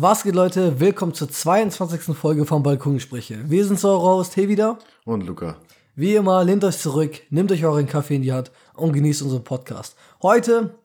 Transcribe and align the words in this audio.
Was 0.00 0.22
geht, 0.22 0.36
Leute? 0.36 0.78
Willkommen 0.78 1.12
zur 1.12 1.28
22. 1.28 2.16
Folge 2.16 2.46
von 2.46 2.62
Balkongespräche. 2.62 3.50
Wir 3.50 3.64
sind 3.64 3.80
so 3.80 3.96
raus, 3.96 4.30
hey 4.36 4.46
wieder. 4.48 4.78
Und 5.04 5.26
Luca. 5.26 5.56
Wie 5.96 6.14
immer, 6.14 6.44
lehnt 6.44 6.62
euch 6.62 6.78
zurück, 6.78 7.20
nehmt 7.30 7.50
euch 7.50 7.64
euren 7.64 7.88
Kaffee 7.88 8.14
in 8.14 8.22
die 8.22 8.32
Hand 8.32 8.52
und 8.74 8.92
genießt 8.92 9.22
unseren 9.22 9.42
Podcast. 9.42 9.96
Heute 10.22 10.76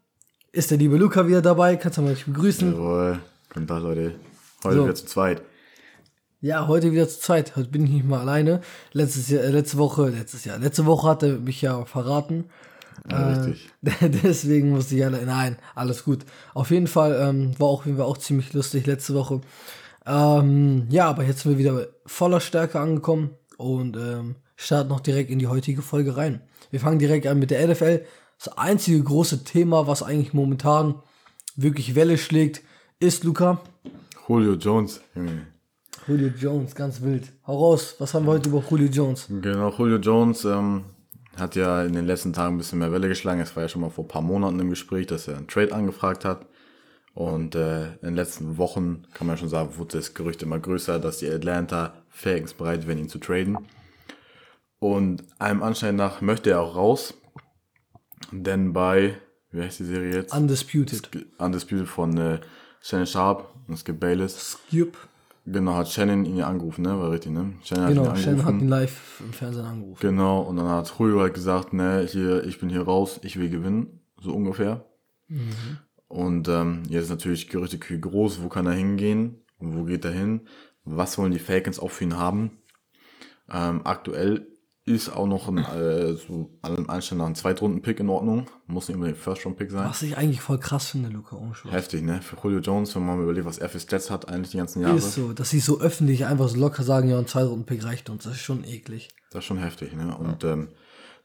ist 0.52 0.71
der 0.71 0.79
liebe 0.79 0.97
Luca 0.97 1.28
wieder 1.28 1.44
dabei. 1.44 1.76
Kannst 1.76 1.99
du 1.99 2.02
mal 2.02 2.10
mich 2.13 2.26
begrüßen? 2.26 2.71
Jawohl. 2.73 3.20
Guten 3.54 3.68
Tag, 3.68 3.84
Leute. 3.84 4.15
Heute 4.63 4.76
So. 4.78 4.84
wieder 4.86 4.96
zu 4.96 5.06
zweit. 5.06 5.44
Ja, 6.42 6.68
heute 6.68 6.92
wieder 6.92 7.08
zur 7.08 7.22
Zeit. 7.22 7.56
Heute 7.56 7.70
bin 7.70 7.84
ich 7.86 7.92
nicht 7.92 8.08
mal 8.08 8.22
alleine. 8.22 8.62
Letztes 8.94 9.30
Jahr, 9.30 9.44
äh, 9.44 9.52
letzte 9.52 9.78
Woche, 9.78 10.10
letztes 10.10 10.44
Jahr, 10.44 10.58
letzte 10.58 10.88
Woche 10.88 11.08
hat 11.08 11.22
er 11.22 11.34
mich 11.38 11.62
ja 11.62 11.86
verraten. 11.86 12.46
Ja, 13.10 13.31
Äh, 13.31 13.33
richtig. 13.33 13.69
Deswegen 14.23 14.71
musste 14.71 14.96
ich 14.96 15.05
alle. 15.05 15.25
Nein, 15.25 15.57
alles 15.75 16.03
gut. 16.03 16.25
Auf 16.53 16.71
jeden 16.71 16.88
Fall 16.88 17.17
ähm, 17.21 17.59
war 17.59 17.67
auch, 17.67 17.84
war 17.85 18.05
auch 18.05 18.17
ziemlich 18.17 18.53
lustig 18.53 18.85
letzte 18.85 19.13
Woche. 19.13 19.41
Ähm, 20.05 20.88
ja, 20.89 21.09
aber 21.09 21.23
jetzt 21.23 21.41
sind 21.41 21.51
wir 21.53 21.57
wieder 21.57 21.87
voller 22.05 22.39
Stärke 22.39 22.79
angekommen 22.79 23.31
und 23.57 23.95
ähm, 23.98 24.35
starten 24.55 24.89
noch 24.89 24.99
direkt 24.99 25.29
in 25.29 25.39
die 25.39 25.48
heutige 25.48 25.81
Folge 25.81 26.17
rein. 26.17 26.41
Wir 26.71 26.79
fangen 26.79 26.99
direkt 26.99 27.27
an 27.27 27.39
mit 27.39 27.51
der 27.51 27.67
NFL. 27.67 28.05
Das 28.37 28.57
einzige 28.57 29.01
große 29.01 29.43
Thema, 29.43 29.87
was 29.87 30.03
eigentlich 30.03 30.34
momentan 30.34 30.95
wirklich 31.55 31.95
Welle 31.95 32.17
schlägt, 32.17 32.62
ist 32.99 33.23
Luca. 33.23 33.62
Julio 34.27 34.53
Jones. 34.53 35.01
Junge. 35.15 35.48
Julio 36.07 36.29
Jones, 36.37 36.75
ganz 36.75 37.01
wild. 37.01 37.31
Hau 37.48 37.57
raus, 37.57 37.95
was 37.99 38.13
haben 38.13 38.25
wir 38.25 38.34
heute 38.34 38.49
über 38.49 38.63
Julio 38.70 38.87
Jones? 38.87 39.27
Genau, 39.29 39.71
Julio 39.77 39.98
Jones 39.98 40.43
ähm, 40.43 40.84
hat 41.37 41.55
ja 41.55 41.83
in 41.83 41.93
den 41.93 42.05
letzten 42.05 42.33
Tagen 42.33 42.55
ein 42.55 42.57
bisschen 42.57 42.79
mehr 42.79 42.91
Welle 42.91 43.07
geschlagen. 43.07 43.41
Es 43.41 43.55
war 43.55 43.63
ja 43.63 43.69
schon 43.69 43.81
mal 43.81 43.89
vor 43.89 44.05
ein 44.05 44.09
paar 44.09 44.21
Monaten 44.21 44.59
im 44.59 44.69
Gespräch, 44.69 45.07
dass 45.07 45.27
er 45.27 45.37
einen 45.37 45.47
Trade 45.47 45.73
angefragt 45.73 46.25
hat. 46.25 46.45
Und 47.13 47.55
äh, 47.55 47.93
in 47.93 48.01
den 48.01 48.15
letzten 48.15 48.57
Wochen, 48.57 49.03
kann 49.13 49.27
man 49.27 49.37
schon 49.37 49.49
sagen, 49.49 49.77
wurde 49.77 49.97
das 49.97 50.13
Gerücht 50.13 50.41
immer 50.41 50.59
größer, 50.59 50.99
dass 50.99 51.19
die 51.19 51.29
Atlanta 51.29 51.93
Falcons 52.09 52.53
bereit 52.53 52.87
wären, 52.87 52.97
ihn 52.97 53.09
zu 53.09 53.20
traden. 53.20 53.57
Und 54.79 55.23
einem 55.40 55.63
Anschein 55.63 55.95
nach 55.95 56.21
möchte 56.21 56.51
er 56.51 56.62
auch 56.62 56.75
raus. 56.75 57.13
Denn 58.31 58.73
bei, 58.73 59.18
wie 59.51 59.62
heißt 59.62 59.79
die 59.79 59.85
Serie 59.85 60.13
jetzt? 60.13 60.34
Undisputed. 60.34 61.09
Undisputed 61.37 61.87
von 61.87 62.18
äh, 62.18 62.40
Shannon 62.81 63.07
Sharp 63.07 63.53
und 63.68 63.77
Skip 63.77 63.99
Bayless. 63.99 64.58
Skip. 64.68 64.97
Genau, 65.46 65.74
hat 65.74 65.90
Shannon 65.90 66.26
ihn 66.26 66.38
ja 66.38 66.48
angerufen, 66.48 66.84
ne? 66.84 66.98
War 66.98 67.12
richtig, 67.12 67.32
ne? 67.34 67.54
Shannon 67.64 67.90
Genau, 67.90 68.08
hat 68.08 68.18
ihn 68.18 68.24
Shannon 68.24 68.46
hat 68.46 68.54
ihn 68.62 68.68
live 68.70 69.22
im 69.26 69.34
Fernsehen 69.34 69.66
angerufen. 69.66 70.00
Genau, 70.00 70.42
und 70.42 70.56
dann 70.56 70.70
hat 70.70 70.94
Julio 70.98 71.20
halt 71.20 71.34
gesagt, 71.34 71.74
ne, 71.74 72.08
hier, 72.10 72.46
ich 72.46 72.60
bin 72.60 72.70
hier 72.70 72.84
raus, 72.84 73.20
ich 73.24 73.38
will 73.38 73.50
gewinnen, 73.50 74.00
so 74.22 74.34
ungefähr. 74.34 74.86
Und 76.08 76.48
ähm, 76.48 76.84
jetzt 76.88 77.06
ist 77.06 77.10
natürlich 77.10 77.50
Gerüchtekühe 77.50 78.00
groß, 78.00 78.42
wo 78.42 78.48
kann 78.48 78.68
er 78.68 78.74
hingehen 78.74 79.44
und 79.58 79.76
wo 79.76 79.84
geht 79.84 80.06
er 80.06 80.12
hin? 80.12 80.48
Was 80.86 81.18
wollen 81.18 81.32
die 81.32 81.40
Falcons 81.40 81.80
auch 81.80 81.92
für 81.92 82.04
ihn 82.04 82.18
haben? 82.18 82.60
Ähm, 83.52 83.82
aktuell 83.84 84.48
ist 84.86 85.09
auch 85.09 85.28
noch 85.28 85.48
ein, 85.48 85.59
äh, 85.59 86.14
so 86.14 86.50
allem 86.62 86.89
Anschein 86.89 87.20
nach 87.20 87.28
ein 87.28 87.36
Zweitrunden-Pick 87.36 88.02
in 88.02 88.09
Ordnung. 88.09 88.48
Muss 88.67 88.90
nicht 88.90 88.95
unbedingt 88.95 89.17
ein 89.17 89.22
First-Round-Pick 89.22 89.72
sein. 89.72 89.88
Was 89.88 90.02
ich 90.02 90.17
eigentlich 90.17 90.42
voll 90.42 90.59
krass 90.59 90.90
finde, 90.90 91.09
Luca, 91.09 91.38
Schluss. 91.53 91.72
Heftig, 91.72 92.03
ne? 92.03 92.22
Für 92.22 92.36
Julio 92.44 92.59
Jones, 92.59 92.94
wenn 92.95 93.06
man 93.06 93.17
mal 93.17 93.23
überlegt, 93.23 93.45
was 93.45 93.59
er 93.59 93.70
für 93.70 93.80
Stats 93.80 94.12
hat, 94.12 94.28
eigentlich 94.28 94.52
die 94.52 94.58
ganzen 94.58 94.81
Jahre. 94.81 94.98
Ist 94.98 95.14
so, 95.14 95.31
dass 95.31 95.50
sie 95.50 95.62
so 95.62 95.80
öffentlich 95.80 96.25
einfach 96.25 96.50
so 96.50 96.58
locker 96.58 96.84
sagen, 96.84 97.08
ja, 97.08 97.17
ein 97.17 97.28
Zweitrunden-Pick 97.28 97.86
reicht 97.86 98.09
uns. 98.09 98.25
Das 98.25 98.34
ist 98.34 98.42
schon 98.42 98.66
eklig. 98.66 99.09
Das 99.31 99.40
ist 99.40 99.45
schon 99.45 99.58
heftig, 99.58 99.95
ne? 99.95 100.17
Und 100.17 100.44
ähm, 100.44 100.70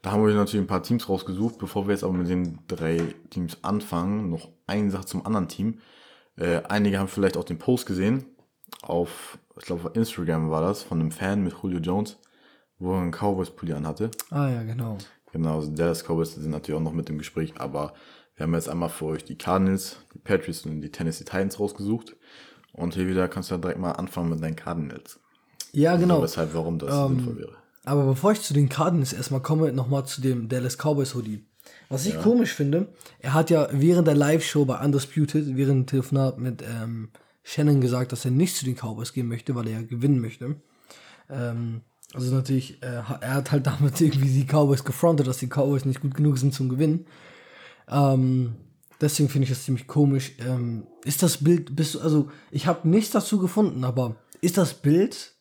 da 0.01 0.11
haben 0.11 0.25
wir 0.25 0.33
natürlich 0.33 0.63
ein 0.63 0.67
paar 0.67 0.83
Teams 0.83 1.09
rausgesucht. 1.09 1.57
Bevor 1.57 1.85
wir 1.85 1.91
jetzt 1.91 2.05
aber 2.05 2.13
mit 2.13 2.29
den 2.29 2.59
drei 2.67 3.13
Teams 3.29 3.57
anfangen, 3.61 4.29
noch 4.29 4.47
eine 4.67 4.89
Sache 4.89 5.05
zum 5.05 5.25
anderen 5.25 5.49
Team. 5.49 5.79
Äh, 6.37 6.61
einige 6.69 6.97
haben 6.97 7.09
vielleicht 7.09 7.35
auch 7.35 7.43
den 7.43 7.57
Post 7.57 7.85
gesehen. 7.85 8.25
Auf, 8.81 9.37
ich 9.57 9.65
glaube, 9.65 9.89
auf 9.89 9.95
Instagram 9.97 10.49
war 10.49 10.61
das, 10.61 10.83
von 10.83 11.01
einem 11.01 11.11
Fan 11.11 11.43
mit 11.43 11.53
Julio 11.61 11.79
Jones, 11.79 12.17
wo 12.79 12.93
er 12.93 13.01
einen 13.01 13.11
Cowboys-Pulli 13.11 13.73
anhatte. 13.73 14.09
Ah 14.29 14.49
ja, 14.49 14.63
genau. 14.63 14.97
Genau, 15.31 15.57
also 15.57 15.71
Dallas 15.71 16.03
Cowboys 16.03 16.33
sind 16.33 16.49
natürlich 16.49 16.79
auch 16.79 16.83
noch 16.83 16.93
mit 16.93 17.09
im 17.09 17.17
Gespräch, 17.17 17.53
aber 17.57 17.93
wir 18.35 18.45
haben 18.45 18.53
jetzt 18.53 18.69
einmal 18.69 18.89
für 18.89 19.05
euch 19.05 19.25
die 19.25 19.37
Cardinals, 19.37 19.97
die 20.13 20.19
Patriots 20.19 20.65
und 20.65 20.81
die 20.81 20.91
Tennessee 20.91 21.25
Titans 21.25 21.59
rausgesucht. 21.59 22.15
Und 22.71 22.93
hier 22.93 23.07
wieder 23.07 23.27
kannst 23.27 23.51
du 23.51 23.55
ja 23.55 23.61
direkt 23.61 23.79
mal 23.79 23.91
anfangen 23.91 24.29
mit 24.29 24.41
deinen 24.41 24.55
Cardinals. 24.55 25.19
Ja, 25.73 25.97
genau. 25.97 26.17
So, 26.17 26.23
weshalb, 26.23 26.53
warum 26.53 26.79
das 26.79 26.95
sinnvoll 26.95 27.37
wäre. 27.37 27.57
Aber 27.83 28.05
bevor 28.05 28.31
ich 28.31 28.41
zu 28.41 28.53
den 28.53 28.69
Cardinals 28.69 29.13
erstmal 29.13 29.41
komme, 29.41 29.71
nochmal 29.73 30.05
zu 30.05 30.21
dem 30.21 30.47
Dallas 30.47 30.77
Cowboys 30.77 31.15
Hoodie. 31.15 31.45
Was 31.89 32.05
ich 32.05 32.19
komisch 32.19 32.53
finde, 32.53 32.93
er 33.19 33.33
hat 33.33 33.49
ja 33.49 33.67
während 33.71 34.07
der 34.07 34.15
Live-Show 34.15 34.65
bei 34.65 34.83
Undisputed, 34.83 35.57
während 35.57 35.81
dem 35.81 35.85
Telefonat 35.87 36.37
mit 36.37 36.61
ähm, 36.61 37.09
Shannon 37.43 37.81
gesagt, 37.81 38.11
dass 38.11 38.25
er 38.25 38.31
nicht 38.31 38.55
zu 38.55 38.65
den 38.65 38.75
Cowboys 38.75 39.13
gehen 39.13 39.27
möchte, 39.27 39.55
weil 39.55 39.67
er 39.67 39.81
ja 39.81 39.87
gewinnen 39.87 40.19
möchte. 40.19 40.55
Ähm, 41.29 41.81
also 42.13 42.33
natürlich, 42.35 42.81
äh, 42.81 42.87
er 43.21 43.33
hat 43.35 43.51
halt 43.51 43.65
damit 43.67 43.99
irgendwie 44.01 44.29
die 44.29 44.45
Cowboys 44.45 44.83
gefrontet, 44.83 45.27
dass 45.27 45.37
die 45.37 45.47
Cowboys 45.47 45.85
nicht 45.85 46.01
gut 46.01 46.15
genug 46.15 46.37
sind 46.37 46.53
zum 46.53 46.69
Gewinnen. 46.69 47.05
Ähm, 47.87 48.55
deswegen 49.01 49.29
finde 49.29 49.43
ich 49.43 49.49
das 49.49 49.63
ziemlich 49.63 49.87
komisch. 49.87 50.33
Ähm, 50.39 50.87
ist 51.05 51.23
das 51.23 51.37
Bild, 51.37 51.75
bist 51.75 51.95
du, 51.95 51.99
also 52.01 52.29
ich 52.51 52.67
habe 52.67 52.87
nichts 52.87 53.11
dazu 53.11 53.39
gefunden, 53.39 53.83
aber 53.83 54.15
ist 54.41 54.57
das 54.57 54.73
Bild 54.73 55.33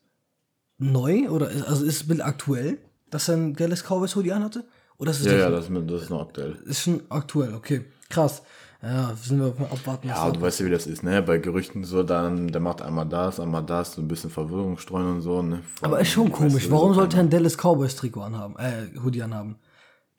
neu 0.79 1.29
oder 1.29 1.51
ist, 1.51 1.65
also 1.67 1.85
ist 1.85 2.01
das 2.03 2.09
Bild 2.09 2.21
aktuell, 2.23 2.79
dass 3.11 3.29
er 3.29 3.37
ein 3.37 3.55
Dallas 3.55 3.83
Cowboys 3.85 4.15
Hoodie 4.17 4.33
anhatte? 4.33 4.65
Oder 4.99 5.13
ist 5.13 5.21
es 5.21 5.27
Ja, 5.27 5.37
ja, 5.37 5.51
das, 5.51 5.65
ist 5.65 5.71
mit- 5.71 5.91
das 5.91 6.03
ist 6.03 6.11
noch 6.11 6.21
aktuell. 6.23 6.57
ist 6.67 6.81
schon 6.83 7.03
aktuell, 7.09 7.55
okay. 7.55 7.85
Krass. 8.11 8.43
Ja, 8.81 9.13
sind 9.17 9.41
wir 9.41 9.55
mal 9.59 9.67
abwarten. 9.73 10.09
Ja, 10.09 10.31
du 10.31 10.41
weißt 10.41 10.61
ja, 10.61 10.67
wie 10.67 10.71
das 10.71 10.87
ist, 10.87 11.03
ne? 11.03 11.21
Bei 11.23 11.39
Gerüchten 11.39 11.83
so, 11.83 12.05
dann, 12.05 12.49
der 12.49 12.61
macht 12.61 12.81
einmal 12.81 13.07
das, 13.09 13.41
einmal 13.41 13.65
das, 13.65 13.95
so 13.95 14.03
ein 14.03 14.07
bisschen 14.09 14.31
Verwirrung 14.31 14.79
streuen 14.79 15.09
und 15.17 15.21
so, 15.21 15.43
ne? 15.43 15.63
aber 15.83 16.01
ist 16.01 16.11
schon 16.11 16.31
Weißt 16.31 16.35
komisch. 16.37 16.65
du, 16.67 16.71
Warum 16.71 16.95
so 16.95 17.01
sollte 17.01 17.17
er 17.17 17.25
ein 17.25 17.31
Dallas 17.31 17.57
Cowboys 17.57 17.97
Trikot 17.97 18.23
anhaben, 18.23 18.57
äh, 18.57 18.97
Hoodie 19.03 19.23
anhaben? 19.23 19.57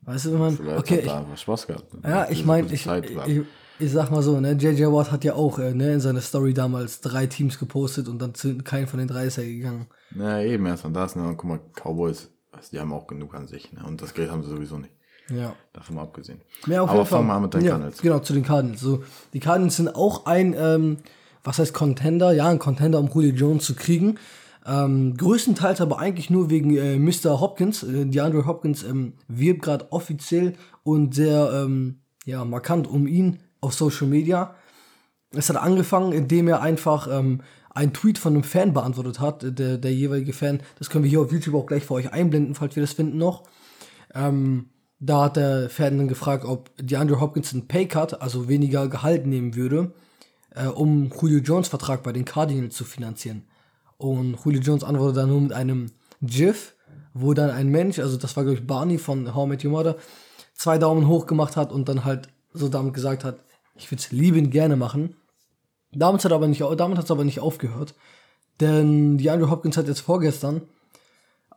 Weißt 0.01 0.25
du, 0.25 0.33
wenn 0.33 0.39
man, 0.39 0.57
Vielleicht 0.57 0.79
okay, 0.79 0.97
hat 0.97 1.03
ich, 1.05 1.11
einfach 1.11 1.37
Spaß 1.37 1.67
gehabt. 1.67 1.93
ja, 2.03 2.25
Diese 2.25 2.33
ich 2.33 2.45
meine, 2.45 2.67
ich, 2.73 2.85
ich, 3.25 3.41
ich 3.79 3.91
sag 3.91 4.11
mal 4.11 4.21
so, 4.21 4.39
ne, 4.41 4.53
JJ 4.53 4.85
Watt 4.87 5.11
hat 5.11 5.23
ja 5.23 5.35
auch 5.35 5.59
äh, 5.59 5.73
ne, 5.73 5.93
in 5.93 5.99
seiner 6.01 6.21
Story 6.21 6.53
damals 6.53 7.01
drei 7.01 7.27
Teams 7.27 7.59
gepostet 7.59 8.07
und 8.09 8.19
dann 8.21 8.33
zu 8.35 8.57
kein 8.59 8.87
von 8.87 8.99
den 8.99 9.07
drei 9.07 9.25
ist 9.25 9.37
er 9.37 9.45
gegangen. 9.45 9.87
Ja, 10.11 10.41
eben, 10.41 10.65
erstmal 10.65 10.93
das, 10.93 11.15
ne? 11.15 11.23
Und 11.27 11.37
guck 11.37 11.49
mal, 11.49 11.59
Cowboys, 11.75 12.29
also 12.51 12.69
die 12.71 12.79
haben 12.79 12.93
auch 12.93 13.07
genug 13.07 13.33
an 13.35 13.47
sich, 13.47 13.71
ne? 13.73 13.83
Und 13.85 14.01
das 14.01 14.13
Geld 14.13 14.31
haben 14.31 14.43
sie 14.43 14.49
sowieso 14.49 14.77
nicht. 14.77 14.93
Ja. 15.29 15.55
Davon 15.73 15.95
mal 15.95 16.03
abgesehen. 16.03 16.41
Ja, 16.67 16.81
auf 16.81 16.89
Aber 16.89 17.05
fangen 17.05 17.27
wir 17.27 17.33
an 17.33 17.43
mit 17.43 17.53
den 17.53 17.61
ja, 17.61 17.71
Cardinals. 17.71 18.01
Genau, 18.01 18.19
zu 18.19 18.33
den 18.33 18.43
Cardinals. 18.43 18.81
So, 18.81 19.03
die 19.33 19.39
Cardinals 19.39 19.75
sind 19.75 19.95
auch 19.95 20.25
ein, 20.25 20.55
ähm, 20.57 20.97
was 21.43 21.59
heißt 21.59 21.73
Contender? 21.73 22.31
Ja, 22.31 22.49
ein 22.49 22.59
Contender, 22.59 22.99
um 22.99 23.09
Julio 23.13 23.33
Jones 23.33 23.65
zu 23.65 23.75
kriegen. 23.75 24.17
Ähm, 24.65 25.15
größtenteils 25.17 25.81
aber 25.81 25.99
eigentlich 25.99 26.29
nur 26.29 26.49
wegen 26.49 26.75
äh, 26.75 26.97
Mr. 26.97 27.39
Hopkins. 27.39 27.83
Äh, 27.83 28.05
DeAndre 28.05 28.45
Hopkins 28.45 28.83
ähm, 28.83 29.13
wirbt 29.27 29.61
gerade 29.61 29.91
offiziell 29.91 30.53
und 30.83 31.15
sehr 31.15 31.51
ähm, 31.53 31.99
ja, 32.25 32.43
markant 32.45 32.87
um 32.87 33.07
ihn 33.07 33.39
auf 33.61 33.73
Social 33.73 34.07
Media. 34.07 34.55
Es 35.31 35.49
hat 35.49 35.57
angefangen, 35.57 36.11
indem 36.11 36.47
er 36.47 36.61
einfach 36.61 37.07
ähm, 37.09 37.41
einen 37.69 37.93
Tweet 37.93 38.17
von 38.17 38.33
einem 38.33 38.43
Fan 38.43 38.73
beantwortet 38.73 39.19
hat, 39.19 39.43
äh, 39.43 39.51
der, 39.51 39.77
der 39.77 39.93
jeweilige 39.93 40.33
Fan. 40.33 40.61
Das 40.77 40.89
können 40.89 41.03
wir 41.03 41.09
hier 41.09 41.21
auf 41.21 41.31
YouTube 41.31 41.55
auch 41.55 41.65
gleich 41.65 41.85
für 41.85 41.93
euch 41.93 42.11
einblenden, 42.11 42.55
falls 42.55 42.75
wir 42.75 42.83
das 42.83 42.93
finden 42.93 43.17
noch. 43.17 43.43
Ähm, 44.13 44.69
da 44.99 45.23
hat 45.23 45.37
der 45.37 45.69
Fan 45.69 45.97
dann 45.97 46.07
gefragt, 46.07 46.45
ob 46.45 46.71
DeAndre 46.77 47.21
Hopkins 47.21 47.53
einen 47.53 47.67
Paycut, 47.67 48.21
also 48.21 48.49
weniger 48.49 48.87
Gehalt 48.87 49.25
nehmen 49.25 49.55
würde, 49.55 49.93
äh, 50.51 50.67
um 50.67 51.11
Julio 51.21 51.39
Jones 51.39 51.69
Vertrag 51.69 52.03
bei 52.03 52.11
den 52.11 52.25
Cardinals 52.25 52.75
zu 52.75 52.83
finanzieren. 52.83 53.43
Und 53.97 54.37
Julio 54.43 54.61
Jones 54.61 54.83
antwortet 54.83 55.17
dann 55.17 55.29
nur 55.29 55.41
mit 55.41 55.53
einem 55.53 55.91
GIF, 56.21 56.75
wo 57.13 57.33
dann 57.33 57.49
ein 57.49 57.69
Mensch, 57.69 57.99
also 57.99 58.17
das 58.17 58.35
war 58.35 58.43
glaube 58.43 58.59
ich 58.59 58.67
Barney 58.67 58.97
von 58.97 59.33
How 59.33 59.45
I 59.45 59.49
Met 59.49 59.65
Your 59.65 59.71
Mother, 59.71 59.95
zwei 60.53 60.77
Daumen 60.77 61.07
hoch 61.07 61.25
gemacht 61.25 61.55
hat 61.55 61.71
und 61.71 61.87
dann 61.87 62.03
halt 62.03 62.27
so 62.53 62.67
damit 62.67 62.93
gesagt 62.93 63.23
hat, 63.23 63.39
ich 63.75 63.89
würde 63.89 64.01
es 64.01 64.11
liebend 64.11 64.51
gerne 64.51 64.75
machen. 64.75 65.15
Damit 65.91 66.23
hat 66.23 66.31
aber 66.33 66.47
nicht, 66.47 66.61
es 66.61 67.11
aber 67.11 67.23
nicht 67.23 67.39
aufgehört, 67.39 67.95
denn 68.59 69.17
DeAndre 69.17 69.49
Hopkins 69.49 69.77
hat 69.77 69.87
jetzt 69.87 70.01
vorgestern 70.01 70.61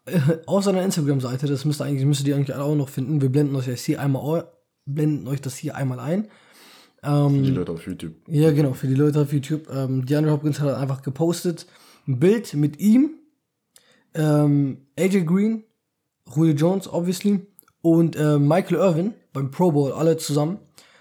auf 0.46 0.64
seiner 0.64 0.82
Instagram-Seite, 0.82 1.46
das 1.46 1.64
müsst 1.64 1.80
ihr 1.80 1.84
eigentlich, 1.84 2.06
müsstet 2.06 2.28
ihr 2.28 2.36
eigentlich 2.36 2.54
alle 2.54 2.64
auch 2.64 2.74
noch 2.74 2.88
finden. 2.88 3.20
Wir 3.20 3.28
blenden 3.28 3.56
euch 3.56 3.66
das 3.66 3.84
hier 3.84 4.00
einmal, 4.00 4.48
blenden 4.84 5.28
euch 5.28 5.40
das 5.40 5.56
hier 5.56 5.76
einmal 5.76 6.00
ein. 6.00 6.28
Die 7.44 7.50
Leute 7.50 7.72
auf 7.72 7.86
YouTube. 7.86 8.14
Ja, 8.28 8.52
genau, 8.52 8.74
für 8.74 8.86
die 8.86 8.94
Leute 8.94 9.20
auf 9.22 9.32
YouTube. 9.32 9.68
Ähm, 9.72 10.06
DeAndre 10.06 10.32
Hopkins 10.32 10.60
hat 10.60 10.74
einfach 10.74 11.02
gepostet 11.02 11.66
ein 12.06 12.18
Bild 12.18 12.54
mit 12.54 12.80
ihm, 12.80 13.10
ähm, 14.14 14.86
AJ 14.98 15.24
Green, 15.24 15.64
Julio 16.34 16.54
Jones, 16.54 16.92
obviously, 16.92 17.46
und 17.80 18.16
äh, 18.16 18.38
Michael 18.38 18.76
Irvin 18.76 19.14
beim 19.32 19.50
Pro 19.50 19.72
Bowl, 19.72 19.92
alle 19.92 20.16
zusammen. 20.16 20.58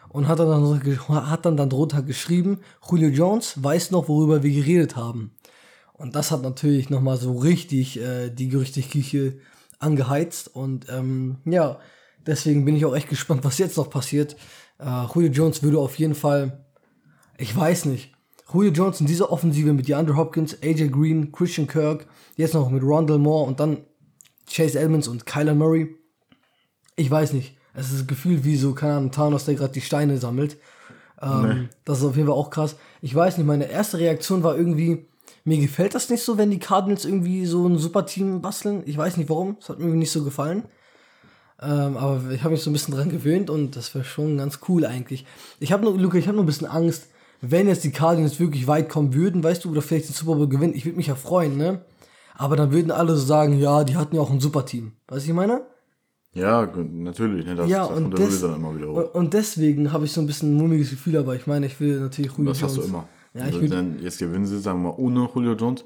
Und 0.09 0.27
hat 0.27 0.39
dann, 0.39 0.81
hat 1.09 1.45
dann, 1.45 1.56
dann 1.56 1.69
drunter 1.69 2.01
geschrieben, 2.01 2.59
Julio 2.89 3.07
Jones 3.07 3.63
weiß 3.63 3.92
noch, 3.92 4.09
worüber 4.09 4.44
wir 4.44 4.51
geredet 4.51 4.98
haben. 4.98 5.31
Und 6.01 6.15
das 6.15 6.31
hat 6.31 6.42
natürlich 6.42 6.89
nochmal 6.89 7.18
so 7.18 7.38
richtig 7.38 8.00
äh, 8.00 8.31
die 8.31 8.50
Gerüchteküche 8.50 9.38
angeheizt. 9.77 10.48
Und 10.56 10.88
ähm, 10.89 11.38
ja, 11.45 11.77
deswegen 12.25 12.65
bin 12.65 12.75
ich 12.75 12.86
auch 12.86 12.95
echt 12.95 13.07
gespannt, 13.07 13.44
was 13.44 13.59
jetzt 13.59 13.77
noch 13.77 13.92
passiert. 13.92 14.36
Äh, 14.80 15.06
Julio 15.13 15.31
Jones 15.31 15.62
würde 15.62 15.77
auf 15.77 16.00
jeden 16.00 16.15
Fall, 16.15 16.65
ich 17.38 17.56
weiß 17.56 17.86
nicht, 17.86 18.15
Julio 18.51 18.71
Jones 18.71 19.00
in 19.00 19.06
dieser 19.06 19.31
Offensive 19.31 19.74
mit 19.74 19.88
DeAndre 19.88 20.18
Hopkins, 20.18 20.57
AJ 20.63 20.88
Green, 20.89 21.31
Christian 21.31 21.68
Kirk, 21.68 22.07
jetzt 22.36 22.56
noch 22.56 22.71
mit 22.71 22.81
Rondell 22.81 23.19
Moore 23.19 23.45
und 23.45 23.59
dann 23.59 23.86
Chase 24.51 24.80
Edmonds 24.80 25.07
und 25.07 25.27
Kyler 25.27 25.53
Murray. 25.53 25.95
Ich 26.95 27.12
weiß 27.12 27.33
nicht. 27.33 27.57
Es 27.75 27.94
ist 27.94 28.07
gefühlt 28.07 28.44
wie 28.44 28.57
so, 28.57 28.74
keine 28.74 28.94
Ahnung, 28.94 29.12
Thanos, 29.12 29.45
der 29.45 29.53
gerade 29.53 29.74
die 29.74 29.81
Steine 29.81 30.18
sammelt. 30.18 30.57
Ähm, 31.21 31.48
nee. 31.48 31.69
Das 31.86 32.00
ist 32.00 32.06
auf 32.06 32.15
jeden 32.15 32.27
Fall 32.27 32.36
auch 32.36 32.50
krass. 32.50 32.75
Ich 33.01 33.13
weiß 33.13 33.38
nicht, 33.38 33.45
meine 33.45 33.69
erste 33.69 34.00
Reaktion 34.00 34.42
war 34.42 34.57
irgendwie, 34.57 35.06
mir 35.44 35.58
gefällt 35.58 35.96
das 35.96 36.10
nicht 36.10 36.24
so, 36.24 36.38
wenn 36.38 36.52
die 36.52 36.60
Cardinals 36.60 37.06
irgendwie 37.06 37.46
so 37.46 37.68
ein 37.68 37.78
super 37.78 38.06
Team 38.06 38.42
basteln. 38.42 38.84
Ich 38.86 38.98
weiß 38.98 39.18
nicht 39.18 39.30
warum, 39.30 39.58
es 39.60 39.70
hat 39.70 39.80
mir 39.80 39.88
nicht 39.88 40.12
so 40.12 40.24
gefallen. 40.24 40.64
Ähm, 41.62 41.98
aber 41.98 42.32
ich 42.32 42.44
habe 42.44 42.54
mich 42.54 42.64
so 42.64 42.70
ein 42.70 42.74
bisschen 42.74 42.94
dran 42.94 43.10
gewöhnt 43.10 43.50
und 43.50 43.76
das 43.76 43.94
wäre 43.94 44.04
schon 44.04 44.38
ganz 44.38 44.60
cool 44.68 44.86
eigentlich. 44.86 45.26
Ich 45.60 45.72
habe 45.72 45.84
nur, 45.84 45.98
Luca, 45.98 46.18
ich 46.18 46.28
habe 46.28 46.36
nur 46.36 46.44
ein 46.44 46.48
bisschen 46.48 46.68
Angst, 46.68 47.08
wenn 47.42 47.68
jetzt 47.68 47.84
die 47.84 47.92
Cardinals 47.92 48.40
wirklich 48.40 48.68
weit 48.68 48.90
kommen 48.90 49.14
würden, 49.14 49.44
weißt 49.44 49.66
du, 49.66 49.72
oder 49.72 49.82
vielleicht 49.82 50.10
den 50.10 50.14
Super 50.14 50.36
Bowl 50.36 50.48
gewinnen, 50.48 50.74
ich 50.76 50.86
würde 50.86 50.98
mich 50.98 51.08
ja 51.08 51.16
freuen, 51.16 51.58
ne? 51.58 51.82
Aber 52.36 52.56
dann 52.56 52.72
würden 52.72 52.92
alle 52.92 53.16
so 53.16 53.26
sagen, 53.26 53.60
ja, 53.60 53.84
die 53.84 53.96
hatten 53.96 54.16
ja 54.16 54.22
auch 54.22 54.32
ein 54.32 54.40
super 54.40 54.66
Team. 54.66 54.94
Weißt 55.08 55.26
du, 55.26 55.30
ich 55.30 55.36
meine? 55.36 55.62
Ja, 56.34 56.66
natürlich. 56.66 57.46
Ne, 57.46 57.56
das, 57.56 57.70
ja, 57.70 57.88
das 57.88 57.98
und, 57.98 58.18
des 58.18 58.44
und 58.44 59.34
deswegen 59.34 59.92
habe 59.92 60.06
ich 60.06 60.14
so 60.14 60.22
ein 60.22 60.28
bisschen 60.28 60.54
ein 60.54 60.58
mummiges 60.58 60.92
Gefühl, 60.92 61.18
aber 61.18 61.36
ich 61.36 61.46
meine, 61.46 61.66
ich 61.66 61.80
will 61.80 62.00
natürlich 62.00 62.32
Julio 62.32 62.54
Das 62.54 62.64
hast 62.64 62.78
du 62.78 62.84
immer. 62.84 63.08
Ja, 63.33 63.44
also, 63.44 63.66
dann 63.68 64.00
jetzt 64.00 64.19
gewinnen 64.19 64.45
sie, 64.45 64.60
sagen 64.60 64.81
wir 64.83 64.89
mal, 64.89 64.95
ohne 64.98 65.30
Julio 65.33 65.54
Jones 65.54 65.86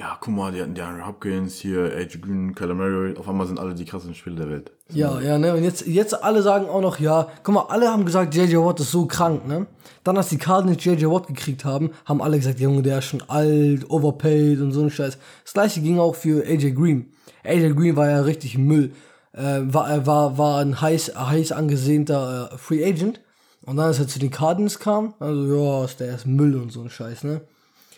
ja, 0.00 0.16
guck 0.18 0.34
mal, 0.34 0.50
die 0.50 0.62
hatten 0.62 0.74
DeAndre 0.74 1.06
Hopkins, 1.06 1.56
hier 1.56 1.92
AJ 1.94 2.20
Green, 2.20 2.54
Murray, 2.58 3.14
auf 3.18 3.28
einmal 3.28 3.46
sind 3.46 3.58
alle 3.58 3.74
die 3.74 3.84
krassesten 3.84 4.14
Spieler 4.14 4.36
der 4.36 4.50
Welt. 4.50 4.72
Ja, 4.88 5.20
ja, 5.20 5.36
ne, 5.36 5.54
und 5.54 5.62
jetzt, 5.62 5.86
jetzt 5.86 6.24
alle 6.24 6.42
sagen 6.42 6.66
auch 6.70 6.80
noch, 6.80 6.98
ja, 6.98 7.28
guck 7.42 7.54
mal, 7.54 7.66
alle 7.68 7.88
haben 7.88 8.06
gesagt, 8.06 8.34
JJ 8.34 8.56
Watt 8.56 8.80
ist 8.80 8.92
so 8.92 9.04
krank, 9.04 9.46
ne. 9.46 9.66
Dann, 10.02 10.16
als 10.16 10.30
die 10.30 10.38
Cardinals 10.38 10.82
JJ 10.82 11.04
Watt 11.06 11.26
gekriegt 11.26 11.66
haben, 11.66 11.90
haben 12.06 12.22
alle 12.22 12.38
gesagt, 12.38 12.60
Junge, 12.60 12.80
der 12.80 12.98
ist 12.98 13.04
schon 13.04 13.22
alt, 13.28 13.90
overpaid 13.90 14.60
und 14.60 14.72
so 14.72 14.82
ein 14.82 14.90
Scheiß. 14.90 15.18
Das 15.44 15.52
gleiche 15.52 15.82
ging 15.82 15.98
auch 15.98 16.14
für 16.14 16.46
AJ 16.46 16.72
Green. 16.72 17.12
AJ 17.44 17.74
Green 17.74 17.96
war 17.96 18.08
ja 18.08 18.22
richtig 18.22 18.56
Müll. 18.56 18.92
Äh, 19.32 19.60
war, 19.64 20.06
war, 20.06 20.38
war 20.38 20.60
ein 20.60 20.80
heiß, 20.80 21.12
heiß 21.14 21.52
angesehnter 21.52 22.50
äh, 22.52 22.56
Free 22.56 22.84
Agent. 22.84 23.20
Und 23.66 23.76
dann, 23.76 23.86
als 23.86 23.98
er 23.98 24.08
zu 24.08 24.18
den 24.18 24.30
Cardinals 24.30 24.78
kam, 24.78 25.14
also, 25.18 25.54
ja, 25.54 25.86
der 25.98 26.14
ist 26.14 26.26
Müll 26.26 26.56
und 26.56 26.72
so 26.72 26.82
ein 26.82 26.90
Scheiß, 26.90 27.24
ne. 27.24 27.42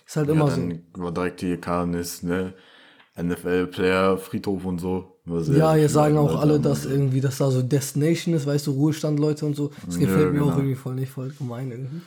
Ist 0.06 0.16
halt 0.16 0.28
ja, 0.28 0.34
immer 0.34 0.50
dann 0.50 0.82
so. 0.94 1.02
war 1.02 1.12
direkt 1.12 1.40
die 1.40 1.56
Karnis, 1.56 2.22
ne? 2.22 2.54
NFL-Player, 3.20 4.16
Friedhof 4.16 4.64
und 4.64 4.80
so. 4.80 5.12
Ja, 5.24 5.76
jetzt 5.76 5.92
sagen 5.92 6.16
auch 6.16 6.40
alle, 6.40 6.58
dass 6.58 6.84
irgendwie 6.84 7.20
das 7.20 7.38
da 7.38 7.50
so 7.50 7.62
Destination 7.62 8.34
ist, 8.34 8.44
weißt 8.44 8.66
du, 8.66 8.72
Ruhestand, 8.72 9.20
Leute 9.20 9.46
und 9.46 9.54
so. 9.54 9.70
Das 9.86 9.98
gefällt 9.98 10.20
ja, 10.20 10.26
mir 10.26 10.40
genau. 10.40 10.50
auch 10.50 10.56
irgendwie 10.56 10.74
voll 10.74 10.94
nicht, 10.94 11.12
voll 11.12 11.32
gemein 11.38 11.70
irgendwie. 11.70 12.00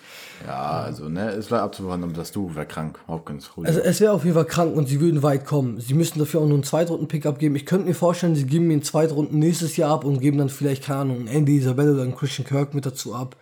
Ja, 0.46 0.82
also, 0.82 1.08
ne, 1.08 1.30
es 1.30 1.50
war 1.50 1.62
abzuwarten, 1.62 2.12
dass 2.14 2.34
du 2.34 2.54
wär 2.56 2.66
krank, 2.66 3.00
Hopkins. 3.08 3.52
Julio. 3.56 3.70
Also, 3.70 3.80
es 3.82 4.02
wäre 4.02 4.12
auf 4.12 4.26
jeden 4.26 4.36
Fall 4.36 4.46
krank 4.46 4.76
und 4.76 4.90
sie 4.90 5.00
würden 5.00 5.24
weit 5.24 5.46
kommen. 5.46 5.80
Sie 5.80 5.94
müssten 5.94 6.20
dafür 6.20 6.42
auch 6.42 6.46
nur 6.46 6.56
einen 6.56 6.64
Zweitrunden-Pick 6.64 7.26
abgeben. 7.26 7.56
Ich 7.56 7.66
könnte 7.66 7.88
mir 7.88 7.94
vorstellen, 7.94 8.36
sie 8.36 8.48
geben 8.48 8.68
mir 8.68 8.74
einen 8.74 8.84
Zweitrunden 8.84 9.40
nächstes 9.40 9.78
Jahr 9.78 9.92
ab 9.92 10.04
und 10.04 10.20
geben 10.20 10.40
dann 10.40 10.50
vielleicht, 10.50 10.84
keine 10.84 11.00
Ahnung, 11.00 11.18
einen 11.20 11.28
Andy 11.28 11.58
Isabelle 11.58 11.94
oder 11.94 12.02
einen 12.02 12.16
Christian 12.16 12.48
Kirk 12.48 12.74
mit 12.74 12.86
dazu 12.86 13.14
ab. 13.16 13.38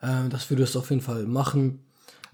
Äh, 0.00 0.28
das 0.28 0.50
würde 0.50 0.62
es 0.62 0.76
auf 0.76 0.90
jeden 0.90 1.02
Fall 1.02 1.26
machen. 1.26 1.84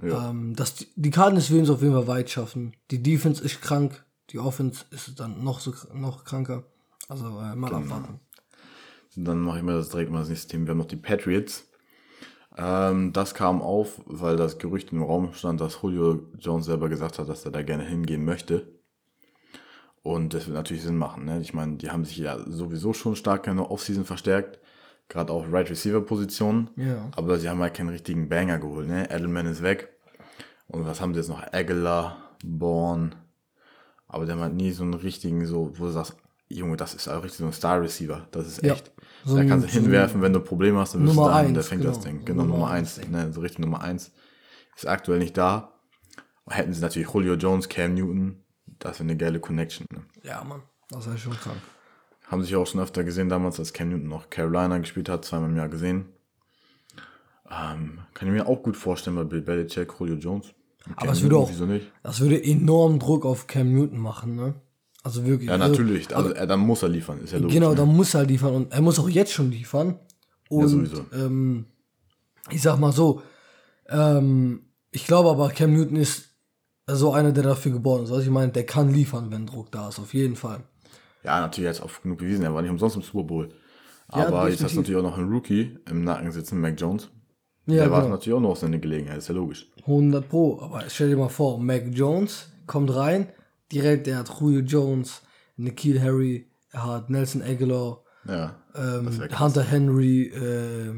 Ja. 0.02 0.30
Ähm, 0.30 0.54
das, 0.56 0.86
die 0.96 1.10
Cardinals 1.10 1.50
würden 1.50 1.64
es 1.64 1.70
auf 1.70 1.82
jeden 1.82 1.94
Fall 1.94 2.06
weit 2.06 2.30
schaffen. 2.30 2.74
Die 2.90 3.02
Defense 3.02 3.42
ist 3.42 3.62
krank, 3.62 4.04
die 4.30 4.38
Offense 4.38 4.84
ist 4.90 5.18
dann 5.20 5.42
noch 5.44 5.60
so 5.60 5.72
noch 5.94 6.24
kranker. 6.24 6.64
Also 7.08 7.26
äh, 7.26 7.54
mal 7.54 7.68
genau. 7.68 7.76
abwarten. 7.78 8.20
Dann 9.14 9.40
mache 9.40 9.58
ich 9.58 9.64
mir 9.64 9.74
das 9.74 9.90
direkt 9.90 10.10
mal 10.10 10.20
das 10.20 10.28
nächste 10.28 10.48
Team. 10.48 10.66
Wir 10.66 10.70
haben 10.70 10.78
noch 10.78 10.86
die 10.86 10.96
Patriots. 10.96 11.68
Ähm, 12.56 13.12
das 13.12 13.34
kam 13.34 13.62
auf, 13.62 14.00
weil 14.06 14.36
das 14.36 14.58
Gerücht 14.58 14.92
im 14.92 15.02
Raum 15.02 15.32
stand, 15.34 15.60
dass 15.60 15.80
Julio 15.82 16.28
Jones 16.38 16.66
selber 16.66 16.88
gesagt 16.88 17.18
hat, 17.18 17.28
dass 17.28 17.44
er 17.44 17.50
da 17.50 17.62
gerne 17.62 17.84
hingehen 17.84 18.24
möchte. 18.24 18.80
Und 20.02 20.34
das 20.34 20.46
wird 20.46 20.56
natürlich 20.56 20.82
Sinn 20.82 20.96
machen. 20.96 21.26
Ne? 21.26 21.40
Ich 21.40 21.54
meine, 21.54 21.76
die 21.76 21.90
haben 21.90 22.04
sich 22.04 22.16
ja 22.16 22.38
sowieso 22.46 22.92
schon 22.92 23.14
stark 23.14 23.46
in 23.46 23.56
der 23.56 23.70
Offseason 23.70 24.04
verstärkt 24.04 24.58
gerade 25.12 25.32
auch 25.32 25.44
Right 25.50 25.68
Receiver 25.70 26.00
Position. 26.00 26.70
Ja. 26.76 27.10
Aber 27.14 27.38
sie 27.38 27.48
haben 27.48 27.60
halt 27.60 27.74
keinen 27.74 27.90
richtigen 27.90 28.28
Banger 28.28 28.58
geholt. 28.58 28.88
Ne? 28.88 29.10
Edelman 29.10 29.46
ist 29.46 29.62
weg. 29.62 29.90
Und 30.68 30.86
was 30.86 31.00
haben 31.00 31.12
sie 31.12 31.20
jetzt 31.20 31.28
noch? 31.28 31.42
Aguilar, 31.52 32.16
Bourne. 32.42 33.10
Aber 34.08 34.26
der 34.26 34.38
hat 34.38 34.54
nie 34.54 34.72
so 34.72 34.82
einen 34.82 34.94
richtigen, 34.94 35.46
so, 35.46 35.72
wo 35.78 35.84
du 35.84 35.90
sagst, 35.90 36.16
Junge, 36.48 36.76
das 36.76 36.94
ist 36.94 37.08
auch 37.08 37.22
richtig 37.22 37.38
so 37.38 37.46
ein 37.46 37.52
Star 37.52 37.80
Receiver. 37.80 38.26
Das 38.30 38.46
ist 38.46 38.62
echt. 38.64 38.88
Ja, 38.88 39.04
so 39.24 39.36
da 39.36 39.44
kannst 39.44 39.68
du 39.68 39.72
hinwerfen, 39.72 40.20
wenn 40.20 40.32
du 40.32 40.40
Probleme 40.40 40.78
hast, 40.80 40.94
dann 40.94 41.06
wirst 41.06 41.16
du 41.16 41.24
da 41.24 41.36
eins, 41.36 41.54
der 41.54 41.62
fängt 41.62 41.82
genau. 41.82 41.94
das 41.94 42.02
Ding. 42.02 42.24
Genau, 42.24 42.42
Nummer, 42.42 42.54
Nummer 42.56 42.70
eins. 42.70 43.00
Ne, 43.08 43.32
so 43.32 43.40
richtig 43.40 43.60
Nummer 43.60 43.82
eins. 43.82 44.12
Ist 44.76 44.86
aktuell 44.86 45.18
nicht 45.18 45.36
da. 45.36 45.72
Hätten 46.48 46.72
sie 46.72 46.80
natürlich 46.80 47.08
Julio 47.08 47.34
Jones, 47.34 47.68
Cam 47.68 47.94
Newton. 47.94 48.44
Das 48.78 48.98
wäre 48.98 49.04
eine 49.08 49.16
geile 49.16 49.40
Connection. 49.40 49.86
Ne? 49.92 50.02
Ja, 50.24 50.42
Mann. 50.44 50.62
Das 50.90 51.06
ist 51.06 51.20
schon 51.20 51.32
krank. 51.32 51.58
Haben 52.32 52.42
sich 52.42 52.56
auch 52.56 52.66
schon 52.66 52.80
öfter 52.80 53.04
gesehen, 53.04 53.28
damals, 53.28 53.58
als 53.58 53.74
Cam 53.74 53.90
Newton 53.90 54.08
noch 54.08 54.30
Carolina 54.30 54.78
gespielt 54.78 55.10
hat, 55.10 55.22
zweimal 55.22 55.50
im 55.50 55.56
Jahr 55.56 55.68
gesehen. 55.68 56.06
Ähm, 57.50 57.98
kann 58.14 58.26
ich 58.26 58.32
mir 58.32 58.48
auch 58.48 58.62
gut 58.62 58.74
vorstellen 58.74 59.16
bei 59.16 59.24
Bill 59.24 59.42
Belichick, 59.42 59.92
Julio 60.00 60.14
Jones. 60.14 60.46
Aber 60.96 61.12
es 61.12 61.20
würde 61.20 61.36
auch, 61.36 61.50
das 62.02 62.20
würde 62.20 62.42
enorm 62.42 62.98
Druck 62.98 63.26
auf 63.26 63.46
Cam 63.46 63.74
Newton 63.74 63.98
machen, 63.98 64.34
ne? 64.34 64.54
Also 65.02 65.26
wirklich. 65.26 65.48
Ja, 65.48 65.56
also, 65.56 65.68
natürlich. 65.68 66.16
Also, 66.16 66.32
also, 66.32 66.46
dann 66.46 66.60
muss 66.60 66.82
er 66.82 66.88
liefern, 66.88 67.20
ist 67.20 67.32
ja 67.34 67.38
logisch. 67.38 67.54
Genau, 67.54 67.70
ne? 67.70 67.76
dann 67.76 67.88
muss 67.94 68.14
er 68.14 68.24
liefern 68.24 68.54
und 68.54 68.72
er 68.72 68.80
muss 68.80 68.98
auch 68.98 69.10
jetzt 69.10 69.32
schon 69.32 69.50
liefern. 69.50 69.98
Und, 70.48 70.62
ja, 70.62 70.68
sowieso. 70.68 71.04
Ähm, 71.12 71.66
ich 72.50 72.62
sag 72.62 72.78
mal 72.78 72.92
so, 72.92 73.20
ähm, 73.88 74.70
ich 74.90 75.06
glaube 75.06 75.28
aber, 75.28 75.50
Cam 75.50 75.74
Newton 75.74 75.96
ist 75.96 76.30
so 76.86 77.12
einer, 77.12 77.32
der 77.32 77.42
dafür 77.42 77.72
geboren 77.72 78.04
ist. 78.04 78.10
Also 78.10 78.22
ich 78.22 78.30
meine, 78.30 78.52
der 78.52 78.64
kann 78.64 78.90
liefern, 78.90 79.30
wenn 79.30 79.46
Druck 79.46 79.70
da 79.70 79.90
ist, 79.90 79.98
auf 79.98 80.14
jeden 80.14 80.36
Fall. 80.36 80.62
Ja, 81.24 81.40
natürlich 81.40 81.68
jetzt 81.68 81.82
oft 81.82 82.02
genug 82.02 82.18
bewiesen, 82.18 82.44
er 82.44 82.54
war 82.54 82.62
nicht 82.62 82.70
umsonst 82.70 82.96
im 82.96 83.02
Super 83.02 83.24
Bowl. 83.24 83.48
Aber 84.08 84.44
ja, 84.44 84.48
jetzt 84.48 84.62
hast 84.62 84.74
du 84.74 84.80
natürlich 84.80 84.98
auch 84.98 85.08
noch 85.08 85.16
einen 85.16 85.32
Rookie 85.32 85.78
im 85.88 86.04
Nacken 86.04 86.32
sitzen, 86.32 86.60
Mac 86.60 86.78
Jones. 86.78 87.10
Ja, 87.66 87.74
der 87.74 87.84
genau. 87.84 87.96
wartet 87.96 88.10
natürlich 88.10 88.36
auch 88.36 88.42
noch 88.42 88.56
seine 88.56 88.80
Gelegenheit, 88.80 89.18
ist 89.18 89.28
ja 89.28 89.34
logisch. 89.34 89.70
100 89.82 90.28
Pro, 90.28 90.60
aber 90.60 90.82
stell 90.88 91.08
dir 91.08 91.16
mal 91.16 91.28
vor, 91.28 91.58
Mac 91.60 91.84
Jones 91.92 92.50
kommt 92.66 92.94
rein, 92.94 93.28
direkt, 93.70 94.08
er 94.08 94.18
hat 94.18 94.40
Julio 94.40 94.60
Jones, 94.60 95.22
Nikhil 95.56 96.00
Harry, 96.02 96.50
er 96.70 96.86
hat 96.86 97.10
Nelson 97.10 97.42
Aguilar, 97.42 98.02
ja, 98.26 98.56
ähm, 98.74 99.08
Hunter 99.38 99.62
Henry, 99.62 100.26
äh, 100.26 100.92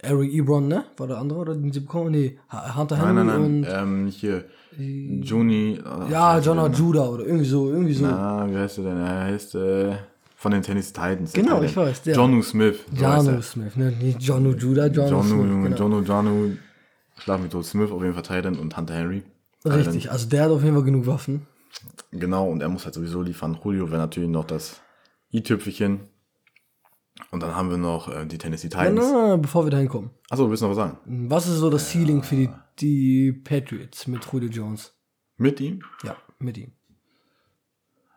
Eric 0.00 0.32
Ebron, 0.32 0.68
ne? 0.68 0.84
War 0.96 1.06
der 1.08 1.18
andere 1.18 1.40
oder 1.40 1.54
den 1.54 1.72
sie 1.72 1.80
bekommen? 1.80 2.12
Nee, 2.12 2.38
Hunter 2.76 2.96
Henry 2.96 3.14
nein, 3.14 3.26
nein, 3.26 3.26
nein. 3.26 3.44
und. 3.44 3.66
Ähm, 3.68 4.06
hier. 4.06 4.44
Juni. 4.76 5.80
Ja, 6.08 6.38
Jonah 6.38 6.68
Judah 6.68 7.08
oder 7.10 7.24
irgendwie 7.26 7.46
so, 7.46 7.70
irgendwie 7.70 7.94
so. 7.94 8.06
Na, 8.06 8.48
wie 8.48 8.56
heißt 8.56 8.78
der 8.78 8.84
denn? 8.84 8.98
Er 8.98 9.24
heißt 9.24 9.54
äh, 9.56 9.96
von 10.36 10.52
den 10.52 10.62
Tennis 10.62 10.92
Titans. 10.92 11.32
Genau, 11.32 11.62
ich 11.62 11.76
weiß. 11.76 12.02
Der. 12.02 12.14
Jonu 12.14 12.42
Smith. 12.42 12.78
So 12.94 13.04
Jonu 13.04 13.42
Smith, 13.42 13.76
ne? 13.76 13.90
Nicht 13.90 14.22
Jonu 14.22 14.52
Judah, 14.52 14.86
Jonu 14.86 15.08
Jonu, 15.08 15.22
Smith. 15.22 15.50
Junge, 15.50 15.70
genau. 15.70 15.76
Jonu, 15.76 16.02
Jonu, 16.02 16.56
Schlag 17.16 17.42
mit 17.42 17.64
Smith, 17.64 17.90
auf 17.90 18.02
jeden 18.02 18.14
Fall 18.14 18.22
Titan 18.22 18.56
und 18.56 18.76
Hunter 18.76 18.94
Henry. 18.94 19.24
Richtig, 19.64 20.12
also 20.12 20.28
der 20.28 20.44
hat 20.44 20.50
auf 20.52 20.62
jeden 20.62 20.76
Fall 20.76 20.84
genug 20.84 21.06
Waffen. 21.06 21.46
Genau, 22.12 22.48
und 22.48 22.62
er 22.62 22.68
muss 22.68 22.84
halt 22.84 22.94
sowieso 22.94 23.20
liefern. 23.22 23.58
Julio 23.62 23.90
wäre 23.90 24.00
natürlich 24.00 24.30
noch 24.30 24.44
das 24.44 24.80
i-Tüpfelchen. 25.32 26.00
Und 27.30 27.42
dann 27.42 27.54
haben 27.54 27.70
wir 27.70 27.78
noch 27.78 28.08
äh, 28.08 28.26
die 28.26 28.38
Tennessee 28.38 28.68
Titans. 28.68 28.94
Nein, 28.94 29.12
nein, 29.12 29.28
nein, 29.28 29.42
bevor 29.42 29.64
wir 29.64 29.70
da 29.70 29.78
hinkommen. 29.78 30.10
Achso, 30.30 30.44
du 30.44 30.50
willst 30.50 30.62
noch 30.62 30.70
was 30.70 30.76
sagen? 30.76 30.98
Was 31.30 31.46
ist 31.46 31.56
so 31.56 31.70
das 31.70 31.90
Ceiling 31.90 32.22
für 32.22 32.36
die, 32.36 32.50
die 32.78 33.32
Patriots 33.32 34.06
mit 34.06 34.24
Julio 34.30 34.48
Jones? 34.48 34.94
Mit 35.36 35.60
ihm? 35.60 35.82
Ja, 36.04 36.16
mit 36.38 36.58
ihm. 36.58 36.72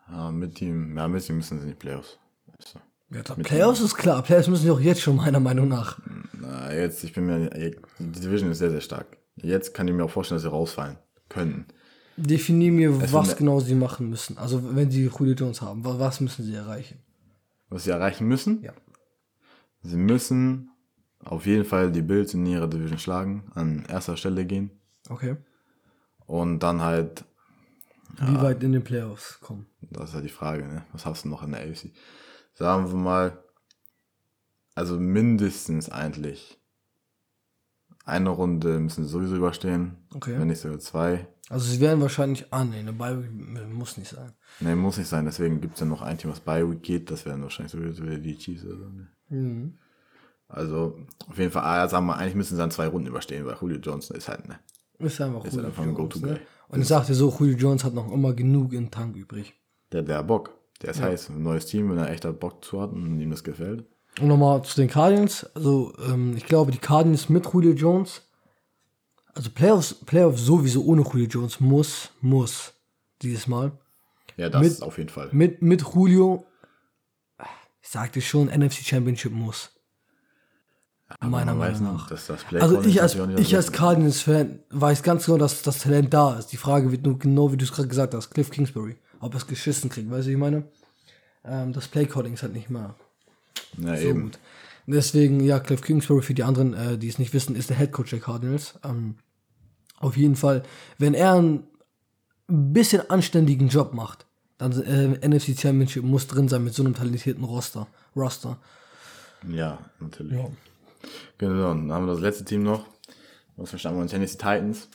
Ja, 0.10 0.32
mit 0.32 0.62
ihm. 0.62 0.98
Ja, 0.98 1.08
mit 1.08 1.30
ihm 1.30 1.38
müssen 1.38 1.60
sie 1.60 1.68
nicht 1.68 1.80
Playoffs. 1.80 2.18
So. 2.60 2.80
Ja, 3.14 3.22
klar, 3.22 3.38
Playoffs 3.38 3.80
ihm. 3.80 3.86
ist 3.86 3.96
klar. 3.96 4.24
Playoffs 4.24 4.48
müssen 4.48 4.64
sie 4.64 4.72
auch 4.72 4.80
jetzt 4.80 5.02
schon, 5.02 5.18
meiner 5.18 5.40
Meinung 5.40 5.68
nach. 5.68 6.00
Na, 6.34 6.74
jetzt, 6.74 7.04
ich 7.04 7.14
bin 7.14 7.26
mir. 7.26 7.50
Die 8.00 8.20
Division 8.20 8.52
ist 8.52 8.60
sehr, 8.60 8.72
sehr 8.72 8.82
stark. 8.82 9.18
Jetzt 9.36 9.74
kann 9.74 9.88
ich 9.88 9.94
mir 9.94 10.04
auch 10.04 10.10
vorstellen, 10.10 10.38
dass 10.38 10.44
sie 10.44 10.50
rausfallen 10.50 10.98
können. 11.30 11.66
Definier 12.18 12.72
mir, 12.72 13.02
es 13.02 13.14
was 13.14 13.36
genau 13.36 13.60
sie 13.60 13.76
machen 13.76 14.10
müssen. 14.10 14.38
Also, 14.38 14.76
wenn 14.76 14.92
sie 14.92 15.06
Julio 15.06 15.34
Jones 15.34 15.62
haben, 15.62 15.84
was 15.84 16.20
müssen 16.20 16.44
sie 16.46 16.54
erreichen? 16.54 17.00
Was 17.70 17.86
sie 17.86 17.92
erreichen 17.92 18.28
müssen? 18.28 18.62
Ja. 18.64 18.74
Sie 19.84 19.98
müssen 19.98 20.72
auf 21.24 21.46
jeden 21.46 21.66
Fall 21.66 21.92
die 21.92 22.02
Bills 22.02 22.34
in 22.34 22.46
ihrer 22.46 22.68
Division 22.68 23.00
schlagen, 23.00 23.52
an 23.54 23.86
erster 23.88 24.18
Stelle 24.18 24.46
gehen. 24.46 24.72
Okay. 25.10 25.38
Und 26.26 26.60
dann 26.60 26.82
halt. 26.82 27.26
Wie 28.18 28.34
ja, 28.34 28.42
weit 28.42 28.64
in 28.64 28.74
den 28.74 28.84
Playoffs 28.84 29.40
kommen? 29.40 29.68
Das 29.82 30.10
ist 30.10 30.16
halt 30.16 30.26
die 30.26 30.30
Frage, 30.30 30.68
ne? 30.68 30.86
Was 30.92 31.06
hast 31.06 31.26
du 31.26 31.30
noch 31.30 31.44
in 31.44 31.52
der 31.52 31.62
AFC? 31.62 31.92
Sagen 32.54 32.90
wir 32.90 32.98
mal, 32.98 33.44
also 34.76 35.00
mindestens 35.00 35.90
eigentlich 35.90 36.60
eine 38.06 38.30
Runde 38.30 38.80
müssen 38.80 39.04
sie 39.04 39.10
sowieso 39.10 39.36
überstehen. 39.36 39.98
Okay. 40.14 40.38
Wenn 40.38 40.48
nicht 40.48 40.60
sogar 40.60 40.80
zwei. 40.80 41.28
Also 41.52 41.70
sie 41.70 41.82
werden 41.82 42.00
wahrscheinlich, 42.00 42.46
ah 42.52 42.64
nee, 42.64 42.80
eine 42.80 42.94
Bye 42.94 43.30
muss 43.70 43.98
nicht 43.98 44.12
sein. 44.12 44.32
Nee, 44.62 44.74
muss 44.74 44.98
nicht 44.98 45.10
sein. 45.10 45.26
Deswegen 45.26 45.60
gibt 45.60 45.74
es 45.74 45.82
ja 45.82 45.86
noch 45.86 46.02
ein 46.02 46.18
Team, 46.18 46.32
was 46.32 46.40
Bye 46.40 46.66
geht. 46.78 47.12
Das 47.12 47.26
werden 47.26 47.44
wahrscheinlich 47.44 47.74
sowieso 47.74 48.04
wieder 48.04 48.20
die 48.20 48.38
Chiefs 48.38 48.64
oder 48.64 48.78
so. 48.78 48.86
Ne? 48.86 49.08
Mhm. 49.28 49.78
Also 50.48 50.98
auf 51.28 51.38
jeden 51.38 51.52
Fall, 51.52 51.64
ah, 51.64 51.90
sagen 51.90 52.06
wir, 52.06 52.16
eigentlich 52.16 52.36
müssen 52.36 52.56
sie 52.56 52.62
dann 52.62 52.72
zwei 52.72 52.88
Runden 52.88 53.10
überstehen, 53.10 53.46
weil 53.46 53.58
Julio 53.60 53.80
Johnson 53.80 54.16
ist 54.16 54.30
halt, 54.30 54.48
ne? 54.48 54.60
Ist 55.00 55.20
einfach 55.20 55.44
Ist 55.44 55.54
Julio 55.54 55.68
einfach 55.68 55.84
ein 55.84 55.90
Jones, 55.94 56.14
Go-To-Guy. 56.14 56.32
ne? 56.32 56.40
Und 56.70 56.82
ich 56.82 56.88
sagte 56.88 57.14
so, 57.14 57.36
Julio 57.38 57.58
Jones 57.58 57.84
hat 57.84 57.94
noch 57.94 58.10
immer 58.10 58.34
genug 58.34 58.72
in 58.72 58.86
den 58.86 58.92
Tank 58.92 59.18
übrig. 59.18 59.54
Der, 59.92 60.04
der 60.04 60.20
hat 60.20 60.28
Bock. 60.28 60.58
Der 60.82 60.92
ist 60.92 61.02
heiß. 61.02 61.30
Ein 61.32 61.44
neues 61.44 61.66
Team, 61.66 61.92
wenn 61.92 61.98
er 61.98 62.10
echt 62.10 62.24
Bock 62.40 62.64
zu 62.64 62.82
hat 62.82 62.94
und 62.94 63.20
ihm 63.20 63.30
das 63.30 63.44
gefällt. 63.44 63.86
Und 64.22 64.30
nochmal 64.30 64.62
zu 64.64 64.80
den 64.80 64.90
Cardinals. 64.90 65.54
Also, 65.54 65.94
ähm, 66.08 66.38
ich 66.38 66.46
glaube, 66.46 66.72
die 66.72 66.78
Cardinals 66.78 67.28
mit 67.28 67.46
Julio 67.52 67.74
Jones, 67.74 68.22
also 69.34 69.50
Playoffs, 69.50 69.94
Playoffs 70.06 70.42
sowieso 70.42 70.84
ohne 70.86 71.02
Julio 71.04 71.28
Jones 71.28 71.60
muss, 71.60 72.10
muss 72.22 72.74
dieses 73.22 73.48
Mal. 73.48 73.72
Ja, 74.38 74.50
das 74.50 74.62
Mit- 74.62 74.82
auf 74.82 74.98
jeden 74.98 75.10
Fall. 75.10 75.30
Mit, 75.32 75.62
mit 75.62 75.82
Julio, 75.94 76.46
ich 77.82 77.90
sagte 77.90 78.22
schon, 78.22 78.48
NFC 78.48 78.84
Championship 78.86 79.32
muss. 79.32 79.72
meiner 81.20 81.54
Man 81.54 81.60
weiß 81.60 81.80
Meinung 81.82 81.98
nach. 81.98 82.08
dass 82.10 82.28
das 82.28 82.46
Also 82.60 82.82
ich 82.84 83.02
als, 83.02 83.16
ich 83.16 83.56
als 83.56 83.72
Cardinals-Fan 83.72 84.60
weiß 84.70 85.04
ganz 85.04 85.26
genau, 85.26 85.38
dass 85.38 85.62
das 85.62 85.80
Talent 85.80 86.14
da 86.14 86.38
ist. 86.38 86.48
Die 86.48 86.58
Frage 86.58 86.92
wird 86.92 87.04
nur 87.06 87.20
genau, 87.20 87.52
wie 87.52 87.58
du 87.58 87.66
es 87.66 87.72
gerade 87.72 87.88
gesagt 87.90 88.14
hast, 88.14 88.30
Cliff 88.32 88.50
Kingsbury. 88.50 88.96
Ob 89.20 89.34
er 89.34 89.38
es 89.38 89.48
geschissen 89.48 89.90
kriegt, 89.90 90.10
weißt 90.10 90.26
du, 90.26 90.30
wie 90.30 90.34
ich 90.34 90.40
meine? 90.40 90.64
Ähm, 91.44 91.74
das 91.74 91.88
Play-Calling 91.88 92.34
ist 92.34 92.44
halt 92.44 92.54
nicht 92.54 92.70
mehr 92.70 92.96
Beste. 93.78 93.88
Ja, 93.88 93.98
so 93.98 94.08
eben. 94.08 94.22
gut. 94.24 94.40
Deswegen, 94.88 95.40
ja, 95.40 95.60
Cliff 95.60 95.82
Kingsbury 95.82 96.22
für 96.22 96.34
die 96.34 96.44
anderen, 96.44 96.74
äh, 96.74 96.98
die 96.98 97.08
es 97.08 97.20
nicht 97.20 97.34
wissen, 97.34 97.56
ist 97.56 97.70
der 97.70 97.78
Head 97.78 97.92
Coach 97.92 98.12
der 98.12 98.20
Cardinals. 98.20 98.80
Ähm, 98.84 99.16
auf 100.00 100.18
jeden 100.18 100.36
Fall, 100.36 100.64
wenn 100.98 101.14
er 101.14 101.34
einen 101.34 101.64
bisschen 102.48 103.10
anständigen 103.10 103.70
Job 103.70 103.94
macht, 103.94 104.26
dann 104.58 104.72
äh, 104.84 105.28
NFC 105.28 105.60
Championship 105.60 106.04
muss 106.04 106.28
drin 106.28 106.48
sein 106.48 106.64
mit 106.64 106.74
so 106.74 106.84
einem 106.84 106.94
talentierten 106.94 107.44
Roster. 107.44 107.88
Roster. 108.16 108.60
Ja, 109.48 109.80
natürlich. 110.00 110.40
Genau, 111.38 111.70
dann 111.70 111.92
haben 111.92 112.06
wir 112.06 112.14
das 112.14 112.22
letzte 112.22 112.46
Team 112.46 112.64
noch. 112.64 112.86
Was 113.56 113.72
verstanden 113.72 114.02
wir? 114.02 114.08
Tennessee 114.08 114.38
Titans. 114.38 114.88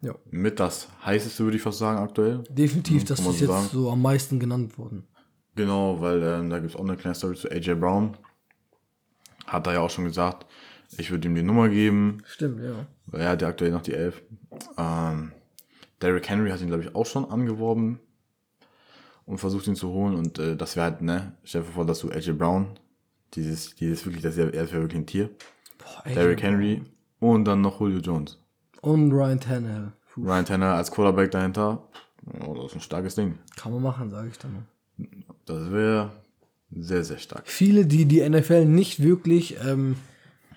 Ja. 0.00 0.14
Mit 0.30 0.60
das 0.60 0.88
heißeste, 1.04 1.44
würde 1.44 1.56
ich 1.56 1.62
fast 1.62 1.78
sagen, 1.78 1.98
aktuell. 1.98 2.44
Definitiv, 2.50 3.04
das 3.04 3.18
ist 3.18 3.24
so 3.24 3.30
jetzt 3.32 3.46
sagen. 3.46 3.68
so 3.72 3.90
am 3.90 4.02
meisten 4.02 4.38
genannt 4.38 4.78
worden. 4.78 5.06
Genau, 5.54 6.00
weil 6.00 6.22
ähm, 6.22 6.50
da 6.50 6.58
gibt 6.58 6.70
es 6.70 6.76
auch 6.76 6.84
eine 6.84 6.96
kleine 6.96 7.14
Story 7.14 7.36
zu 7.36 7.50
AJ 7.50 7.74
Brown. 7.74 8.16
Hat 9.46 9.66
er 9.66 9.74
ja 9.74 9.80
auch 9.80 9.90
schon 9.90 10.04
gesagt, 10.04 10.46
ich 10.96 11.10
würde 11.10 11.28
ihm 11.28 11.34
die 11.34 11.42
Nummer 11.42 11.68
geben, 11.68 12.22
Stimmt, 12.26 12.62
ja. 12.62 12.86
weil 13.06 13.20
er 13.22 13.30
hat 13.30 13.42
ja 13.42 13.48
aktuell 13.48 13.70
noch 13.72 13.82
die 13.82 13.94
11. 13.94 14.22
Ähm, 14.78 15.32
Derrick 16.00 16.28
Henry 16.28 16.50
hat 16.50 16.60
ihn, 16.60 16.68
glaube 16.68 16.82
ich, 16.84 16.94
auch 16.94 17.06
schon 17.06 17.30
angeworben 17.30 18.00
und 19.26 19.38
versucht 19.38 19.66
ihn 19.66 19.76
zu 19.76 19.88
holen. 19.88 20.14
Und 20.14 20.38
äh, 20.38 20.56
das 20.56 20.76
wäre 20.76 20.90
halt, 20.90 21.02
ne, 21.02 21.32
stell 21.44 21.62
dir 21.62 21.68
vor, 21.68 21.86
dass 21.86 22.00
du 22.00 22.10
AJ 22.10 22.32
Brown, 22.32 22.78
dieses, 23.34 23.74
dieses 23.74 24.04
wirklich, 24.04 24.22
das 24.22 24.36
ja 24.36 24.52
wirklich 24.52 24.94
ein 24.94 25.06
Tier. 25.06 25.30
Boah. 25.78 26.10
Derrick 26.12 26.42
Henry 26.42 26.82
und 27.20 27.44
dann 27.44 27.60
noch 27.60 27.80
Julio 27.80 28.00
Jones. 28.00 28.38
Und 28.80 29.12
Ryan 29.12 29.40
Tannehill. 29.40 29.92
Puh, 30.12 30.22
Ryan 30.24 30.44
Tanner 30.44 30.74
als 30.74 30.90
Quarterback 30.90 31.30
dahinter. 31.30 31.82
Oh, 32.46 32.54
das 32.54 32.66
ist 32.66 32.74
ein 32.76 32.80
starkes 32.80 33.14
Ding. 33.14 33.38
kann 33.56 33.72
man 33.72 33.82
machen, 33.82 34.10
sage 34.10 34.28
ich 34.28 34.38
dann. 34.38 34.66
Das 35.44 35.70
wäre 35.72 36.12
sehr, 36.78 37.04
sehr 37.04 37.18
stark. 37.18 37.44
Viele, 37.46 37.86
die 37.86 38.06
die 38.06 38.28
NFL 38.28 38.64
nicht 38.64 39.02
wirklich 39.02 39.56
ähm, 39.64 39.96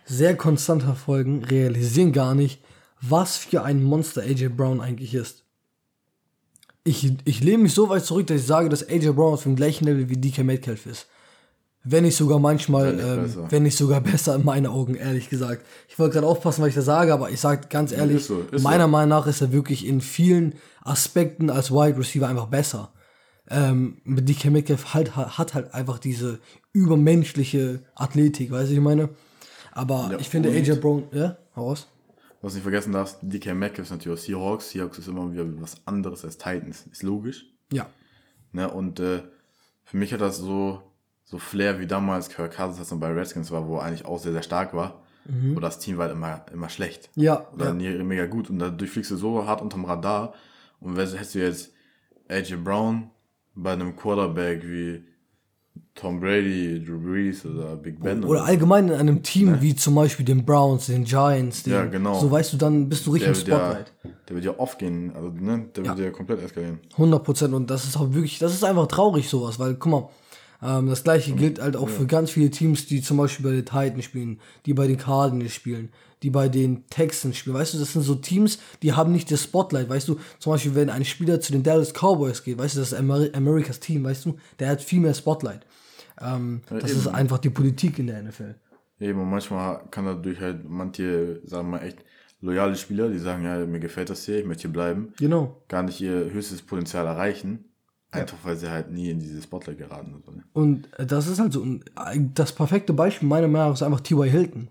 sehr 0.05 0.35
konstant 0.35 0.83
verfolgen, 0.83 1.43
realisieren 1.43 2.13
gar 2.13 2.33
nicht, 2.33 2.61
was 3.01 3.37
für 3.37 3.63
ein 3.63 3.83
Monster 3.83 4.21
AJ 4.21 4.49
Brown 4.49 4.81
eigentlich 4.81 5.13
ist. 5.13 5.43
Ich, 6.83 7.13
ich 7.25 7.43
lehne 7.43 7.63
mich 7.63 7.73
so 7.73 7.89
weit 7.89 8.05
zurück, 8.05 8.27
dass 8.27 8.41
ich 8.41 8.47
sage, 8.47 8.69
dass 8.69 8.87
AJ 8.87 9.11
Brown 9.11 9.33
auf 9.33 9.43
dem 9.43 9.55
gleichen 9.55 9.85
Level 9.85 10.09
wie 10.09 10.15
DK 10.15 10.43
Metcalf 10.43 10.85
ist. 10.85 11.07
Wenn 11.83 12.03
nicht 12.03 12.17
sogar 12.17 12.39
manchmal, 12.39 12.97
Wenn 12.97 13.23
nicht 13.23 13.35
ähm, 13.35 13.45
wenn 13.49 13.63
nicht 13.63 13.77
sogar 13.77 14.01
besser 14.11 14.35
in 14.35 14.45
meinen 14.45 14.67
Augen, 14.67 14.95
ehrlich 14.95 15.29
gesagt. 15.29 15.65
Ich 15.87 15.99
wollte 15.99 16.15
gerade 16.15 16.27
aufpassen, 16.27 16.61
was 16.61 16.69
ich 16.69 16.75
da 16.75 16.81
sage, 16.81 17.13
aber 17.13 17.29
ich 17.29 17.39
sage 17.39 17.67
ganz 17.69 17.91
ehrlich, 17.91 18.17
ist 18.17 18.27
so, 18.27 18.45
ist 18.51 18.63
meiner 18.63 18.85
so. 18.85 18.89
Meinung 18.89 19.09
nach 19.09 19.27
ist 19.27 19.41
er 19.41 19.51
wirklich 19.51 19.85
in 19.85 20.01
vielen 20.01 20.55
Aspekten 20.81 21.49
als 21.49 21.71
Wide 21.71 21.97
Receiver 21.97 22.27
einfach 22.27 22.47
besser. 22.47 22.91
Ähm, 23.49 24.01
DK 24.05 24.51
Metcalf 24.51 24.93
halt, 24.93 25.15
hat 25.15 25.53
halt 25.53 25.73
einfach 25.73 25.99
diese 25.99 26.39
übermenschliche 26.73 27.83
Athletik, 27.95 28.51
weißt 28.51 28.71
du, 28.71 28.75
ich 28.75 28.81
meine? 28.81 29.09
Aber 29.71 30.09
Ja, 30.11 30.19
ich 30.19 30.29
finde 30.29 30.49
AJ 30.49 30.79
Brown, 30.79 31.03
ja, 31.11 31.37
hau 31.55 31.69
raus. 31.69 31.87
Was 32.41 32.53
nicht 32.53 32.63
vergessen 32.63 32.91
darfst, 32.91 33.19
DK 33.21 33.53
Metcalf 33.53 33.87
ist 33.87 33.91
natürlich 33.91 34.19
auch 34.19 34.23
Seahawks. 34.23 34.69
Seahawks 34.71 34.99
ist 34.99 35.07
immer 35.07 35.31
wieder 35.31 35.45
was 35.61 35.75
anderes 35.85 36.23
als 36.23 36.37
Titans. 36.37 36.85
Ist 36.91 37.03
logisch. 37.03 37.45
Ja, 37.71 37.87
Ne? 38.51 38.69
Und 38.69 38.99
äh, 38.99 39.21
für 39.83 39.97
mich 39.97 40.13
hat 40.13 40.21
das 40.21 40.37
so, 40.37 40.81
so 41.23 41.37
Flair 41.37 41.79
wie 41.79 41.87
damals 41.87 42.29
Kirk 42.29 42.55
Cousins, 42.55 42.91
er 42.91 42.97
bei 42.97 43.11
Redskins 43.11 43.51
war, 43.51 43.67
wo 43.67 43.77
er 43.77 43.83
eigentlich 43.83 44.05
auch 44.05 44.19
sehr, 44.19 44.31
sehr 44.31 44.43
stark 44.43 44.73
war. 44.73 45.03
Wo 45.53 45.59
das 45.59 45.79
Team 45.79 45.97
war 45.97 46.05
halt 46.05 46.15
immer, 46.15 46.45
immer 46.53 46.69
schlecht. 46.69 47.09
ja, 47.15 47.45
Oder 47.53 47.75
ja. 47.77 48.03
mega 48.03 48.27
gut. 48.27 48.49
Und 48.49 48.59
dadurch 48.59 48.91
fliegst 48.91 49.11
du 49.11 49.17
so 49.17 49.45
hart 49.45 49.61
unterm 49.61 49.83
Radar. 49.83 50.33
Und 50.79 50.97
hättest 50.97 51.35
du 51.35 51.39
jetzt 51.39 51.73
AJ 52.29 52.55
Brown 52.63 53.11
bei 53.57 53.73
einem 53.73 53.95
Quarterback 53.95 54.63
wie 54.63 55.03
Tom 55.95 56.19
Brady, 56.19 56.83
Drew 56.83 56.99
Brees 56.99 57.45
oder 57.45 57.75
Big 57.75 57.99
Ben. 57.99 58.23
Oder 58.23 58.45
allgemein 58.45 58.87
in 58.89 58.93
einem 58.93 59.23
Team 59.23 59.61
wie 59.61 59.75
zum 59.75 59.95
Beispiel 59.95 60.25
den 60.25 60.45
Browns, 60.45 60.87
den 60.87 61.03
Giants, 61.03 61.63
den, 61.63 61.73
Ja, 61.73 61.85
genau. 61.85 62.19
so 62.19 62.29
weißt 62.29 62.53
du, 62.53 62.57
dann 62.57 62.87
bist 62.87 63.07
du 63.07 63.11
richtig 63.11 63.33
der, 63.33 63.41
im 63.41 63.47
wird 63.47 63.47
ja, 63.47 63.65
Spotlight. 63.65 63.93
der 64.29 64.35
wird 64.35 64.45
ja 64.45 64.59
off 64.59 64.77
gehen. 64.77 65.11
Also, 65.15 65.29
ne? 65.29 65.69
Der 65.75 65.85
wird 65.85 65.99
ja 65.99 66.11
komplett 66.11 66.43
eskalieren. 66.43 66.79
100 66.93 67.23
Prozent. 67.23 67.53
Und 67.53 67.69
das 67.69 67.85
ist 67.85 67.97
auch 67.97 68.13
wirklich, 68.13 68.37
das 68.37 68.53
ist 68.53 68.63
einfach 68.63 68.87
traurig 68.87 69.27
sowas, 69.27 69.57
weil, 69.57 69.75
guck 69.75 69.91
mal, 69.91 70.09
ähm, 70.61 70.87
das 70.87 71.03
gleiche 71.03 71.33
gilt 71.33 71.59
halt 71.59 71.75
auch 71.75 71.89
für 71.89 72.05
ganz 72.05 72.31
viele 72.31 72.49
Teams, 72.51 72.85
die 72.85 73.01
zum 73.01 73.17
Beispiel 73.17 73.45
bei 73.45 73.51
den 73.51 73.65
Titans 73.65 74.05
spielen, 74.05 74.39
die 74.65 74.73
bei 74.73 74.87
den 74.87 74.97
Cardinals 74.97 75.53
spielen, 75.53 75.89
die 76.23 76.29
bei 76.29 76.49
den 76.49 76.87
Texans 76.89 77.37
spielen. 77.37 77.55
Weißt 77.55 77.73
du, 77.73 77.77
das 77.77 77.93
sind 77.93 78.01
so 78.01 78.15
Teams, 78.15 78.59
die 78.81 78.93
haben 78.93 79.11
nicht 79.11 79.31
das 79.31 79.43
Spotlight. 79.43 79.87
Weißt 79.89 80.07
du, 80.07 80.17
zum 80.39 80.51
Beispiel, 80.53 80.75
wenn 80.75 80.89
ein 80.89 81.05
Spieler 81.05 81.39
zu 81.41 81.51
den 81.51 81.63
Dallas 81.63 81.93
Cowboys 81.93 82.43
geht, 82.43 82.57
weißt 82.57 82.75
du, 82.75 82.79
das 82.79 82.91
ist 82.91 82.97
Ameri 82.97 83.31
Amerikas 83.33 83.79
Team, 83.79 84.03
weißt 84.03 84.25
du, 84.25 84.37
der 84.59 84.69
hat 84.69 84.81
viel 84.81 84.99
mehr 84.99 85.13
Spotlight. 85.13 85.65
Ähm, 86.19 86.61
das 86.69 86.91
ist 86.91 87.07
einfach 87.07 87.37
die 87.37 87.49
Politik 87.51 87.99
in 87.99 88.07
der 88.07 88.21
NFL. 88.23 88.55
Eben, 88.99 89.21
und 89.21 89.29
manchmal 89.29 89.81
kann 89.91 90.05
dadurch 90.05 90.39
halt 90.39 90.67
manche, 90.67 91.39
sagen 91.45 91.69
wir 91.69 91.77
mal, 91.77 91.85
echt 91.85 91.99
loyale 92.41 92.75
Spieler, 92.75 93.09
die 93.09 93.19
sagen, 93.19 93.43
ja, 93.43 93.63
mir 93.65 93.79
gefällt 93.79 94.09
das 94.09 94.23
hier, 94.25 94.39
ich 94.39 94.45
möchte 94.45 94.63
hier 94.63 94.71
bleiben, 94.73 95.13
Genau. 95.19 95.61
gar 95.67 95.83
nicht 95.83 96.01
ihr 96.01 96.31
höchstes 96.31 96.61
Potenzial 96.63 97.05
erreichen. 97.05 97.65
Einfach 98.09 98.37
weil 98.43 98.55
sie 98.55 98.71
halt 98.71 98.89
nie 98.89 99.09
in 99.09 99.19
dieses 99.19 99.43
Spotlight 99.43 99.77
geraten 99.77 100.23
sind. 100.25 100.37
Ne? 100.37 100.43
Und 100.53 100.87
äh, 100.97 101.05
das 101.05 101.27
ist 101.27 101.39
halt 101.39 101.51
so, 101.51 101.61
ein- 101.61 102.31
das 102.33 102.53
perfekte 102.53 102.93
Beispiel 102.93 103.27
meiner 103.27 103.49
Meinung 103.49 103.67
nach 103.67 103.73
ist 103.75 103.83
einfach 103.83 103.99
T.Y. 103.99 104.29
Hilton. 104.29 104.69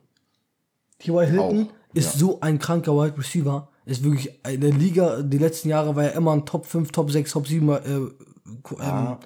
T.Y. 0.99 1.27
Hilton 1.27 1.69
Auch, 1.69 1.95
ist 1.95 2.15
ja. 2.15 2.21
so 2.21 2.41
ein 2.41 2.59
kranker 2.59 2.93
Wide 2.97 3.19
Receiver. 3.19 3.69
Ist 3.85 4.03
wirklich 4.03 4.41
in 4.49 4.61
der 4.61 4.73
Liga, 4.73 5.23
die 5.23 5.39
letzten 5.39 5.69
Jahre 5.69 5.95
war 5.95 6.05
er 6.05 6.15
immer 6.15 6.33
ein 6.33 6.45
Top 6.45 6.67
5, 6.67 6.91
Top 6.91 7.11
6, 7.11 7.31
Top 7.31 7.47
7 7.47 7.69
äh, 7.69 7.79
Qu- 8.63 8.81
ähm, 8.81 9.17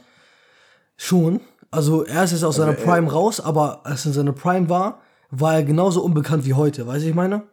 schon. 0.97 1.41
Also 1.71 2.05
er 2.05 2.25
ist 2.25 2.33
jetzt 2.33 2.45
aus 2.45 2.57
seiner 2.57 2.77
er- 2.77 2.85
Prime 2.85 3.11
raus, 3.11 3.41
aber 3.41 3.87
als 3.87 4.05
er 4.05 4.09
in 4.09 4.13
seiner 4.15 4.33
Prime 4.33 4.69
war, 4.69 5.01
war 5.31 5.55
er 5.55 5.63
genauso 5.63 6.03
unbekannt 6.03 6.45
wie 6.45 6.55
heute. 6.55 6.87
Weißt 6.87 7.05
du, 7.05 7.09
ich 7.09 7.15
meine? 7.15 7.45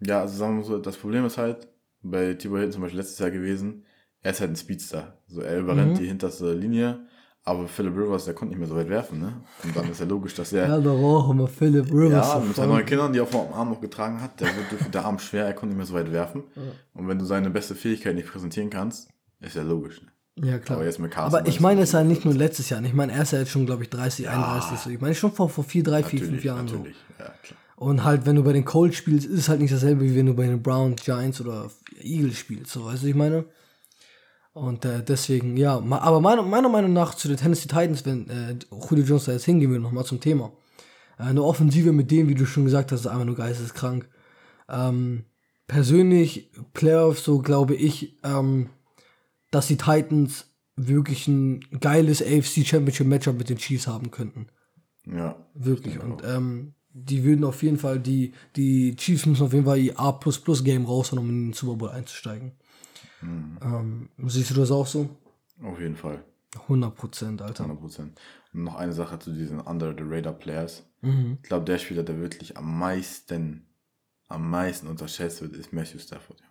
Ja, 0.00 0.20
also 0.20 0.36
sagen 0.36 0.58
wir 0.58 0.64
so, 0.64 0.78
das 0.78 0.96
Problem 0.96 1.24
ist 1.24 1.38
halt, 1.38 1.68
bei 2.02 2.34
Tibor 2.34 2.58
Hilton 2.58 2.72
zum 2.72 2.82
Beispiel 2.82 2.98
letztes 3.00 3.18
Jahr 3.18 3.30
gewesen, 3.30 3.84
er 4.20 4.32
ist 4.32 4.40
halt 4.40 4.50
ein 4.50 4.56
Speedster. 4.56 5.18
So, 5.28 5.40
er 5.40 5.58
überrennt 5.60 5.92
Mhm. 5.94 5.98
die 5.98 6.06
hinterste 6.06 6.52
Linie, 6.52 7.06
aber 7.48 7.66
Philip 7.66 7.96
Rivers, 7.96 8.24
der 8.26 8.34
konnte 8.34 8.50
nicht 8.54 8.58
mehr 8.58 8.68
so 8.68 8.76
weit 8.76 8.88
werfen, 8.88 9.20
ne? 9.20 9.32
Und 9.64 9.76
dann 9.76 9.90
ist 9.90 10.00
ja 10.00 10.06
logisch, 10.06 10.34
dass 10.34 10.52
er, 10.52 10.68
Ja, 10.68 10.78
da 10.78 10.90
auch 10.90 11.30
immer 11.30 11.48
Philip 11.48 11.86
Rivers. 11.92 12.26
ja, 12.28 12.40
mit 12.40 12.54
seinen 12.54 12.68
neuen 12.68 12.86
Kindern, 12.86 13.12
die 13.12 13.18
er 13.18 13.26
vor 13.26 13.44
dem 13.46 13.54
Arm 13.54 13.70
noch 13.70 13.80
getragen 13.80 14.20
hat, 14.20 14.38
der 14.40 14.48
wird 14.48 14.94
der 14.94 15.04
Arm 15.04 15.18
schwer, 15.18 15.46
er 15.46 15.54
konnte 15.54 15.68
nicht 15.68 15.78
mehr 15.78 15.86
so 15.86 15.94
weit 15.94 16.12
werfen. 16.12 16.44
Und 16.94 17.08
wenn 17.08 17.18
du 17.18 17.24
seine 17.24 17.50
beste 17.50 17.74
Fähigkeit 17.74 18.14
nicht 18.14 18.28
präsentieren 18.30 18.70
kannst, 18.70 19.08
ist 19.40 19.56
ja 19.56 19.62
logisch. 19.62 20.02
Ne? 20.02 20.08
Ja, 20.50 20.58
klar. 20.58 20.78
Aber 20.78 20.86
jetzt 20.86 20.98
mit 20.98 21.10
Carson 21.10 21.38
Aber 21.38 21.48
ich 21.48 21.60
meine, 21.60 21.80
es 21.82 21.88
ist 21.88 21.92
ja 21.94 22.04
nicht 22.04 22.24
nur 22.24 22.34
letztes 22.34 22.68
Jahr. 22.70 22.82
Ich 22.82 22.92
meine, 22.94 23.12
er 23.12 23.22
ist 23.22 23.32
ja 23.32 23.40
jetzt 23.40 23.50
schon, 23.50 23.66
glaube 23.66 23.82
ich, 23.82 23.90
30, 23.90 24.28
31. 24.28 24.78
So. 24.78 24.90
Ich 24.90 25.00
meine, 25.00 25.14
schon 25.14 25.32
vor, 25.32 25.48
vor 25.48 25.64
vier, 25.64 25.82
drei, 25.82 26.02
vier, 26.02 26.20
fünf 26.20 26.30
Natürlich, 26.30 26.44
Jahren 26.44 26.68
so. 26.68 26.76
natürlich, 26.76 26.96
ja, 27.18 27.24
klar. 27.42 27.58
Und 27.76 28.04
halt, 28.04 28.26
wenn 28.26 28.36
du 28.36 28.42
bei 28.42 28.52
den 28.52 28.64
Colts 28.64 28.96
spielst, 28.96 29.26
ist 29.26 29.38
es 29.38 29.48
halt 29.48 29.60
nicht 29.60 29.72
dasselbe, 29.72 30.02
wie 30.04 30.14
wenn 30.16 30.26
du 30.26 30.34
bei 30.34 30.46
den 30.46 30.62
Browns, 30.62 31.02
Giants 31.02 31.40
oder 31.40 31.70
Eagles 32.00 32.36
spielst. 32.36 32.72
So, 32.72 32.84
weißt 32.84 33.04
du, 33.04 33.06
ich 33.06 33.14
meine? 33.14 33.44
Und 34.52 34.84
äh, 34.84 35.02
deswegen, 35.04 35.56
ja. 35.56 35.80
ma- 35.80 35.98
Aber 35.98 36.20
meiner, 36.20 36.42
meiner 36.42 36.68
Meinung 36.68 36.92
nach 36.92 37.14
zu 37.14 37.28
den 37.28 37.36
Tennessee 37.36 37.68
Titans, 37.68 38.04
wenn 38.06 38.28
äh, 38.28 38.56
Julio 38.88 39.04
Jones 39.04 39.24
da 39.26 39.32
jetzt 39.32 39.44
hingehen 39.44 39.70
will, 39.70 39.78
nochmal 39.78 40.04
zum 40.04 40.20
Thema. 40.20 40.52
Äh, 41.18 41.24
eine 41.24 41.42
Offensive 41.44 41.92
mit 41.92 42.10
dem, 42.10 42.28
wie 42.28 42.34
du 42.34 42.44
schon 42.46 42.64
gesagt 42.64 42.90
hast, 42.92 43.00
ist 43.00 43.06
einfach 43.06 43.24
nur 43.24 43.36
geisteskrank. 43.36 44.08
Ähm, 44.68 45.24
persönlich, 45.66 46.50
Playoffs, 46.74 47.24
so 47.24 47.38
glaube 47.40 47.74
ich, 47.74 48.16
ähm, 48.24 48.70
dass 49.50 49.66
die 49.68 49.76
Titans 49.76 50.46
wirklich 50.76 51.26
ein 51.28 51.60
geiles 51.80 52.22
AFC 52.22 52.64
Championship 52.66 53.06
Matchup 53.06 53.36
mit 53.38 53.48
den 53.48 53.58
Chiefs 53.58 53.86
haben 53.86 54.10
könnten. 54.10 54.46
Ja, 55.06 55.36
Wirklich. 55.54 56.00
Und 56.00 56.22
ähm, 56.24 56.74
die 56.92 57.24
würden 57.24 57.44
auf 57.44 57.62
jeden 57.62 57.78
Fall, 57.78 57.98
die, 58.00 58.32
die 58.56 58.94
Chiefs 58.96 59.26
müssen 59.26 59.44
auf 59.44 59.52
jeden 59.52 59.64
Fall 59.64 59.78
ihr 59.78 59.98
A-Game 59.98 60.84
raushauen, 60.84 61.18
um 61.22 61.28
in 61.28 61.46
den 61.48 61.52
Super 61.52 61.74
Bowl 61.76 61.90
einzusteigen. 61.90 62.52
Ähm, 63.22 64.08
siehst 64.26 64.50
du 64.50 64.54
das 64.54 64.70
auch 64.70 64.86
so? 64.86 65.08
auf 65.62 65.80
jeden 65.80 65.96
Fall. 65.96 66.22
100 66.62 66.94
Prozent, 66.94 67.42
Alter. 67.42 67.64
100%. 67.64 68.00
Und 68.00 68.64
noch 68.64 68.76
eine 68.76 68.92
Sache 68.92 69.18
zu 69.18 69.32
diesen 69.32 69.60
Under 69.60 69.92
the 69.96 70.04
Radar 70.04 70.32
Players. 70.32 70.84
Mhm. 71.02 71.38
Ich 71.42 71.48
glaube, 71.48 71.64
der 71.64 71.78
Spieler, 71.78 72.02
der 72.02 72.20
wirklich 72.20 72.56
am 72.56 72.78
meisten 72.78 73.68
am 74.28 74.50
meisten 74.50 74.86
unterschätzt 74.86 75.40
wird, 75.40 75.56
ist 75.56 75.72
Matthew 75.72 75.98
Stafford. 75.98 76.42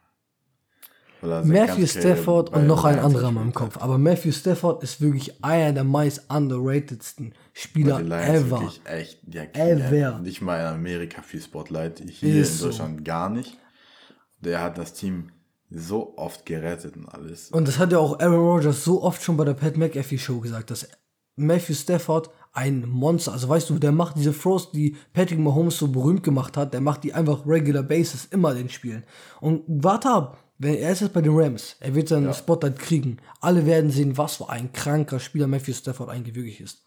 Matthew 1.22 1.88
Stafford 1.88 2.52
und 2.54 2.68
noch 2.68 2.86
ein 2.86 3.00
anderer 3.00 3.30
in 3.30 3.36
meinem 3.36 3.54
Kopf. 3.54 3.78
Aber 3.78 3.98
Matthew 3.98 4.32
Stafford 4.32 4.84
ist 4.84 5.02
wirklich 5.02 5.44
einer 5.44 5.74
der 5.74 5.84
meist 5.84 6.30
underratedsten 6.30 7.34
Spieler 7.54 8.00
ever. 8.00 8.72
Echt, 8.84 9.22
ja, 9.34 9.44
ever. 9.54 10.20
Nicht 10.20 10.42
mal 10.42 10.60
in 10.60 10.68
Amerika 10.68 11.24
viel 11.24 11.42
Spotlight. 11.42 12.04
Hier 12.08 12.36
ist 12.36 12.60
in 12.60 12.68
Deutschland 12.68 12.98
so. 13.00 13.04
gar 13.04 13.30
nicht. 13.32 13.58
Der 14.42 14.62
hat 14.62 14.78
das 14.78 14.94
Team 14.94 15.32
so 15.70 16.18
oft 16.18 16.46
gerettet 16.46 16.96
und 16.96 17.08
alles. 17.08 17.52
Und 17.52 17.68
das 17.68 17.78
hat 17.78 17.92
ja 17.92 18.00
auch 18.00 18.20
Aaron 18.20 18.40
Rodgers 18.40 18.84
so 18.84 19.04
oft 19.04 19.22
schon 19.22 19.38
bei 19.38 19.46
der 19.46 19.54
Pat 19.54 19.78
McAfee 19.78 20.18
Show 20.18 20.40
gesagt, 20.40 20.72
dass 20.72 20.88
Matthew 21.36 21.74
Stafford 21.74 22.30
ein 22.54 22.88
Monster, 22.90 23.34
also 23.34 23.50
weißt 23.50 23.70
du, 23.70 23.78
der 23.78 23.92
macht 23.92 24.18
diese 24.18 24.38
Throws, 24.38 24.72
die 24.72 24.96
Patrick 25.14 25.38
Mahomes 25.38 25.78
so 25.78 25.90
berühmt 25.90 26.24
gemacht 26.24 26.58
hat, 26.58 26.74
der 26.74 26.82
macht 26.82 27.04
die 27.04 27.14
einfach 27.14 27.46
regular 27.46 27.84
basis 27.84 28.26
immer 28.26 28.56
den 28.56 28.70
Spielen. 28.70 29.04
Und 29.42 29.64
warte 29.68 30.10
ab, 30.10 30.44
wenn 30.58 30.76
er 30.76 30.92
ist 30.92 31.02
jetzt 31.02 31.14
bei 31.14 31.22
den 31.22 31.38
Rams, 31.38 31.76
er 31.80 31.94
wird 31.94 32.08
seinen 32.08 32.26
ja. 32.26 32.34
Spot 32.34 32.60
halt 32.62 32.80
kriegen. 32.80 33.18
Alle 33.42 33.68
werden 33.68 33.92
sehen, 33.92 34.18
was 34.18 34.38
für 34.38 34.50
ein 34.50 34.74
kranker 34.74 35.20
Spieler 35.20 35.46
Matthew 35.46 35.74
Stafford 35.74 36.10
eigentlich 36.10 36.36
wirklich 36.36 36.60
ist. 36.60 36.84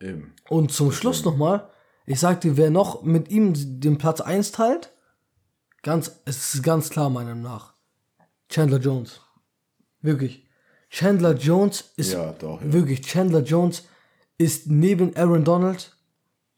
Eben. 0.00 0.32
Und 0.48 0.72
zum. 0.72 0.90
Schluss 0.90 1.24
nochmal, 1.24 1.68
ich 2.06 2.20
sag 2.20 2.40
dir, 2.40 2.56
wer 2.56 2.70
noch 2.70 3.02
mit 3.02 3.30
ihm 3.30 3.52
den 3.80 3.98
Platz 3.98 4.22
1 4.22 4.52
teilt, 4.52 4.93
ganz, 5.84 6.20
es 6.24 6.54
ist 6.54 6.62
ganz 6.64 6.90
klar 6.90 7.08
meiner 7.08 7.30
Meinung 7.30 7.42
nach. 7.42 7.74
Chandler 8.48 8.78
Jones. 8.80 9.20
Wirklich. 10.00 10.44
Chandler 10.90 11.34
Jones 11.34 11.92
ist 11.96 12.12
ja, 12.12 12.32
doch, 12.32 12.60
ja. 12.60 12.72
wirklich, 12.72 13.02
Chandler 13.02 13.42
Jones 13.42 13.84
ist 14.38 14.68
neben 14.68 15.16
Aaron 15.16 15.44
Donald, 15.44 15.96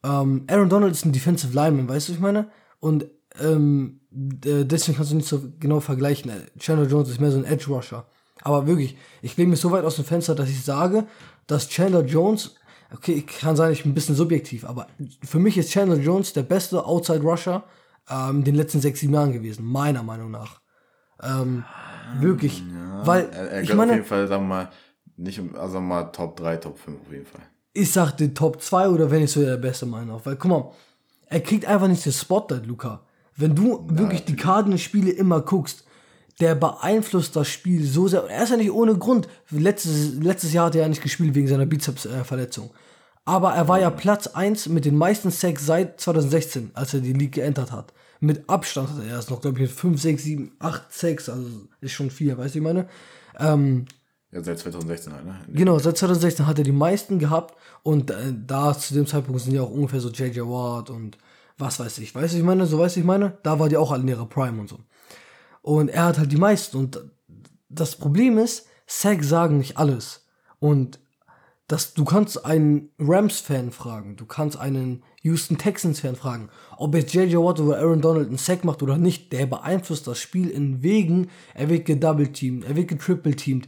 ähm, 0.02 0.44
Aaron 0.46 0.68
Donald 0.68 0.92
ist 0.92 1.04
ein 1.04 1.12
Defensive 1.12 1.54
Lineman, 1.54 1.88
weißt 1.88 2.08
du, 2.08 2.12
was 2.12 2.16
ich 2.16 2.22
meine? 2.22 2.50
Und 2.80 3.06
ähm, 3.40 4.00
deswegen 4.10 4.96
kannst 4.96 5.12
du 5.12 5.16
nicht 5.16 5.28
so 5.28 5.42
genau 5.58 5.80
vergleichen. 5.80 6.30
Chandler 6.58 6.86
Jones 6.86 7.08
ist 7.08 7.20
mehr 7.20 7.30
so 7.30 7.38
ein 7.38 7.44
Edge 7.44 7.66
Rusher. 7.68 8.06
Aber 8.42 8.66
wirklich, 8.66 8.96
ich 9.22 9.36
lehne 9.36 9.50
mich 9.50 9.60
so 9.60 9.70
weit 9.70 9.84
aus 9.84 9.96
dem 9.96 10.04
Fenster, 10.04 10.34
dass 10.34 10.48
ich 10.48 10.62
sage, 10.62 11.06
dass 11.46 11.68
Chandler 11.68 12.04
Jones, 12.04 12.56
okay, 12.94 13.12
ich 13.12 13.26
kann 13.26 13.56
sein, 13.56 13.72
ich 13.72 13.82
bin 13.82 13.92
ein 13.92 13.94
bisschen 13.94 14.14
subjektiv, 14.14 14.64
aber 14.64 14.86
für 15.22 15.38
mich 15.38 15.56
ist 15.56 15.70
Chandler 15.70 15.98
Jones 15.98 16.32
der 16.32 16.42
beste 16.42 16.84
Outside 16.84 17.22
Rusher 17.22 17.64
ähm, 18.10 18.38
in 18.38 18.44
den 18.44 18.54
letzten 18.54 18.80
sechs, 18.80 19.00
sieben 19.00 19.14
Jahren 19.14 19.32
gewesen, 19.32 19.64
meiner 19.64 20.02
Meinung 20.02 20.30
nach. 20.30 20.60
Ähm, 21.22 21.64
wirklich. 22.20 22.60
Ja, 22.60 23.06
weil, 23.06 23.28
er, 23.30 23.50
er 23.50 23.62
ich 23.62 23.74
meine, 23.74 23.92
auf 23.92 23.96
jeden 23.96 24.08
Fall, 24.08 24.28
sagen 24.28 24.44
wir 24.44 24.48
mal, 24.48 24.70
nicht, 25.16 25.40
also 25.54 25.80
mal 25.80 26.04
Top 26.04 26.36
3, 26.36 26.56
Top 26.56 26.78
5 26.78 27.00
auf 27.00 27.12
jeden 27.12 27.26
Fall. 27.26 27.42
Ich 27.72 27.92
sagte 27.92 28.32
Top 28.34 28.60
2 28.60 28.88
oder 28.88 29.10
wenn 29.10 29.22
ich 29.22 29.30
so 29.30 29.42
der 29.42 29.56
beste 29.56 29.86
Meinung. 29.86 30.20
Weil, 30.24 30.36
guck 30.36 30.50
mal, 30.50 30.70
er 31.26 31.40
kriegt 31.40 31.66
einfach 31.66 31.88
nicht 31.88 32.04
den 32.04 32.12
Spotlight, 32.12 32.66
Luca. 32.66 33.02
Wenn 33.36 33.54
du 33.54 33.86
ja, 33.88 33.98
wirklich 33.98 34.24
die 34.24 34.36
Cardinals-Spiele 34.36 35.10
immer 35.10 35.40
guckst, 35.40 35.84
der 36.40 36.54
beeinflusst 36.54 37.34
das 37.34 37.48
Spiel 37.48 37.84
so 37.84 38.08
sehr. 38.08 38.24
Er 38.24 38.44
ist 38.44 38.50
ja 38.50 38.56
nicht 38.56 38.70
ohne 38.70 38.96
Grund. 38.96 39.26
Letztes, 39.50 40.14
letztes 40.14 40.52
Jahr 40.52 40.66
hat 40.66 40.74
er 40.74 40.82
ja 40.82 40.88
nicht 40.88 41.02
gespielt 41.02 41.34
wegen 41.34 41.48
seiner 41.48 41.66
Bizeps-Verletzung. 41.66 42.70
Aber 43.26 43.52
er 43.54 43.66
war 43.66 43.80
ja 43.80 43.90
Platz 43.90 44.28
1 44.28 44.68
mit 44.68 44.84
den 44.84 44.96
meisten 44.96 45.30
Sacks 45.30 45.66
seit 45.66 46.00
2016, 46.00 46.70
als 46.74 46.94
er 46.94 47.00
die 47.00 47.12
League 47.12 47.32
geentert 47.32 47.72
hat. 47.72 47.92
Mit 48.20 48.48
Abstand 48.48 48.88
hat 48.88 49.00
er 49.00 49.16
erst 49.16 49.30
noch, 49.30 49.40
glaube 49.40 49.62
ich, 49.62 49.70
5, 49.70 50.00
6, 50.00 50.22
7, 50.22 50.52
8 50.60 50.92
Sacks. 50.92 51.28
Also 51.28 51.48
ist 51.80 51.92
schon 51.92 52.10
viel, 52.10 52.38
weißt 52.38 52.54
du, 52.54 52.60
ich 52.60 52.64
meine? 52.64 52.88
Ähm, 53.38 53.86
ja, 54.30 54.42
seit 54.42 54.60
2016 54.60 55.12
halt, 55.12 55.24
ne? 55.24 55.40
Genau, 55.52 55.78
seit 55.78 55.98
2016 55.98 56.46
hat 56.46 56.58
er 56.58 56.64
die 56.64 56.72
meisten 56.72 57.18
gehabt. 57.18 57.56
Und 57.82 58.10
äh, 58.12 58.32
da 58.32 58.78
zu 58.78 58.94
dem 58.94 59.06
Zeitpunkt 59.06 59.40
sind 59.40 59.54
ja 59.54 59.62
auch 59.62 59.70
ungefähr 59.70 60.00
so 60.00 60.08
J.J. 60.08 60.46
Watt 60.46 60.88
und 60.88 61.18
was 61.58 61.80
weiß 61.80 61.98
ich. 61.98 62.14
Weißt 62.14 62.32
du, 62.32 62.38
ich 62.38 62.44
meine, 62.44 62.66
so 62.66 62.78
weiß 62.78 62.96
ich 62.96 63.04
meine, 63.04 63.38
da 63.42 63.58
war 63.58 63.68
die 63.68 63.76
auch 63.76 63.90
alle 63.90 64.02
in 64.02 64.08
ihrer 64.08 64.26
Prime 64.26 64.60
und 64.60 64.68
so. 64.68 64.78
Und 65.62 65.88
er 65.88 66.04
hat 66.04 66.18
halt 66.18 66.30
die 66.30 66.36
meisten. 66.36 66.76
Und 66.76 67.00
das 67.68 67.96
Problem 67.96 68.38
ist, 68.38 68.66
Sacks 68.86 69.28
sagen 69.28 69.58
nicht 69.58 69.78
alles. 69.78 70.26
Und 70.60 71.00
das, 71.68 71.94
du 71.94 72.04
kannst 72.04 72.44
einen 72.44 72.90
Rams-Fan 72.98 73.72
fragen, 73.72 74.16
du 74.16 74.24
kannst 74.24 74.56
einen 74.56 75.02
Houston 75.22 75.58
Texans-Fan 75.58 76.14
fragen, 76.14 76.48
ob 76.76 76.94
jetzt 76.94 77.12
J.J. 77.12 77.42
Watt 77.42 77.58
oder 77.58 77.78
Aaron 77.78 78.00
Donald 78.00 78.28
einen 78.28 78.38
Sack 78.38 78.64
macht 78.64 78.82
oder 78.82 78.98
nicht, 78.98 79.32
der 79.32 79.46
beeinflusst 79.46 80.06
das 80.06 80.18
Spiel 80.20 80.48
in 80.48 80.82
Wegen, 80.82 81.28
er 81.54 81.68
wird 81.68 81.86
gedouble-teamed, 81.86 82.64
er 82.64 82.76
wird 82.76 82.88
getriple-teamed, 82.88 83.66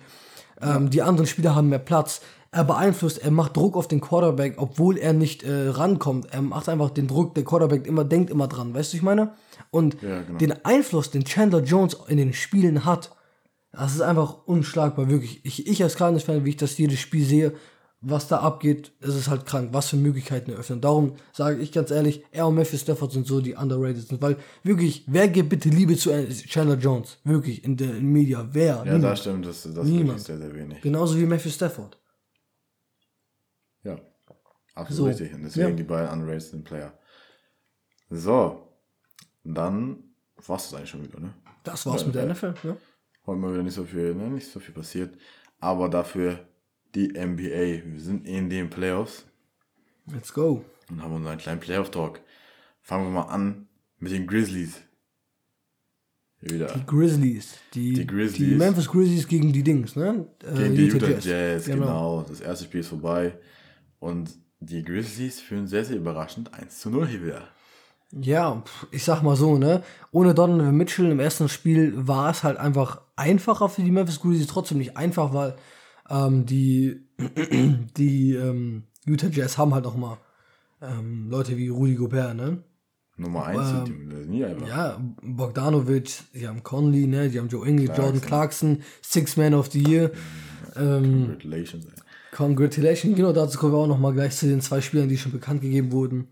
ähm, 0.60 0.90
die 0.90 1.02
anderen 1.02 1.26
Spieler 1.26 1.56
haben 1.56 1.70
mehr 1.70 1.80
Platz, 1.80 2.20
er 2.50 2.64
beeinflusst, 2.64 3.18
er 3.18 3.30
macht 3.30 3.56
Druck 3.56 3.76
auf 3.76 3.88
den 3.88 4.00
Quarterback, 4.00 4.54
obwohl 4.56 4.96
er 4.96 5.12
nicht 5.12 5.42
äh, 5.42 5.68
rankommt. 5.68 6.32
Er 6.32 6.40
macht 6.40 6.68
einfach 6.70 6.88
den 6.88 7.06
Druck, 7.06 7.34
der 7.34 7.44
Quarterback 7.44 7.86
immer 7.86 8.04
denkt 8.04 8.30
immer 8.30 8.48
dran, 8.48 8.72
weißt 8.72 8.92
du, 8.92 8.96
ich 8.96 9.02
meine? 9.02 9.34
Und 9.70 10.00
ja, 10.00 10.22
genau. 10.22 10.38
den 10.38 10.64
Einfluss, 10.64 11.10
den 11.10 11.24
Chandler 11.24 11.62
Jones 11.62 11.96
in 12.08 12.16
den 12.16 12.32
Spielen 12.32 12.86
hat, 12.86 13.14
das 13.72 13.94
ist 13.94 14.00
einfach 14.00 14.46
unschlagbar, 14.46 15.10
wirklich. 15.10 15.44
Ich, 15.44 15.66
ich 15.66 15.82
als 15.82 15.96
kleines 15.96 16.22
Fan, 16.22 16.46
wie 16.46 16.50
ich 16.50 16.56
das 16.56 16.78
jedes 16.78 16.98
Spiel 17.00 17.24
sehe, 17.24 17.52
was 18.00 18.28
da 18.28 18.38
abgeht, 18.38 18.92
ist 19.00 19.14
es 19.14 19.28
halt 19.28 19.44
krank, 19.44 19.70
was 19.72 19.88
für 19.88 19.96
Möglichkeiten 19.96 20.52
eröffnen. 20.52 20.80
Darum 20.80 21.16
sage 21.32 21.60
ich 21.60 21.72
ganz 21.72 21.90
ehrlich, 21.90 22.24
er 22.30 22.46
und 22.46 22.54
Matthew 22.54 22.76
Stafford 22.76 23.10
sind 23.12 23.26
so 23.26 23.40
die 23.40 23.54
underrated 23.54 24.06
sind, 24.06 24.22
weil 24.22 24.36
wirklich, 24.62 25.04
wer 25.08 25.26
gibt 25.28 25.48
bitte 25.48 25.68
Liebe 25.68 25.96
zu 25.96 26.10
Chandler 26.46 26.76
Jones? 26.76 27.18
Wirklich, 27.24 27.64
in 27.64 27.76
der 27.76 27.96
in 27.96 28.12
Media, 28.12 28.48
wer? 28.52 28.76
Ja, 28.76 28.84
Niemand. 28.84 29.04
das 29.04 29.20
stimmt, 29.20 29.46
das, 29.46 29.62
das 29.62 29.84
Niemand. 29.84 30.20
sehr, 30.20 30.38
sehr 30.38 30.54
wenig. 30.54 30.80
Genauso 30.80 31.18
wie 31.18 31.26
Matthew 31.26 31.50
Stafford. 31.50 31.98
Ja, 33.82 33.98
absolut 34.74 34.96
so. 34.96 35.04
richtig. 35.06 35.34
Und 35.34 35.42
deswegen 35.42 35.70
ja. 35.70 35.74
die 35.74 35.82
beiden 35.82 36.22
unrated 36.22 36.64
Player. 36.64 36.92
So, 38.10 38.68
dann 39.42 40.04
war 40.46 40.56
es 40.56 40.72
eigentlich 40.72 40.90
schon 40.90 41.02
wieder, 41.02 41.18
ne? 41.18 41.34
Das 41.64 41.84
war's 41.84 42.02
ja, 42.02 42.06
mit 42.06 42.14
der 42.14 42.26
NFL, 42.26 42.54
ja. 42.62 42.76
Heute 43.26 43.40
mal 43.40 43.52
wieder 43.52 43.64
nicht 43.64 43.74
so 43.74 43.84
viel, 43.84 44.14
ne? 44.14 44.30
Nicht 44.30 44.50
so 44.50 44.60
viel 44.60 44.72
passiert. 44.72 45.18
Aber 45.60 45.88
dafür 45.88 46.47
die 46.94 47.08
NBA. 47.08 47.84
Wir 47.84 48.00
sind 48.00 48.26
in 48.26 48.48
den 48.48 48.70
Playoffs. 48.70 49.24
Let's 50.06 50.32
go. 50.32 50.64
Und 50.90 51.02
haben 51.02 51.14
unseren 51.14 51.38
kleinen 51.38 51.60
Playoff-Talk. 51.60 52.20
Fangen 52.80 53.04
wir 53.04 53.22
mal 53.22 53.32
an 53.32 53.68
mit 53.98 54.12
den 54.12 54.26
Grizzlies. 54.26 54.80
Wieder. 56.40 56.66
Die 56.68 56.86
Grizzlies. 56.86 57.58
Die, 57.74 57.92
die 57.94 58.06
Grizzlies. 58.06 58.48
Die 58.48 58.54
Memphis 58.54 58.88
Grizzlies 58.88 59.26
gegen 59.26 59.52
die 59.52 59.62
Dings, 59.62 59.96
ne? 59.96 60.28
Äh, 60.44 60.54
gegen 60.54 60.76
die 60.76 60.86
Utah, 60.86 61.08
Jazz, 61.08 61.24
Jazz 61.24 61.64
genau. 61.66 61.86
genau. 61.86 62.24
Das 62.28 62.40
erste 62.40 62.64
Spiel 62.64 62.80
ist 62.80 62.88
vorbei. 62.88 63.36
Und 63.98 64.30
die 64.60 64.82
Grizzlies 64.82 65.40
führen 65.40 65.66
sehr, 65.66 65.84
sehr 65.84 65.96
überraschend 65.96 66.54
1 66.54 66.80
zu 66.80 66.90
0 66.90 67.08
hier 67.08 67.24
wieder. 67.24 67.48
Ja, 68.12 68.62
ich 68.90 69.04
sag 69.04 69.22
mal 69.22 69.36
so, 69.36 69.58
ne? 69.58 69.82
Ohne 70.12 70.32
Donovan 70.32 70.76
Mitchell 70.76 71.10
im 71.10 71.20
ersten 71.20 71.48
Spiel 71.48 71.92
war 71.94 72.30
es 72.30 72.42
halt 72.42 72.56
einfach 72.56 73.02
einfacher 73.16 73.68
für 73.68 73.82
die 73.82 73.90
Memphis 73.90 74.20
Grizzlies. 74.20 74.46
Trotzdem 74.46 74.78
nicht 74.78 74.96
einfach, 74.96 75.34
weil 75.34 75.56
ähm, 76.10 76.46
die, 76.46 77.06
die 77.96 78.34
ähm, 78.34 78.84
Utah 79.06 79.28
Jazz 79.28 79.58
haben 79.58 79.74
halt 79.74 79.86
auch 79.86 79.96
mal 79.96 80.18
ähm, 80.80 81.28
Leute 81.28 81.56
wie 81.56 81.68
Rudy 81.68 81.94
Gobert, 81.94 82.36
ne? 82.36 82.62
Nummer 83.16 83.46
1 83.46 83.58
ähm, 83.58 83.76
sind 83.76 83.88
die 83.88 84.28
nie 84.28 84.44
einfach. 84.44 84.68
Ja, 84.68 85.00
Bogdanovic, 85.22 86.22
die 86.34 86.46
haben 86.46 86.62
Conley, 86.62 87.06
ne? 87.06 87.28
Die 87.28 87.38
haben 87.38 87.48
Joe 87.48 87.66
Ingles, 87.66 87.96
Jordan 87.96 88.20
Clarkson, 88.20 88.82
Six 89.02 89.36
Man 89.36 89.54
of 89.54 89.70
the 89.72 89.82
Year. 89.82 90.12
Ähm, 90.76 91.26
Congratulations, 91.26 91.86
ey. 91.86 91.92
Congratulations, 92.36 93.16
genau, 93.16 93.32
dazu 93.32 93.58
kommen 93.58 93.72
wir 93.72 93.78
auch 93.78 93.88
noch 93.88 93.98
mal 93.98 94.12
gleich 94.12 94.36
zu 94.36 94.46
den 94.46 94.60
zwei 94.60 94.80
Spielern, 94.80 95.08
die 95.08 95.18
schon 95.18 95.32
bekannt 95.32 95.62
gegeben 95.62 95.90
wurden. 95.90 96.28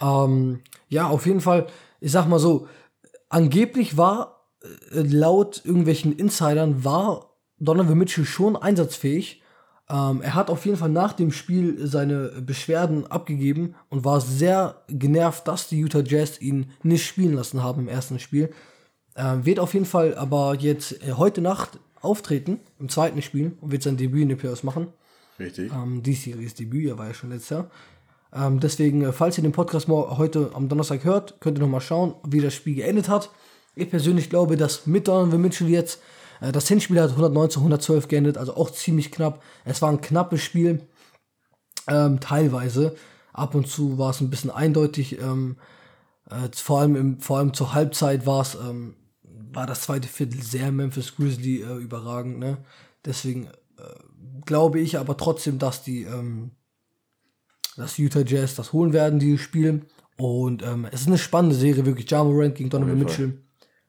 Ähm, 0.00 0.60
ja, 0.88 1.08
auf 1.08 1.24
jeden 1.26 1.40
Fall, 1.40 1.66
ich 2.00 2.12
sag 2.12 2.28
mal 2.28 2.38
so, 2.38 2.68
angeblich 3.30 3.96
war, 3.96 4.50
äh, 4.92 5.00
laut 5.00 5.62
irgendwelchen 5.64 6.12
Insidern, 6.12 6.84
war 6.84 7.33
Donovan 7.58 7.98
Mitchell 7.98 8.24
schon 8.24 8.56
einsatzfähig. 8.56 9.42
Ähm, 9.88 10.22
er 10.22 10.34
hat 10.34 10.50
auf 10.50 10.64
jeden 10.64 10.78
Fall 10.78 10.88
nach 10.88 11.12
dem 11.12 11.30
Spiel 11.30 11.86
seine 11.86 12.28
Beschwerden 12.40 13.06
abgegeben 13.06 13.74
und 13.90 14.04
war 14.04 14.20
sehr 14.20 14.82
genervt, 14.88 15.46
dass 15.46 15.68
die 15.68 15.78
Utah 15.78 16.02
Jazz 16.04 16.40
ihn 16.40 16.70
nicht 16.82 17.06
spielen 17.06 17.34
lassen 17.34 17.62
haben 17.62 17.82
im 17.82 17.88
ersten 17.88 18.18
Spiel. 18.18 18.50
Ähm, 19.16 19.44
wird 19.44 19.58
auf 19.58 19.74
jeden 19.74 19.86
Fall 19.86 20.14
aber 20.14 20.56
jetzt 20.58 21.06
äh, 21.06 21.12
heute 21.12 21.40
Nacht 21.40 21.78
auftreten 22.00 22.60
im 22.78 22.88
zweiten 22.88 23.22
Spiel 23.22 23.56
und 23.60 23.72
wird 23.72 23.82
sein 23.82 23.96
Debüt 23.96 24.22
in 24.22 24.28
den 24.30 24.38
Playoffs 24.38 24.62
machen. 24.62 24.88
Richtig. 25.38 25.72
Ähm, 25.72 26.02
die 26.02 26.14
Series 26.14 26.54
Debüt, 26.54 26.88
er 26.88 26.98
war 26.98 27.08
ja 27.08 27.14
schon 27.14 27.30
letztes 27.30 27.50
Jahr. 27.50 27.70
Ähm, 28.32 28.60
deswegen, 28.60 29.02
äh, 29.02 29.12
falls 29.12 29.38
ihr 29.38 29.42
den 29.42 29.52
Podcast 29.52 29.88
heute 29.88 30.50
am 30.54 30.68
Donnerstag 30.68 31.04
hört, 31.04 31.40
könnt 31.40 31.58
ihr 31.58 31.62
nochmal 31.62 31.80
schauen, 31.80 32.14
wie 32.26 32.40
das 32.40 32.54
Spiel 32.54 32.74
geendet 32.74 33.08
hat. 33.08 33.30
Ich 33.76 33.90
persönlich 33.90 34.30
glaube, 34.30 34.56
dass 34.56 34.86
mit 34.86 35.08
Donovan 35.08 35.40
Mitchell 35.40 35.68
jetzt, 35.68 36.00
das 36.40 36.68
Hinspiel 36.68 37.00
hat 37.00 37.10
119, 37.10 37.60
112 37.60 38.08
geendet, 38.08 38.38
also 38.38 38.56
auch 38.56 38.70
ziemlich 38.70 39.10
knapp. 39.10 39.42
Es 39.64 39.82
war 39.82 39.90
ein 39.90 40.00
knappes 40.00 40.42
Spiel, 40.42 40.86
ähm, 41.88 42.20
teilweise. 42.20 42.96
Ab 43.32 43.54
und 43.54 43.68
zu 43.68 43.98
war 43.98 44.10
es 44.10 44.20
ein 44.20 44.30
bisschen 44.30 44.50
eindeutig. 44.50 45.20
Ähm, 45.20 45.56
äh, 46.30 46.48
vor, 46.54 46.80
allem 46.80 46.96
im, 46.96 47.20
vor 47.20 47.38
allem 47.38 47.54
zur 47.54 47.74
Halbzeit 47.74 48.26
war 48.26 48.42
es, 48.42 48.54
ähm, 48.54 48.94
war 49.22 49.66
das 49.66 49.82
zweite 49.82 50.08
Viertel 50.08 50.42
sehr 50.42 50.72
Memphis 50.72 51.16
Grizzly 51.16 51.62
äh, 51.62 51.76
überragend. 51.76 52.38
Ne? 52.38 52.58
Deswegen 53.04 53.48
glaube 54.44 54.80
ich 54.80 54.98
aber 54.98 55.16
trotzdem, 55.16 55.58
dass 55.58 55.82
die 55.82 56.02
ähm, 56.02 56.52
dass 57.76 57.98
Utah 57.98 58.22
Jazz 58.24 58.54
das 58.54 58.72
holen 58.72 58.92
werden, 58.92 59.18
die 59.18 59.38
spielen. 59.38 59.86
Und 60.16 60.62
ähm, 60.62 60.86
es 60.92 61.02
ist 61.02 61.06
eine 61.08 61.18
spannende 61.18 61.56
Serie, 61.56 61.84
wirklich. 61.86 62.08
Ja 62.10 62.22
Morant 62.22 62.54
gegen 62.54 62.70
Donovan. 62.70 62.98
Mitchell. 62.98 63.42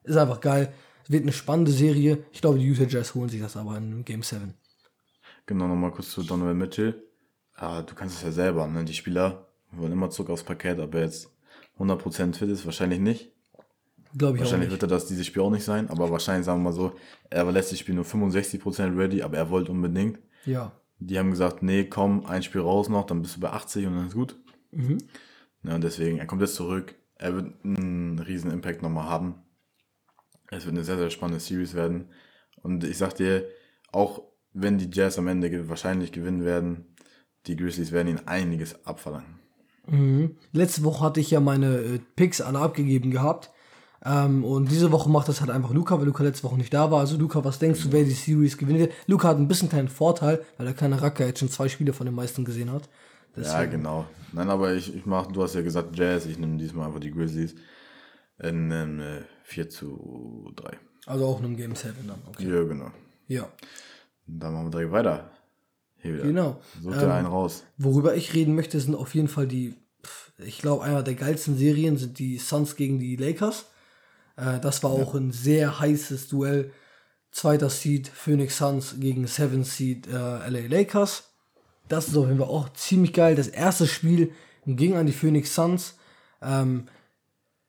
Ist 0.04 0.18
einfach 0.18 0.42
geil. 0.42 0.74
Es 1.06 1.12
wird 1.12 1.22
eine 1.22 1.34
spannende 1.34 1.72
Serie. 1.72 2.26
Ich 2.32 2.42
glaube, 2.42 2.58
die 2.58 2.66
Utah 2.66 2.86
Jazz 2.86 3.14
holen 3.14 3.30
sich 3.30 3.40
das 3.40 3.56
aber 3.56 3.78
in 3.78 4.04
Game 4.04 4.24
7. 4.24 4.56
Genau, 5.46 5.68
nochmal 5.68 5.92
kurz 5.92 6.10
zu 6.10 6.24
Donovan 6.24 6.58
Mitchell. 6.58 7.04
Ja, 7.62 7.84
du 7.84 7.94
kannst 7.94 8.18
es 8.18 8.24
ja 8.24 8.32
selber, 8.32 8.66
ne? 8.66 8.84
Die 8.84 8.94
Spieler 8.96 9.48
wollen 9.72 9.92
immer 9.92 10.10
zurück 10.10 10.32
aufs 10.32 10.42
Parkett, 10.42 10.80
aber 10.80 11.02
jetzt 11.02 11.30
100% 11.78 12.34
fit 12.34 12.50
ist, 12.50 12.66
wahrscheinlich 12.66 13.00
nicht. 13.00 13.32
Glaube 14.18 14.38
ich 14.38 14.42
auch 14.42 14.46
Wahrscheinlich 14.46 14.72
wird 14.72 14.82
er 14.82 14.88
das 14.88 15.06
dieses 15.06 15.28
Spiel 15.28 15.44
auch 15.44 15.52
nicht 15.52 15.64
sein, 15.64 15.92
aber 15.92 16.10
wahrscheinlich 16.10 16.46
sagen 16.46 16.62
wir 16.62 16.72
mal 16.72 16.76
so, 16.76 16.96
er 17.30 17.52
lässt 17.52 17.72
das 17.72 17.78
Spiel 17.78 17.94
nur 17.94 18.06
65% 18.06 18.98
ready, 18.98 19.22
aber 19.22 19.38
er 19.38 19.52
wollte 19.52 19.72
unbedingt. 19.72 20.18
Ja. 20.46 20.72
Die 20.98 21.20
haben 21.20 21.30
gesagt, 21.30 21.62
nee, 21.62 21.84
komm, 21.84 22.26
ein 22.26 22.42
Spiel 22.42 22.62
raus 22.62 22.90
noch, 22.90 23.06
dann 23.06 23.22
bist 23.22 23.36
du 23.36 23.42
bei 23.42 23.52
80 23.52 23.86
und 23.86 23.96
dann 23.96 24.08
ist 24.08 24.16
gut. 24.16 24.40
Mhm. 24.72 24.98
Ja, 25.62 25.76
und 25.76 25.84
deswegen, 25.84 26.18
er 26.18 26.26
kommt 26.26 26.42
jetzt 26.42 26.56
zurück. 26.56 26.96
Er 27.18 27.36
wird 27.36 27.54
einen 27.64 28.18
riesen 28.18 28.50
Impact 28.50 28.82
nochmal 28.82 29.08
haben. 29.08 29.36
Es 30.52 30.66
wird 30.66 30.76
eine 30.76 30.84
sehr, 30.84 30.98
sehr 30.98 31.10
spannende 31.10 31.40
Series 31.40 31.74
werden. 31.74 32.10
Und 32.62 32.84
ich 32.84 32.98
sag 32.98 33.16
dir, 33.16 33.46
auch 33.92 34.22
wenn 34.54 34.78
die 34.78 34.90
Jazz 34.92 35.18
am 35.18 35.28
Ende 35.28 35.68
wahrscheinlich 35.70 36.12
gewinnen 36.12 36.46
werden, 36.46 36.86
die 37.48 37.56
Grizzlies 37.56 37.92
werden 37.92 38.08
ihnen 38.08 38.28
einiges 38.28 38.86
abverlangen. 38.86 39.40
Mhm. 39.88 40.38
Letzte 40.52 40.84
Woche 40.84 41.04
hatte 41.04 41.20
ich 41.20 41.32
ja 41.32 41.40
meine 41.40 41.78
äh, 41.78 42.00
Picks 42.16 42.42
alle 42.42 42.60
abgegeben 42.60 43.12
gehabt. 43.12 43.52
Ähm, 44.04 44.44
und 44.44 44.72
diese 44.72 44.92
Woche 44.92 45.10
macht 45.10 45.28
das 45.30 45.42
halt 45.42 45.50
einfach 45.52 45.72
Luca, 45.74 45.98
weil 46.00 46.06
Luca 46.06 46.24
letzte 46.24 46.44
Woche 46.44 46.58
nicht 46.58 46.74
da 46.74 46.90
war. 46.92 47.00
Also 47.00 47.18
Luca, 47.18 47.44
was 47.44 47.60
denkst 47.60 47.84
du, 47.84 47.92
wer 47.92 48.04
die 48.04 48.12
Series 48.12 48.58
gewinnen 48.58 48.80
wird? 48.80 48.94
Luca 49.08 49.28
hat 49.30 49.38
ein 49.38 49.48
bisschen 49.48 49.70
kleinen 49.70 49.88
Vorteil, 49.90 50.44
weil 50.58 50.66
der 50.68 50.76
kleine 50.76 51.02
Racker 51.02 51.26
jetzt 51.26 51.40
schon 51.40 51.50
zwei 51.50 51.70
Spiele 51.70 51.94
von 51.94 52.06
den 52.06 52.16
meisten 52.16 52.46
gesehen 52.46 52.72
hat. 52.72 52.84
Ja, 53.36 53.42
Deswegen- 53.44 53.72
genau. 53.72 54.06
Nein, 54.32 54.50
aber 54.50 54.74
ich, 54.74 54.96
ich 54.96 55.06
mach, 55.06 55.28
du 55.28 55.44
hast 55.44 55.56
ja 55.56 55.62
gesagt 55.62 55.98
Jazz, 55.98 56.26
ich 56.26 56.38
nehme 56.40 56.58
diesmal 56.58 56.88
einfach 56.88 57.00
die 57.00 57.12
Grizzlies 57.12 57.56
in 58.40 58.72
einem 58.72 59.00
äh, 59.00 59.22
4 59.46 59.70
zu 59.70 60.52
3. 60.56 60.78
Also 61.06 61.26
auch 61.26 61.40
in 61.40 61.46
einem 61.46 61.58
Game 61.58 61.76
7 61.76 61.96
dann. 62.08 62.20
Okay. 62.28 62.50
Ja, 62.50 62.64
genau. 62.64 62.92
Ja. 63.28 63.48
Dann 64.28 64.54
machen 64.54 64.66
wir 64.68 64.72
direkt 64.72 64.92
weiter. 64.92 65.32
Hier 65.98 66.16
wieder. 66.16 66.24
Genau. 66.24 66.62
Such 66.82 66.98
dir 66.98 67.14
einen 67.14 67.28
raus. 67.28 67.64
Worüber 67.78 68.16
ich 68.16 68.34
reden 68.34 68.56
möchte, 68.56 68.80
sind 68.80 68.96
auf 68.96 69.14
jeden 69.14 69.28
Fall 69.28 69.48
die, 69.48 69.76
ich 70.38 70.60
glaube, 70.60 70.84
einer 70.84 71.04
der 71.04 71.16
geilsten 71.16 71.58
Serien 71.58 71.98
sind 71.98 72.18
die 72.20 72.38
Suns 72.38 72.76
gegen 72.76 73.00
die 73.00 73.16
Lakers. 73.16 73.66
Äh, 74.36 74.60
das 74.60 74.84
war 74.84 74.92
auch 74.92 75.14
ein 75.14 75.32
sehr 75.32 75.80
heißes 75.80 76.28
Duell. 76.28 76.72
Zweiter 77.32 77.70
Seed 77.70 78.08
Phoenix 78.08 78.58
Suns 78.58 78.96
gegen 79.00 79.28
Seven 79.28 79.64
Seed 79.64 80.08
äh, 80.08 80.12
LA 80.12 80.68
Lakers. 80.68 81.30
Das 81.88 82.08
ist 82.08 82.18
auf 82.18 82.28
jeden 82.28 82.40
Fall 82.40 82.48
auch 82.48 82.70
ziemlich 82.74 83.14
geil. 83.14 83.36
Das 83.36 83.48
erste 83.48 83.86
Spiel 83.86 84.32
ging 84.66 84.96
an 84.96 85.06
die 85.06 85.14
Phoenix 85.14 85.54
Suns. 85.54 85.98
Ähm, 86.42 86.88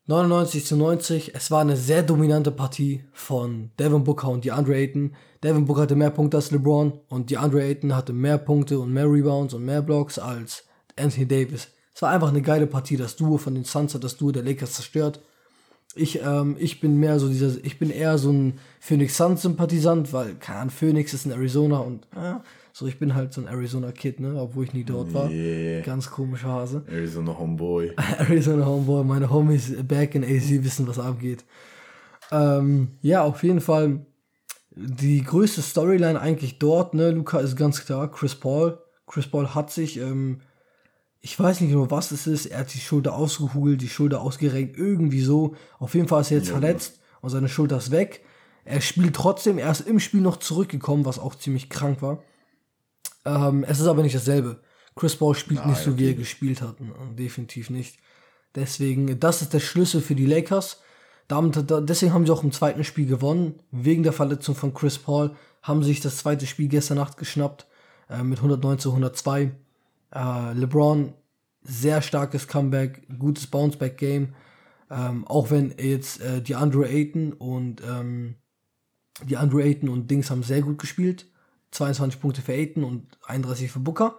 99 0.08 0.64
zu 0.64 0.76
90. 0.76 1.34
Es 1.34 1.50
war 1.50 1.62
eine 1.62 1.76
sehr 1.76 2.04
dominante 2.04 2.52
Partie 2.52 3.04
von 3.12 3.72
Devin 3.76 4.04
Booker 4.04 4.28
und 4.28 4.44
DeAndre 4.44 4.76
Ayton. 4.76 5.16
Devin 5.42 5.64
Booker 5.64 5.80
hatte 5.82 5.96
mehr 5.96 6.10
Punkte 6.10 6.36
als 6.36 6.52
LeBron 6.52 7.00
und 7.08 7.28
DeAndre 7.28 7.64
Ayton 7.64 7.96
hatte 7.96 8.12
mehr 8.12 8.38
Punkte 8.38 8.78
und 8.78 8.92
mehr 8.92 9.10
Rebounds 9.10 9.52
und 9.52 9.64
mehr 9.64 9.82
Blocks 9.82 10.20
als 10.20 10.64
Anthony 10.96 11.26
Davis. 11.26 11.72
Es 11.92 12.02
war 12.02 12.10
einfach 12.10 12.28
eine 12.28 12.40
geile 12.40 12.68
Partie. 12.68 12.96
Das 12.96 13.16
Duo 13.16 13.36
von 13.36 13.56
den 13.56 13.64
Suns 13.64 13.96
hat 13.96 14.04
das 14.04 14.16
Duo 14.16 14.30
der 14.30 14.44
Lakers 14.44 14.74
zerstört. 14.74 15.22
Ich, 15.96 16.22
ähm, 16.22 16.56
ich 16.58 16.80
bin 16.80 16.98
mehr 16.98 17.18
so 17.18 17.28
dieser, 17.28 17.64
ich 17.64 17.78
bin 17.78 17.90
eher 17.90 18.18
so 18.18 18.30
ein 18.30 18.58
Phoenix 18.80 19.16
Suns 19.16 19.42
Sympathisant, 19.42 20.12
weil, 20.12 20.36
Ahnung, 20.46 20.70
Phoenix 20.70 21.14
ist 21.14 21.26
in 21.26 21.32
Arizona 21.32 21.78
und 21.78 22.04
äh, 22.14 22.34
so, 22.72 22.86
ich 22.86 22.98
bin 22.98 23.14
halt 23.14 23.32
so 23.32 23.40
ein 23.40 23.46
Arizona 23.46 23.90
Kid, 23.90 24.20
ne, 24.20 24.38
obwohl 24.38 24.64
ich 24.64 24.74
nie 24.74 24.84
dort 24.84 25.14
war. 25.14 25.30
Yeah. 25.30 25.80
Ganz 25.80 26.10
komischer 26.10 26.48
Hase. 26.48 26.84
Arizona 26.86 27.38
Homeboy. 27.38 27.92
Arizona 28.18 28.66
Homeboy, 28.66 29.02
meine 29.02 29.30
Homies 29.30 29.72
back 29.88 30.14
in 30.14 30.22
AZ 30.22 30.50
wissen, 30.50 30.86
was 30.86 30.98
abgeht. 30.98 31.46
Ähm, 32.30 32.88
ja, 33.00 33.22
auf 33.22 33.42
jeden 33.42 33.62
Fall 33.62 34.04
die 34.76 35.22
größte 35.22 35.62
Storyline 35.62 36.20
eigentlich 36.20 36.58
dort, 36.58 36.92
ne, 36.92 37.12
Luca 37.12 37.38
ist 37.38 37.56
ganz 37.56 37.84
klar, 37.84 38.10
Chris 38.10 38.34
Paul. 38.34 38.78
Chris 39.06 39.26
Paul 39.26 39.54
hat 39.54 39.70
sich, 39.70 39.98
ähm, 39.98 40.42
ich 41.26 41.38
weiß 41.40 41.60
nicht 41.60 41.70
genau, 41.72 41.90
was 41.90 42.12
es 42.12 42.26
ist, 42.28 42.46
er 42.46 42.60
hat 42.60 42.72
die 42.72 42.78
Schulter 42.78 43.14
ausgehugelt, 43.16 43.80
die 43.82 43.88
Schulter 43.88 44.20
ausgerenkt, 44.20 44.76
irgendwie 44.78 45.20
so. 45.22 45.56
Auf 45.80 45.94
jeden 45.96 46.06
Fall 46.06 46.20
ist 46.20 46.30
er 46.30 46.38
jetzt 46.38 46.50
verletzt 46.50 47.00
und 47.20 47.30
seine 47.30 47.48
Schulter 47.48 47.78
ist 47.78 47.90
weg. 47.90 48.24
Er 48.64 48.80
spielt 48.80 49.14
trotzdem, 49.16 49.58
er 49.58 49.70
ist 49.72 49.80
im 49.80 49.98
Spiel 49.98 50.20
noch 50.20 50.36
zurückgekommen, 50.36 51.04
was 51.04 51.18
auch 51.18 51.34
ziemlich 51.34 51.68
krank 51.68 52.00
war. 52.00 52.22
Ähm, 53.24 53.64
es 53.68 53.80
ist 53.80 53.86
aber 53.86 54.02
nicht 54.02 54.14
dasselbe. 54.14 54.60
Chris 54.94 55.16
Paul 55.16 55.34
spielt 55.34 55.66
nicht 55.66 55.78
so, 55.82 55.98
wie 55.98 56.06
er 56.08 56.14
gespielt 56.14 56.62
hat. 56.62 56.80
ne, 56.80 56.92
Definitiv 57.18 57.70
nicht. 57.70 57.98
Deswegen, 58.54 59.18
das 59.20 59.42
ist 59.42 59.52
der 59.52 59.60
Schlüssel 59.60 60.00
für 60.00 60.14
die 60.14 60.26
Lakers. 60.26 60.80
Damit, 61.28 61.70
da- 61.70 61.80
deswegen 61.80 62.12
haben 62.14 62.24
sie 62.24 62.32
auch 62.32 62.44
im 62.44 62.52
zweiten 62.52 62.84
Spiel 62.84 63.06
gewonnen. 63.06 63.58
Wegen 63.72 64.02
der 64.04 64.12
Verletzung 64.12 64.54
von 64.54 64.72
Chris 64.74 64.96
Paul 64.98 65.32
haben 65.62 65.82
sie 65.82 65.88
sich 65.90 66.00
das 66.00 66.18
zweite 66.18 66.46
Spiel 66.46 66.68
gestern 66.68 66.98
Nacht 66.98 67.16
geschnappt. 67.16 67.66
Äh, 68.08 68.22
mit 68.22 68.38
109 68.38 68.78
zu 68.78 68.90
102. 68.90 69.50
Äh, 70.16 70.54
LeBron, 70.54 71.12
sehr 71.62 72.00
starkes 72.00 72.48
Comeback, 72.48 73.06
gutes 73.18 73.46
Bounceback-Game. 73.48 74.34
Ähm, 74.90 75.26
auch 75.26 75.50
wenn 75.50 75.74
jetzt 75.78 76.20
äh, 76.20 76.40
die 76.40 76.54
Andrew 76.54 76.84
Ayton 76.84 77.32
und 77.32 77.82
ähm, 77.82 78.36
die 79.24 79.36
Andrew 79.36 79.58
Ayton 79.58 79.88
und 79.88 80.10
Dings 80.10 80.30
haben 80.30 80.42
sehr 80.42 80.62
gut 80.62 80.78
gespielt. 80.78 81.26
22 81.72 82.20
Punkte 82.20 82.40
für 82.40 82.52
Ayton 82.52 82.84
und 82.84 83.18
31 83.26 83.70
für 83.70 83.80
Booker. 83.80 84.16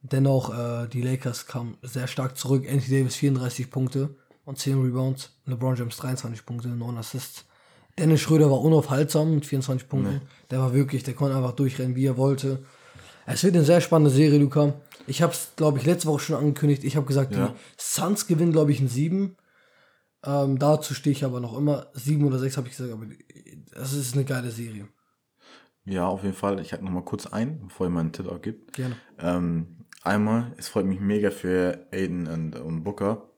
Dennoch, 0.00 0.56
äh, 0.56 0.88
die 0.88 1.02
Lakers 1.02 1.46
kamen 1.46 1.76
sehr 1.82 2.06
stark 2.06 2.36
zurück. 2.36 2.64
Anthony 2.68 3.00
Davis 3.00 3.16
34 3.16 3.70
Punkte 3.70 4.16
und 4.44 4.58
10 4.58 4.80
Rebounds. 4.80 5.38
LeBron 5.44 5.76
James 5.76 5.96
23 5.96 6.46
Punkte, 6.46 6.68
9 6.68 6.96
Assists. 6.96 7.44
Dennis 7.98 8.20
Schröder 8.20 8.50
war 8.50 8.60
unaufhaltsam 8.60 9.34
mit 9.34 9.44
24 9.44 9.88
Punkten. 9.88 10.22
Der 10.50 10.60
war 10.60 10.72
wirklich, 10.72 11.02
der 11.02 11.14
konnte 11.14 11.36
einfach 11.36 11.52
durchrennen, 11.52 11.96
wie 11.96 12.06
er 12.06 12.16
wollte. 12.16 12.64
Es 13.26 13.42
wird 13.44 13.56
eine 13.56 13.64
sehr 13.64 13.80
spannende 13.80 14.10
Serie, 14.10 14.38
Luca. 14.38 14.74
Ich 15.08 15.22
habe 15.22 15.32
es, 15.32 15.52
glaube 15.56 15.78
ich, 15.78 15.86
letzte 15.86 16.08
Woche 16.08 16.20
schon 16.20 16.36
angekündigt. 16.36 16.84
Ich 16.84 16.96
habe 16.96 17.06
gesagt, 17.06 17.34
Ja. 17.34 17.48
die 17.48 17.54
Suns 17.76 18.26
gewinnen, 18.26 18.52
glaube 18.52 18.72
ich, 18.72 18.80
in 18.80 18.88
7. 18.88 19.36
Ähm, 20.24 20.58
dazu 20.58 20.94
stehe 20.94 21.12
ich 21.12 21.24
aber 21.24 21.40
noch 21.40 21.56
immer. 21.56 21.86
7 21.94 22.24
oder 22.24 22.38
6 22.38 22.56
habe 22.56 22.68
ich 22.68 22.76
gesagt, 22.76 22.92
aber 22.92 23.06
das 23.74 23.92
ist 23.92 24.14
eine 24.14 24.24
geile 24.24 24.50
Serie. 24.50 24.88
Ja, 25.84 26.06
auf 26.06 26.22
jeden 26.22 26.34
Fall. 26.34 26.60
Ich 26.60 26.72
halte 26.72 26.84
noch 26.84 26.90
mal 26.92 27.04
kurz 27.04 27.26
ein, 27.26 27.60
bevor 27.68 27.86
ihr 27.86 27.90
meinen 27.90 28.12
Tipp 28.12 28.30
abgibt. 28.30 28.74
Gerne. 28.74 28.96
Ähm, 29.18 29.86
einmal, 30.02 30.52
es 30.58 30.68
freut 30.68 30.84
mich 30.86 31.00
mega 31.00 31.30
für 31.30 31.86
Aiden 31.92 32.26
und, 32.26 32.56
und 32.56 32.84
Booker, 32.84 33.30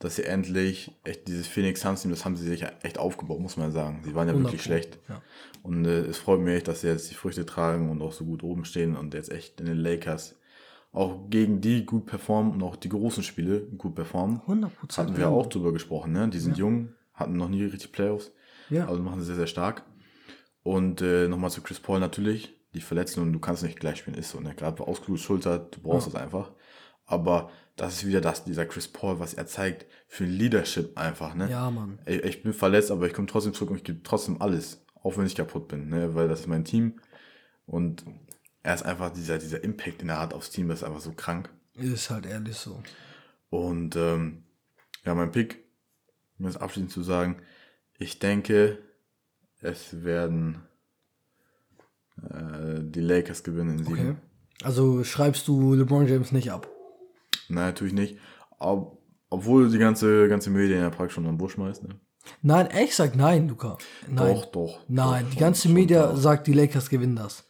dass 0.00 0.16
sie 0.16 0.24
endlich 0.24 0.90
echt 1.04 1.28
dieses 1.28 1.46
Phoenix 1.46 1.82
Suns 1.82 2.02
Team, 2.02 2.10
das 2.10 2.24
haben 2.24 2.36
sie 2.36 2.48
sich 2.48 2.64
echt 2.82 2.98
aufgebaut, 2.98 3.38
muss 3.40 3.56
man 3.56 3.70
sagen. 3.70 4.02
Sie 4.04 4.14
waren 4.14 4.26
ja 4.26 4.32
100 4.32 4.50
wirklich 4.52 4.62
schlecht. 4.64 4.98
ja. 5.08 5.22
Und 5.62 5.84
äh, 5.84 6.00
es 6.00 6.18
freut 6.18 6.40
mich 6.40 6.54
echt, 6.56 6.68
dass 6.68 6.80
sie 6.80 6.88
jetzt 6.88 7.10
die 7.10 7.14
Früchte 7.14 7.46
tragen 7.46 7.90
und 7.90 8.02
auch 8.02 8.12
so 8.12 8.24
gut 8.24 8.42
oben 8.42 8.64
stehen 8.64 8.96
und 8.96 9.14
jetzt 9.14 9.30
echt 9.30 9.60
in 9.60 9.66
den 9.66 9.76
Lakers 9.78 10.34
auch 10.94 11.28
gegen 11.28 11.60
die 11.60 11.84
gut 11.84 12.06
performen 12.06 12.52
und 12.52 12.62
auch 12.62 12.76
die 12.76 12.88
großen 12.88 13.22
Spiele 13.24 13.62
gut 13.62 13.96
performen. 13.96 14.40
100%. 14.46 14.96
Hatten 14.96 15.16
wir 15.16 15.28
auch 15.28 15.46
drüber 15.46 15.72
gesprochen, 15.72 16.12
ne? 16.12 16.28
Die 16.28 16.38
sind 16.38 16.56
jung, 16.56 16.90
hatten 17.12 17.36
noch 17.36 17.48
nie 17.48 17.64
richtig 17.64 17.92
Playoffs. 17.92 18.32
Ja. 18.70 18.86
Also 18.86 19.02
machen 19.02 19.20
sie 19.20 19.26
sehr, 19.26 19.34
sehr 19.34 19.46
stark. 19.48 19.84
Und 20.62 21.02
äh, 21.02 21.28
nochmal 21.28 21.50
zu 21.50 21.62
Chris 21.62 21.80
Paul 21.80 22.00
natürlich. 22.00 22.54
Die 22.74 22.80
Verletzung, 22.80 23.32
du 23.32 23.38
kannst 23.38 23.62
nicht 23.62 23.78
gleich 23.78 23.98
spielen, 23.98 24.16
ist 24.16 24.30
so. 24.30 24.40
Ne? 24.40 24.54
Gerade 24.54 24.76
bei 24.76 24.84
ausgeruhte 24.84 25.20
Schulter, 25.20 25.58
du 25.58 25.80
brauchst 25.80 26.08
es 26.08 26.14
einfach. 26.14 26.52
Aber 27.06 27.50
das 27.76 27.94
ist 27.94 28.06
wieder 28.06 28.20
das, 28.20 28.44
dieser 28.44 28.64
Chris 28.64 28.88
Paul, 28.88 29.18
was 29.18 29.34
er 29.34 29.46
zeigt 29.46 29.86
für 30.06 30.24
Leadership 30.24 30.96
einfach. 30.96 31.34
Ne? 31.34 31.50
Ja, 31.50 31.70
Mann. 31.70 31.98
Ey, 32.04 32.20
ich 32.20 32.42
bin 32.42 32.52
verletzt, 32.52 32.90
aber 32.90 33.06
ich 33.06 33.12
komme 33.12 33.26
trotzdem 33.26 33.52
zurück 33.52 33.70
und 33.70 33.76
ich 33.76 33.84
gebe 33.84 34.02
trotzdem 34.02 34.40
alles. 34.40 34.84
Auch 35.02 35.18
wenn 35.18 35.26
ich 35.26 35.34
kaputt 35.34 35.68
bin, 35.68 35.88
ne? 35.88 36.14
weil 36.14 36.28
das 36.28 36.40
ist 36.40 36.46
mein 36.46 36.64
Team. 36.64 37.00
Und 37.66 38.04
er 38.64 38.74
ist 38.74 38.82
einfach 38.82 39.10
dieser, 39.10 39.38
dieser 39.38 39.62
Impact, 39.62 40.00
den 40.00 40.08
er 40.08 40.18
hat 40.18 40.34
aufs 40.34 40.50
Team, 40.50 40.68
das 40.68 40.80
ist 40.80 40.84
einfach 40.84 41.00
so 41.00 41.12
krank. 41.12 41.50
Ist 41.74 42.10
halt 42.10 42.26
ehrlich 42.26 42.56
so. 42.56 42.82
Und 43.50 43.94
ähm, 43.94 44.42
ja, 45.04 45.14
mein 45.14 45.30
Pick, 45.30 45.62
um 46.38 46.46
das 46.46 46.56
abschließend 46.56 46.90
zu 46.90 47.02
sagen, 47.02 47.36
ich 47.98 48.18
denke, 48.18 48.78
es 49.60 50.02
werden 50.02 50.62
äh, 52.22 52.80
die 52.80 53.00
Lakers 53.00 53.44
gewinnen 53.44 53.78
in 53.78 53.84
sieben. 53.84 54.10
Okay. 54.10 54.16
Also 54.62 55.04
schreibst 55.04 55.46
du 55.46 55.74
LeBron 55.74 56.06
James 56.06 56.32
nicht 56.32 56.50
ab. 56.50 56.66
Nein, 57.48 57.66
natürlich 57.66 57.92
nicht. 57.92 58.18
Ob, 58.58 58.98
obwohl 59.28 59.68
die 59.68 59.78
ganze, 59.78 60.26
ganze 60.28 60.48
Medien 60.48 60.80
ja 60.80 60.88
praktisch 60.88 61.14
schon 61.14 61.26
am 61.26 61.36
Busch 61.36 61.52
schmeißt. 61.52 61.82
Ne? 61.82 62.00
Nein, 62.40 62.70
ich 62.82 62.96
sag 62.96 63.14
nein, 63.14 63.46
Luca. 63.46 63.76
Nein. 64.08 64.34
Doch, 64.34 64.46
doch. 64.46 64.80
Nein, 64.88 65.24
doch, 65.24 65.30
die 65.32 65.38
ganze 65.38 65.68
Media 65.68 66.16
sagt, 66.16 66.46
die 66.46 66.54
Lakers 66.54 66.88
gewinnen 66.88 67.16
das. 67.16 67.44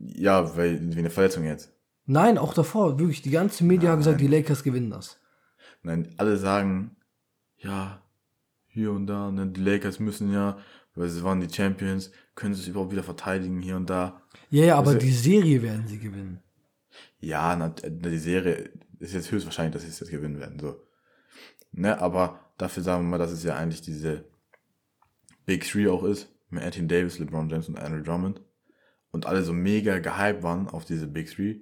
Ja, 0.00 0.56
weil, 0.56 0.94
wie 0.94 0.98
eine 0.98 1.10
Verletzung 1.10 1.44
jetzt. 1.44 1.72
Nein, 2.06 2.38
auch 2.38 2.54
davor, 2.54 2.98
wirklich. 2.98 3.22
Die 3.22 3.30
ganze 3.30 3.64
Media 3.64 3.90
hat 3.90 3.98
gesagt, 3.98 4.20
die 4.20 4.26
Lakers 4.26 4.62
gewinnen 4.62 4.90
das. 4.90 5.20
Nein, 5.82 6.14
alle 6.16 6.36
sagen, 6.36 6.96
ja, 7.58 8.02
hier 8.66 8.92
und 8.92 9.06
da, 9.06 9.30
ne, 9.30 9.46
die 9.46 9.60
Lakers 9.60 10.00
müssen 10.00 10.32
ja, 10.32 10.58
weil 10.94 11.08
sie 11.08 11.22
waren 11.22 11.40
die 11.40 11.52
Champions, 11.52 12.10
können 12.34 12.54
sie 12.54 12.62
es 12.62 12.68
überhaupt 12.68 12.92
wieder 12.92 13.02
verteidigen 13.02 13.60
hier 13.60 13.76
und 13.76 13.88
da. 13.90 14.22
Ja, 14.50 14.64
ja, 14.64 14.76
aber 14.78 14.88
Also- 14.88 15.00
die 15.00 15.12
Serie 15.12 15.62
werden 15.62 15.86
sie 15.86 15.98
gewinnen. 15.98 16.40
Ja, 17.20 17.54
na, 17.56 17.68
die 17.68 18.18
Serie 18.18 18.70
ist 18.98 19.12
jetzt 19.14 19.30
höchstwahrscheinlich, 19.30 19.74
dass 19.74 19.82
sie 19.82 19.88
es 19.88 20.00
jetzt 20.00 20.10
gewinnen 20.10 20.38
werden. 20.40 20.58
So. 20.58 20.80
Ne, 21.72 22.00
aber 22.00 22.40
dafür 22.56 22.82
sagen 22.82 23.04
wir 23.04 23.10
mal, 23.10 23.18
dass 23.18 23.32
es 23.32 23.42
ja 23.44 23.56
eigentlich 23.56 23.82
diese 23.82 24.24
Big 25.46 25.64
Three 25.68 25.88
auch 25.88 26.04
ist, 26.04 26.28
mit 26.50 26.62
Anthony 26.62 26.88
Davis, 26.88 27.18
LeBron 27.18 27.48
James 27.48 27.68
und 27.68 27.78
Andrew 27.78 28.02
Drummond. 28.02 28.40
Und 29.10 29.26
alle 29.26 29.42
so 29.42 29.52
mega 29.52 29.98
gehypt 29.98 30.42
waren 30.42 30.68
auf 30.68 30.84
diese 30.84 31.06
Big 31.06 31.30
Three. 31.30 31.60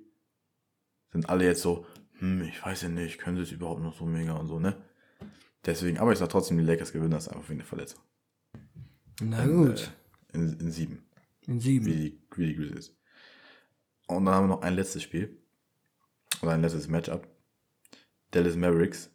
Sind 1.13 1.29
alle 1.29 1.45
jetzt 1.45 1.63
so, 1.63 1.87
hm, 2.19 2.43
ich 2.43 2.65
weiß 2.65 2.83
ja 2.83 2.89
nicht, 2.89 3.19
können 3.19 3.37
sie 3.37 3.43
es 3.43 3.53
überhaupt 3.53 3.83
noch 3.83 3.97
so 3.97 4.05
mega 4.05 4.35
und 4.35 4.49
so, 4.49 4.59
ne? 4.59 4.77
Deswegen, 5.65 5.99
aber 5.99 6.13
ich 6.13 6.19
sag 6.19 6.29
trotzdem, 6.29 6.59
die 6.59 6.65
Lakers 6.65 6.93
gewinnen 6.93 7.11
das 7.11 7.29
einfach 7.29 7.49
wegen 7.49 7.59
der 7.59 7.67
Verletzung. 7.67 8.01
Na 9.21 9.47
gut. 9.47 9.93
Äh, 10.33 10.37
in, 10.37 10.61
in 10.61 10.71
sieben. 10.71 11.05
In 11.47 11.61
sieben. 11.61 11.87
Wie 11.87 11.95
die, 11.95 12.23
wie 12.37 12.47
die 12.47 12.57
Grizzlies. 12.57 12.97
Und 14.07 14.25
dann 14.25 14.35
haben 14.35 14.45
wir 14.45 14.57
noch 14.57 14.63
ein 14.63 14.75
letztes 14.75 15.03
Spiel. 15.03 15.37
Oder 16.43 16.53
ein 16.53 16.63
letztes 16.63 16.89
Matchup. 16.89 17.27
Dallas 18.31 18.57
Mavericks 18.57 19.11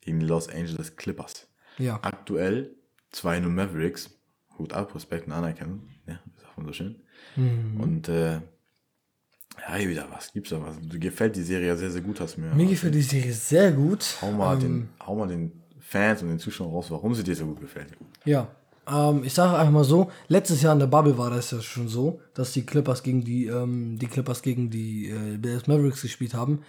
gegen 0.00 0.20
die 0.20 0.26
Los 0.26 0.48
Angeles 0.48 0.96
Clippers. 0.96 1.48
Ja. 1.78 1.98
Aktuell 2.02 2.76
2-0 3.12 3.48
Mavericks. 3.48 4.15
Hut 4.58 4.72
ab, 4.72 4.94
Respekt 4.94 5.26
und 5.26 5.32
Anerkennung. 5.32 5.82
Ja, 6.06 6.18
das 6.34 6.42
sagt 6.42 6.56
man 6.56 6.66
so 6.66 6.72
schön. 6.72 6.96
Mhm. 7.36 7.80
Und 7.80 8.08
äh, 8.08 8.34
ja, 8.34 9.74
hier 9.76 9.88
wieder 9.88 10.06
was. 10.10 10.32
Gibt's 10.32 10.50
da 10.50 10.60
was? 10.62 10.76
Du 10.80 10.98
gefällt 10.98 11.36
die 11.36 11.42
Serie 11.42 11.68
ja 11.68 11.76
sehr, 11.76 11.90
sehr 11.90 12.02
gut, 12.02 12.20
hast 12.20 12.36
du 12.36 12.42
mir. 12.42 12.54
Mir 12.54 12.66
gefällt 12.66 12.94
die 12.94 13.02
Serie 13.02 13.32
sehr 13.32 13.72
gut. 13.72 14.16
Hau 14.20 14.32
mal, 14.32 14.54
Ähm, 14.54 14.60
den, 14.60 14.88
hau 15.06 15.16
mal 15.16 15.28
den 15.28 15.52
Fans 15.80 16.22
und 16.22 16.28
den 16.28 16.38
Zuschauern 16.38 16.70
raus, 16.70 16.90
warum 16.90 17.14
sie 17.14 17.22
dir 17.22 17.34
so 17.34 17.46
gut 17.46 17.60
gefällt. 17.60 17.88
Ja, 18.24 18.48
ähm, 18.88 19.22
ich 19.24 19.34
sage 19.34 19.56
einfach 19.56 19.72
mal 19.72 19.84
so, 19.84 20.10
letztes 20.28 20.62
Jahr 20.62 20.72
in 20.72 20.78
der 20.78 20.86
Bubble 20.86 21.18
war 21.18 21.30
das 21.30 21.50
ja 21.50 21.60
schon 21.60 21.88
so, 21.88 22.20
dass 22.34 22.52
die 22.52 22.64
Clippers 22.64 23.02
gegen 23.02 23.24
die, 23.24 23.46
ähm, 23.46 23.98
die 23.98 24.06
Clippers 24.06 24.42
gegen 24.42 24.70
die 24.70 25.10
äh, 25.10 25.38
Dallas 25.38 25.66
Mavericks 25.66 26.02
gespielt 26.02 26.34
haben. 26.34 26.62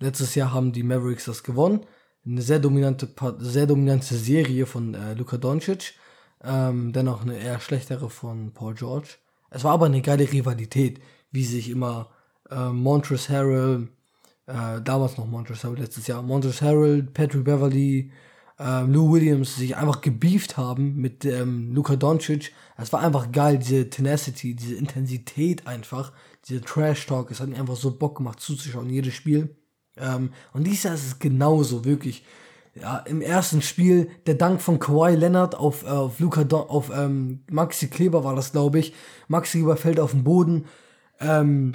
Letztes 0.00 0.34
Jahr 0.34 0.52
haben 0.52 0.72
die 0.72 0.82
Mavericks 0.82 1.24
das 1.24 1.42
gewonnen. 1.42 1.80
Eine 2.26 2.42
sehr 2.42 2.58
dominante, 2.58 3.08
sehr 3.38 3.66
dominante 3.66 4.14
Serie 4.14 4.66
von 4.66 4.94
äh, 4.94 5.14
Luka 5.14 5.36
Doncic. 5.36 5.94
Ähm, 6.42 6.92
dennoch 6.92 7.22
eine 7.22 7.38
eher 7.38 7.60
schlechtere 7.60 8.10
von 8.10 8.52
Paul 8.52 8.74
George. 8.74 9.16
Es 9.50 9.64
war 9.64 9.72
aber 9.72 9.86
eine 9.86 10.02
geile 10.02 10.30
Rivalität, 10.30 11.00
wie 11.30 11.44
sich 11.44 11.70
immer 11.70 12.10
äh, 12.50 12.68
Montrezl 12.68 13.32
Harrell, 13.32 13.88
äh, 14.46 14.80
damals 14.82 15.16
noch 15.16 15.26
Montrezl 15.26 15.64
Harrell, 15.64 15.80
letztes 15.80 16.06
Jahr, 16.06 16.22
Montrezl 16.22 16.64
Harrell, 16.66 17.02
Patrick 17.04 17.44
Beverly, 17.44 18.10
ähm, 18.58 18.92
Lou 18.92 19.12
Williams 19.12 19.56
sich 19.56 19.76
einfach 19.76 20.00
gebieft 20.00 20.56
haben 20.56 20.96
mit 20.96 21.24
ähm, 21.24 21.72
Luka 21.74 21.96
Doncic. 21.96 22.52
Es 22.76 22.92
war 22.92 23.00
einfach 23.00 23.32
geil, 23.32 23.58
diese 23.58 23.90
Tenacity, 23.90 24.54
diese 24.54 24.76
Intensität 24.76 25.66
einfach, 25.66 26.12
diese 26.46 26.60
Trash-Talk. 26.60 27.30
Es 27.30 27.40
hat 27.40 27.48
mir 27.48 27.58
einfach 27.58 27.76
so 27.76 27.98
Bock 27.98 28.18
gemacht 28.18 28.40
zuzuschauen, 28.40 28.90
jedes 28.90 29.14
Spiel. 29.14 29.56
Ähm, 29.96 30.30
und 30.52 30.64
dieses 30.64 30.84
Jahr 30.84 30.94
ist 30.94 31.06
es 31.06 31.18
genauso, 31.18 31.84
wirklich. 31.84 32.24
Ja, 32.74 32.98
im 32.98 33.20
ersten 33.22 33.62
Spiel 33.62 34.10
der 34.26 34.34
Dank 34.34 34.60
von 34.60 34.80
Kawhi 34.80 35.14
Leonard 35.14 35.54
auf, 35.54 35.84
äh, 35.84 35.88
auf 35.88 36.18
Luca 36.18 36.42
Don 36.42 36.68
auf 36.68 36.90
ähm, 36.94 37.44
Maxi 37.48 37.86
Kleber 37.86 38.24
war 38.24 38.34
das, 38.34 38.50
glaube 38.50 38.80
ich. 38.80 38.94
Maxi 39.28 39.58
Kleber 39.58 39.76
fällt 39.76 40.00
auf 40.00 40.10
den 40.10 40.24
Boden. 40.24 40.64
Ähm, 41.20 41.74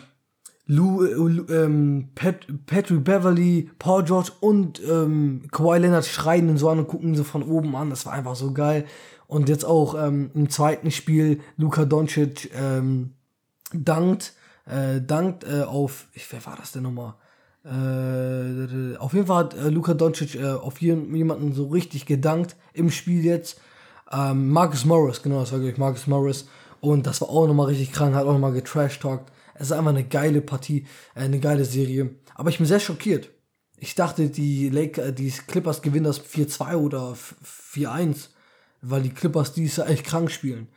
Lou, 0.66 1.04
äh, 1.04 1.54
ähm, 1.54 2.10
Pat, 2.16 2.46
Patrick 2.66 3.04
Beverly, 3.04 3.72
Paul 3.80 4.04
George 4.04 4.32
und 4.42 4.82
ähm, 4.88 5.44
Kawhi 5.52 5.80
Leonard 5.80 6.06
schreien 6.06 6.50
ihn 6.50 6.58
so 6.58 6.70
an 6.70 6.80
und 6.80 6.88
gucken 6.88 7.16
sie 7.16 7.24
von 7.24 7.44
oben 7.44 7.76
an. 7.78 7.90
Das 7.90 8.06
war 8.06 8.14
einfach 8.14 8.36
so 8.36 8.52
geil. 8.54 8.86
Und 9.26 9.48
jetzt 9.48 9.64
auch 9.64 9.96
ähm, 9.96 10.32
im 10.34 10.50
zweiten 10.50 10.92
Spiel 10.92 11.40
Luka 11.56 11.86
Doncic 11.86 12.52
ähm, 12.54 13.14
dankt, 13.74 14.34
äh, 14.66 15.00
dankt 15.02 15.46
äh, 15.46 15.62
auf, 15.62 16.08
ich, 16.14 16.32
wer 16.34 16.46
war 16.46 16.58
das 16.58 16.74
denn 16.74 16.84
nochmal? 16.84 17.16
Äh, 17.66 18.96
auf 18.98 19.14
jeden 19.14 19.28
Fall 19.28 19.38
hat 19.38 19.54
äh, 19.54 19.70
Luka 19.70 19.94
Doncic 19.94 20.36
äh, 20.36 20.52
auf 20.52 20.82
jeden, 20.82 21.14
jemanden 21.14 21.54
so 21.54 21.68
richtig 21.68 22.06
gedankt 22.06 22.56
im 22.74 22.90
Spiel 22.90 23.24
jetzt. 23.26 23.60
Ähm, 24.12 24.50
Marcus 24.50 24.86
Morris, 24.86 25.22
genau, 25.22 25.42
das 25.42 25.52
war 25.52 25.60
glaube 25.60 25.74
ich 25.74 25.78
Marcus 25.78 26.08
Morris. 26.08 26.48
Und 26.82 27.06
das 27.06 27.22
war 27.22 27.30
auch 27.30 27.48
nochmal 27.48 27.68
richtig 27.68 27.92
krank, 27.92 28.16
hat 28.16 28.26
auch 28.26 28.34
nochmal 28.34 28.54
getrash-talkt. 28.54 29.32
Es 29.56 29.68
ist 29.68 29.72
einfach 29.74 29.90
eine 29.90 30.06
geile 30.06 30.42
Partie, 30.42 30.86
äh, 31.16 31.22
eine 31.22 31.40
geile 31.40 31.66
Serie. 31.66 32.16
Aber 32.36 32.50
ich 32.50 32.58
bin 32.58 32.68
sehr 32.68 32.80
schockiert. 32.80 33.30
Ich 33.78 33.96
dachte, 33.96 34.30
die, 34.30 34.70
Lake, 34.70 35.14
die 35.14 35.30
Clippers 35.30 35.82
gewinnen 35.82 36.06
das 36.06 36.22
4-2 36.22 36.76
oder 36.76 37.16
4-1, 37.44 38.30
weil 38.82 39.02
die 39.02 39.10
Clippers 39.14 39.54
Jahr 39.56 39.90
echt 39.90 40.06
krank 40.06 40.32
spielen. 40.32 40.68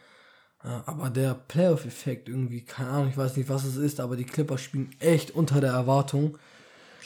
Ja, 0.64 0.83
aber 0.87 1.11
der 1.11 1.35
Playoff-Effekt 1.35 2.29
irgendwie, 2.29 2.64
keine 2.64 2.90
Ahnung, 2.90 3.09
ich 3.09 3.16
weiß 3.16 3.37
nicht, 3.37 3.49
was 3.49 3.64
es 3.64 3.77
ist, 3.77 3.99
aber 3.99 4.16
die 4.16 4.25
Clippers 4.25 4.61
spielen 4.61 4.90
echt 5.01 5.33
unter 5.33 5.61
der 5.61 5.73
Erwartung. 5.73 6.38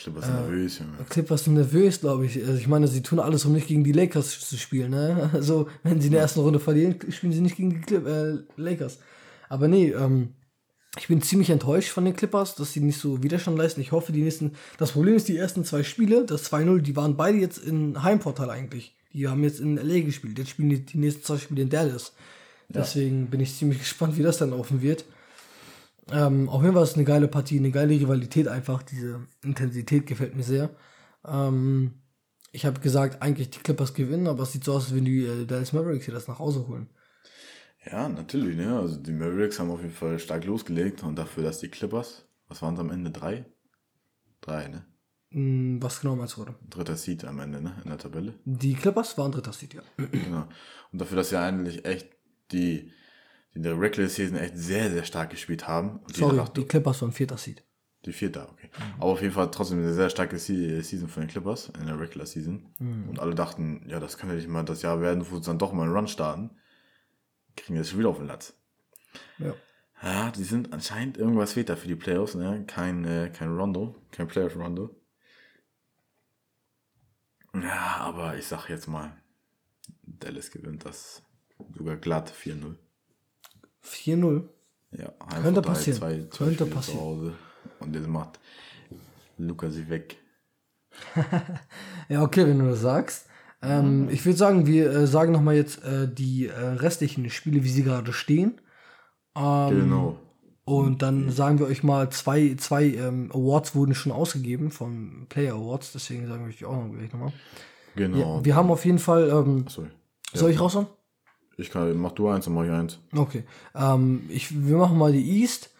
Das 0.05 0.25
ist 0.25 0.29
nervös, 0.29 0.79
Junge. 0.79 0.91
Clippers 1.09 1.43
sind 1.43 1.53
nervös, 1.55 1.99
glaube 1.99 2.25
ich. 2.25 2.37
Also 2.45 2.57
ich 2.57 2.67
meine, 2.67 2.87
sie 2.87 3.01
tun 3.01 3.19
alles, 3.19 3.45
um 3.45 3.53
nicht 3.53 3.67
gegen 3.67 3.83
die 3.83 3.91
Lakers 3.91 4.39
zu 4.39 4.57
spielen. 4.57 4.91
Ne? 4.91 5.29
Also, 5.33 5.67
wenn 5.83 5.99
sie 5.99 6.07
in 6.07 6.13
der 6.13 6.21
ersten 6.21 6.39
Runde 6.39 6.59
verlieren, 6.59 6.95
spielen 7.09 7.33
sie 7.33 7.41
nicht 7.41 7.55
gegen 7.55 7.71
die 7.71 7.81
Clip 7.81 8.05
äh, 8.05 8.37
Lakers. 8.55 8.99
Aber 9.49 9.67
nee, 9.67 9.91
ähm, 9.91 10.33
ich 10.97 11.07
bin 11.07 11.21
ziemlich 11.21 11.49
enttäuscht 11.49 11.89
von 11.89 12.05
den 12.05 12.15
Clippers, 12.15 12.55
dass 12.55 12.73
sie 12.73 12.79
nicht 12.79 12.99
so 12.99 13.23
Widerstand 13.23 13.57
leisten. 13.57 13.81
Ich 13.81 13.91
hoffe, 13.91 14.11
die 14.11 14.21
nächsten. 14.21 14.53
Das 14.77 14.91
Problem 14.91 15.15
ist, 15.15 15.27
die 15.27 15.37
ersten 15.37 15.63
zwei 15.63 15.83
Spiele, 15.83 16.25
das 16.25 16.51
2-0, 16.51 16.79
die 16.79 16.95
waren 16.95 17.17
beide 17.17 17.37
jetzt 17.37 17.57
in 17.57 18.03
Heimvorteil 18.03 18.49
eigentlich. 18.49 18.95
Die 19.13 19.27
haben 19.27 19.43
jetzt 19.43 19.59
in 19.59 19.77
LA 19.77 20.01
gespielt. 20.01 20.37
Jetzt 20.37 20.49
spielen 20.49 20.69
die, 20.69 20.85
die 20.85 20.97
nächsten 20.97 21.23
zwei 21.23 21.37
Spiele 21.37 21.63
in 21.63 21.69
Dallas. 21.69 22.13
Deswegen 22.69 23.27
bin 23.27 23.39
ich 23.39 23.55
ziemlich 23.55 23.79
gespannt, 23.79 24.17
wie 24.17 24.23
das 24.23 24.37
dann 24.37 24.51
laufen 24.51 24.81
wird. 24.81 25.05
Ähm, 26.11 26.49
auf 26.49 26.61
jeden 26.61 26.73
Fall 26.73 26.83
ist 26.83 26.91
es 26.91 26.95
eine 26.95 27.05
geile 27.05 27.27
Partie, 27.27 27.57
eine 27.57 27.71
geile 27.71 27.93
Rivalität 27.93 28.47
einfach. 28.47 28.83
Diese 28.83 29.27
Intensität 29.43 30.05
gefällt 30.05 30.35
mir 30.35 30.43
sehr. 30.43 30.69
Ähm, 31.25 32.01
ich 32.51 32.65
habe 32.65 32.79
gesagt, 32.79 33.21
eigentlich 33.21 33.49
die 33.49 33.59
Clippers 33.59 33.93
gewinnen, 33.93 34.27
aber 34.27 34.43
es 34.43 34.53
sieht 34.53 34.63
so 34.63 34.73
aus, 34.73 34.85
als 34.85 34.95
wenn 34.95 35.05
die 35.05 35.25
äh, 35.25 35.45
Dallas 35.45 35.73
Mavericks 35.73 36.05
hier 36.05 36.13
das 36.13 36.27
nach 36.27 36.39
Hause 36.39 36.67
holen. 36.67 36.89
Ja, 37.85 38.09
natürlich, 38.09 38.57
ne? 38.57 38.77
Also 38.77 38.97
die 38.97 39.11
Mavericks 39.11 39.59
haben 39.59 39.71
auf 39.71 39.81
jeden 39.81 39.93
Fall 39.93 40.19
stark 40.19 40.45
losgelegt 40.45 41.03
und 41.03 41.15
dafür, 41.15 41.43
dass 41.43 41.59
die 41.59 41.69
Clippers, 41.69 42.25
was 42.47 42.61
waren 42.61 42.73
es 42.73 42.79
am 42.79 42.89
Ende? 42.89 43.11
Drei? 43.11 43.45
Drei, 44.41 44.67
ne? 44.67 44.85
Hm, 45.31 45.81
was 45.81 46.01
genau 46.01 46.15
meinst 46.15 46.37
du, 46.37 46.41
oder? 46.41 46.55
Dritter 46.69 46.95
Seed 46.95 47.25
am 47.25 47.39
Ende, 47.39 47.61
ne? 47.61 47.75
In 47.83 47.89
der 47.89 47.97
Tabelle. 47.97 48.33
Die 48.45 48.75
Clippers 48.75 49.17
waren 49.17 49.31
dritter 49.31 49.53
Seed, 49.53 49.73
ja. 49.73 49.81
Genau. 49.97 50.47
Und 50.91 51.01
dafür, 51.01 51.17
dass 51.17 51.29
sie 51.29 51.39
eigentlich 51.39 51.85
echt 51.85 52.09
die 52.51 52.91
in 53.57 53.63
der 53.63 53.79
Regular 53.79 54.07
Season 54.09 54.37
echt 54.37 54.55
sehr, 54.57 54.89
sehr 54.91 55.03
stark 55.03 55.31
gespielt 55.31 55.67
haben. 55.67 55.99
Und 55.99 56.15
Sorry, 56.15 56.37
dachte, 56.37 56.61
die 56.61 56.67
Clippers 56.67 57.01
waren 57.01 57.11
vierter 57.11 57.37
Seed. 57.37 57.63
Die 58.05 58.13
vierte, 58.13 58.47
okay. 58.49 58.69
Aber 58.99 59.11
auf 59.11 59.21
jeden 59.21 59.33
Fall 59.33 59.49
trotzdem 59.51 59.79
eine 59.79 59.93
sehr 59.93 60.09
starke 60.09 60.37
Se- 60.37 60.81
Season 60.83 61.09
von 61.09 61.23
den 61.23 61.29
Clippers 61.29 61.71
in 61.79 61.87
der 61.87 61.99
Regular 61.99 62.25
Season. 62.27 62.65
Und 62.79 63.19
alle 63.19 63.35
dachten, 63.35 63.83
ja, 63.87 63.99
das 63.99 64.17
kann 64.17 64.29
ja 64.29 64.35
nicht 64.35 64.47
mal 64.47 64.63
das 64.63 64.81
Jahr 64.83 65.01
werden, 65.01 65.25
wo 65.29 65.35
sie 65.37 65.41
dann 65.41 65.59
doch 65.59 65.73
mal 65.73 65.83
einen 65.83 65.93
Run 65.93 66.07
starten. 66.07 66.51
Kriegen 67.55 67.75
jetzt 67.75 67.89
schon 67.89 67.99
wieder 67.99 68.09
auf 68.09 68.17
den 68.19 68.27
Latz. 68.27 68.53
Ja. 69.39 69.53
Ja, 70.03 70.29
die 70.31 70.43
sind 70.43 70.73
anscheinend 70.73 71.17
irgendwas 71.17 71.53
fehlt 71.53 71.69
da 71.69 71.75
für 71.75 71.87
die 71.87 71.95
Playoffs, 71.95 72.35
ne? 72.35 72.63
Kein, 72.67 73.03
äh, 73.03 73.31
kein 73.35 73.49
Rondo, 73.57 73.95
kein 74.11 74.27
Playoff 74.27 74.55
Rondo. 74.55 74.95
Ja, 77.55 77.97
aber 78.01 78.37
ich 78.37 78.45
sag 78.45 78.69
jetzt 78.69 78.87
mal, 78.87 79.17
Dallas 80.03 80.51
gewinnt 80.51 80.85
das 80.85 81.23
sogar 81.75 81.95
glatt 81.97 82.31
4-0. 82.31 82.75
4-0. 83.89 84.43
Ja, 84.91 85.11
Könnte 85.41 85.61
passieren. 85.61 85.99
Zwei, 85.99 86.25
zwei 86.29 86.45
Könnte 86.45 86.63
Spiele 86.65 86.75
passieren. 86.75 86.99
Zu 86.99 87.05
Hause. 87.05 87.33
Und 87.79 87.95
jetzt 87.95 88.07
macht 88.07 88.39
Luca 89.37 89.69
sie 89.69 89.89
weg. 89.89 90.17
Ja, 92.09 92.23
okay, 92.23 92.47
wenn 92.47 92.59
du 92.59 92.69
das 92.69 92.81
sagst. 92.81 93.25
Ähm, 93.61 94.07
Ich 94.09 94.25
würde 94.25 94.37
sagen, 94.37 94.65
wir 94.65 94.89
äh, 94.91 95.07
sagen 95.07 95.31
nochmal 95.33 95.55
jetzt 95.55 95.83
äh, 95.83 96.07
die 96.11 96.47
äh, 96.47 96.53
restlichen 96.57 97.29
Spiele, 97.29 97.63
wie 97.63 97.69
sie 97.69 97.83
gerade 97.83 98.13
stehen. 98.13 98.61
Ähm, 99.35 99.69
Genau. 99.81 100.19
Und 100.63 101.01
dann 101.01 101.31
sagen 101.31 101.59
wir 101.59 101.67
euch 101.67 101.81
mal, 101.81 102.09
zwei, 102.09 102.55
zwei 102.55 102.87
ähm, 102.87 103.31
Awards 103.33 103.73
wurden 103.73 103.95
schon 103.95 104.11
ausgegeben 104.11 104.69
von 104.69 105.25
Player 105.29 105.53
Awards, 105.55 105.93
deswegen 105.93 106.27
sagen 106.27 106.43
wir 106.43 106.49
euch 106.49 106.57
die 106.57 106.65
auch 106.65 106.75
noch 106.75 106.93
gleich 106.93 107.11
nochmal. 107.13 107.31
Genau. 107.95 108.17
Ja, 108.39 108.43
wir 108.45 108.55
haben 108.55 108.69
auf 108.69 108.83
jeden 108.83 108.99
Fall, 108.99 109.29
ähm, 109.29 109.65
Sorry. 109.69 109.87
soll 110.33 110.51
ich 110.51 110.59
raushauen? 110.59 110.87
Ich 111.57 111.71
kann, 111.71 111.97
mach 111.97 112.11
du 112.11 112.29
eins, 112.29 112.45
dann 112.45 112.53
mach 112.53 112.63
ich 112.63 112.71
eins. 112.71 112.99
Okay. 113.15 113.43
Ähm, 113.75 114.23
ich, 114.29 114.51
wir 114.67 114.77
machen 114.77 114.97
mal 114.97 115.11
die 115.11 115.41
East. 115.41 115.71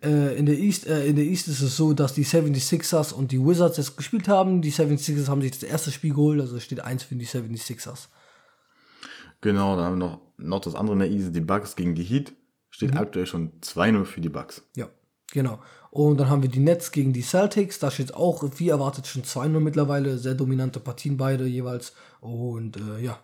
Äh, 0.00 0.36
in, 0.38 0.46
der 0.46 0.56
East 0.56 0.86
äh, 0.86 1.06
in 1.06 1.16
der 1.16 1.24
East 1.24 1.48
ist 1.48 1.60
es 1.60 1.76
so, 1.76 1.92
dass 1.92 2.14
die 2.14 2.24
76ers 2.24 3.12
und 3.12 3.32
die 3.32 3.44
Wizards 3.44 3.78
jetzt 3.78 3.96
gespielt 3.96 4.28
haben. 4.28 4.62
Die 4.62 4.72
76ers 4.72 5.26
haben 5.26 5.42
sich 5.42 5.50
das 5.50 5.64
erste 5.64 5.90
Spiel 5.90 6.14
geholt, 6.14 6.40
also 6.40 6.60
steht 6.60 6.80
1 6.80 7.02
für 7.02 7.16
die 7.16 7.26
76ers. 7.26 8.06
Genau, 9.40 9.76
dann 9.76 9.84
haben 9.84 9.98
wir 9.98 10.06
noch, 10.06 10.20
noch 10.36 10.60
das 10.60 10.74
andere 10.74 10.94
in 10.94 11.00
der 11.00 11.10
Easy, 11.10 11.32
die 11.32 11.40
Bucks 11.40 11.74
gegen 11.76 11.94
die 11.94 12.04
Heat. 12.04 12.32
Steht 12.70 12.92
Mhm. 12.92 12.98
aktuell 12.98 13.26
schon 13.26 13.52
2-0 13.60 14.04
für 14.04 14.20
die 14.20 14.28
Bucks. 14.28 14.62
Ja, 14.76 14.88
genau. 15.32 15.58
Und 15.90 16.18
dann 16.20 16.28
haben 16.28 16.42
wir 16.42 16.50
die 16.50 16.60
Nets 16.60 16.92
gegen 16.92 17.12
die 17.12 17.22
Celtics. 17.22 17.78
Da 17.78 17.90
steht 17.90 18.14
auch, 18.14 18.44
wie 18.56 18.68
erwartet, 18.68 19.06
schon 19.06 19.22
2-0 19.24 19.58
mittlerweile. 19.60 20.18
Sehr 20.18 20.34
dominante 20.34 20.78
Partien 20.80 21.16
beide 21.16 21.46
jeweils. 21.46 21.94
Und 22.20 22.76
äh, 22.76 23.00
ja, 23.00 23.18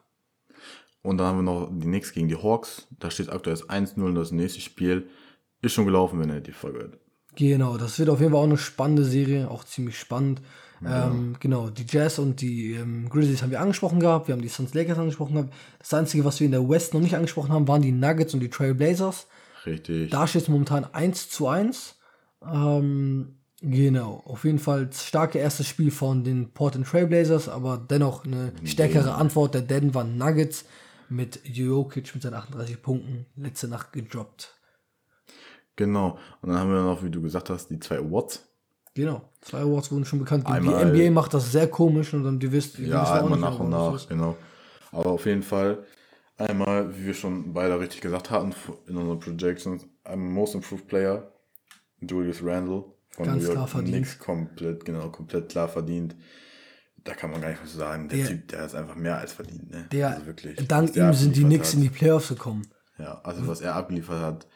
Und 1.04 1.18
dann 1.18 1.26
haben 1.26 1.38
wir 1.38 1.42
noch 1.42 1.68
die 1.70 1.86
Knicks 1.86 2.12
gegen 2.12 2.28
die 2.28 2.42
Hawks. 2.42 2.88
Da 2.98 3.10
steht 3.10 3.30
aktuell 3.30 3.54
das 3.54 3.68
1-0 3.68 4.02
und 4.02 4.14
das 4.14 4.32
nächste 4.32 4.60
Spiel 4.60 5.06
ist 5.60 5.74
schon 5.74 5.84
gelaufen, 5.84 6.18
wenn 6.18 6.30
ihr 6.30 6.40
die 6.40 6.52
Folge 6.52 6.78
hört. 6.78 6.98
Genau, 7.36 7.76
das 7.76 7.98
wird 7.98 8.08
auf 8.08 8.20
jeden 8.20 8.32
Fall 8.32 8.40
auch 8.40 8.46
eine 8.46 8.56
spannende 8.56 9.04
Serie, 9.04 9.50
auch 9.50 9.64
ziemlich 9.64 9.98
spannend. 9.98 10.40
Ähm, 10.86 11.36
genau, 11.40 11.68
die 11.70 11.84
Jazz 11.88 12.18
und 12.18 12.40
die 12.40 12.72
ähm, 12.72 13.08
Grizzlies 13.08 13.42
haben 13.42 13.50
wir 13.50 13.60
angesprochen 13.60 14.00
gehabt, 14.00 14.28
wir 14.28 14.34
haben 14.34 14.42
die 14.42 14.48
Suns 14.48 14.74
Lakers 14.74 14.98
angesprochen 14.98 15.34
gehabt. 15.34 15.52
Das 15.78 15.94
Einzige, 15.94 16.24
was 16.24 16.40
wir 16.40 16.46
in 16.46 16.52
der 16.52 16.68
West 16.68 16.94
noch 16.94 17.00
nicht 17.00 17.14
angesprochen 17.14 17.52
haben, 17.52 17.68
waren 17.68 17.82
die 17.82 17.92
Nuggets 17.92 18.34
und 18.34 18.40
die 18.40 18.50
Trail 18.50 18.74
Blazers. 18.74 19.26
Richtig. 19.66 20.10
Da 20.10 20.26
steht 20.26 20.42
es 20.42 20.48
momentan 20.48 20.84
1 20.84 21.30
zu 21.30 21.48
1. 21.48 21.96
Ähm, 22.50 23.36
genau, 23.60 24.22
auf 24.24 24.44
jeden 24.44 24.58
Fall 24.58 24.90
starke 24.92 25.38
erstes 25.38 25.68
Spiel 25.68 25.90
von 25.90 26.24
den 26.24 26.52
Portland 26.52 26.86
Trail 26.86 27.06
Blazers, 27.06 27.48
aber 27.48 27.78
dennoch 27.78 28.24
eine 28.24 28.52
stärkere 28.64 29.14
Antwort 29.14 29.54
der 29.54 29.62
Denver 29.62 30.04
Nuggets 30.04 30.64
mit 31.08 31.40
Jokic 31.44 32.14
mit 32.14 32.22
seinen 32.22 32.34
38 32.34 32.82
Punkten 32.82 33.26
letzte 33.36 33.68
Nacht 33.68 33.92
gedroppt. 33.92 34.54
Genau. 35.76 36.18
Und 36.40 36.50
dann 36.50 36.58
haben 36.58 36.70
wir 36.70 36.82
noch, 36.82 37.02
wie 37.02 37.10
du 37.10 37.20
gesagt 37.20 37.50
hast, 37.50 37.68
die 37.68 37.78
zwei 37.80 37.98
Awards. 37.98 38.46
Genau, 38.94 39.28
zwei 39.40 39.58
Awards 39.60 39.90
wurden 39.90 40.04
schon 40.04 40.20
bekannt. 40.20 40.46
Einmal- 40.46 40.92
die 40.92 41.02
NBA 41.02 41.10
macht 41.10 41.34
das 41.34 41.50
sehr 41.50 41.66
komisch 41.68 42.14
und 42.14 42.22
dann 42.22 42.38
die 42.38 42.52
wisst, 42.52 42.78
die 42.78 42.84
Ja, 42.86 43.02
auch 43.02 43.10
einmal 43.24 43.38
nach 43.40 43.58
und 43.58 43.70
nach, 43.70 44.08
genau. 44.08 44.36
Aber 44.92 45.10
auf 45.10 45.26
jeden 45.26 45.42
Fall, 45.42 45.84
einmal, 46.38 46.96
wie 46.96 47.06
wir 47.06 47.14
schon 47.14 47.52
beide 47.52 47.78
richtig 47.80 48.00
gesagt 48.00 48.30
hatten 48.30 48.54
in 48.86 48.96
unseren 48.96 49.18
Projections, 49.18 49.84
ein 50.04 50.32
Most 50.32 50.54
Improved 50.54 50.86
Player, 50.86 51.32
Julius 52.00 52.40
Randle 52.44 52.84
von 53.10 53.26
Ganz 53.26 53.38
New 53.38 53.42
York 53.42 53.54
klar 53.56 53.66
verdient. 53.66 53.96
Knicks, 53.96 54.18
komplett, 54.20 54.84
genau, 54.84 55.08
komplett 55.08 55.48
klar 55.48 55.68
verdient. 55.68 56.14
Da 57.04 57.12
kann 57.14 57.30
man 57.30 57.40
gar 57.40 57.50
nicht 57.50 57.60
so 57.66 57.78
sagen. 57.78 58.08
Der 58.08 58.18
Der- 58.18 58.26
Typ, 58.28 58.48
der 58.48 58.64
ist 58.66 58.74
einfach 58.74 58.96
mehr 58.96 59.18
als 59.18 59.32
verdient. 59.32 59.70
Ne? 59.70 59.86
Der, 59.92 60.08
also 60.14 60.26
wirklich. 60.26 60.56
dank 60.66 60.88
was 60.90 60.96
ihm 60.96 61.12
sind 61.12 61.36
die 61.36 61.44
Knicks 61.44 61.68
hat. 61.68 61.74
in 61.74 61.80
die 61.82 61.88
Playoffs 61.90 62.28
gekommen. 62.28 62.66
Ja, 62.98 63.20
also 63.24 63.46
was 63.46 63.60
er 63.60 63.74
abgeliefert 63.74 64.20
hat, 64.22 64.46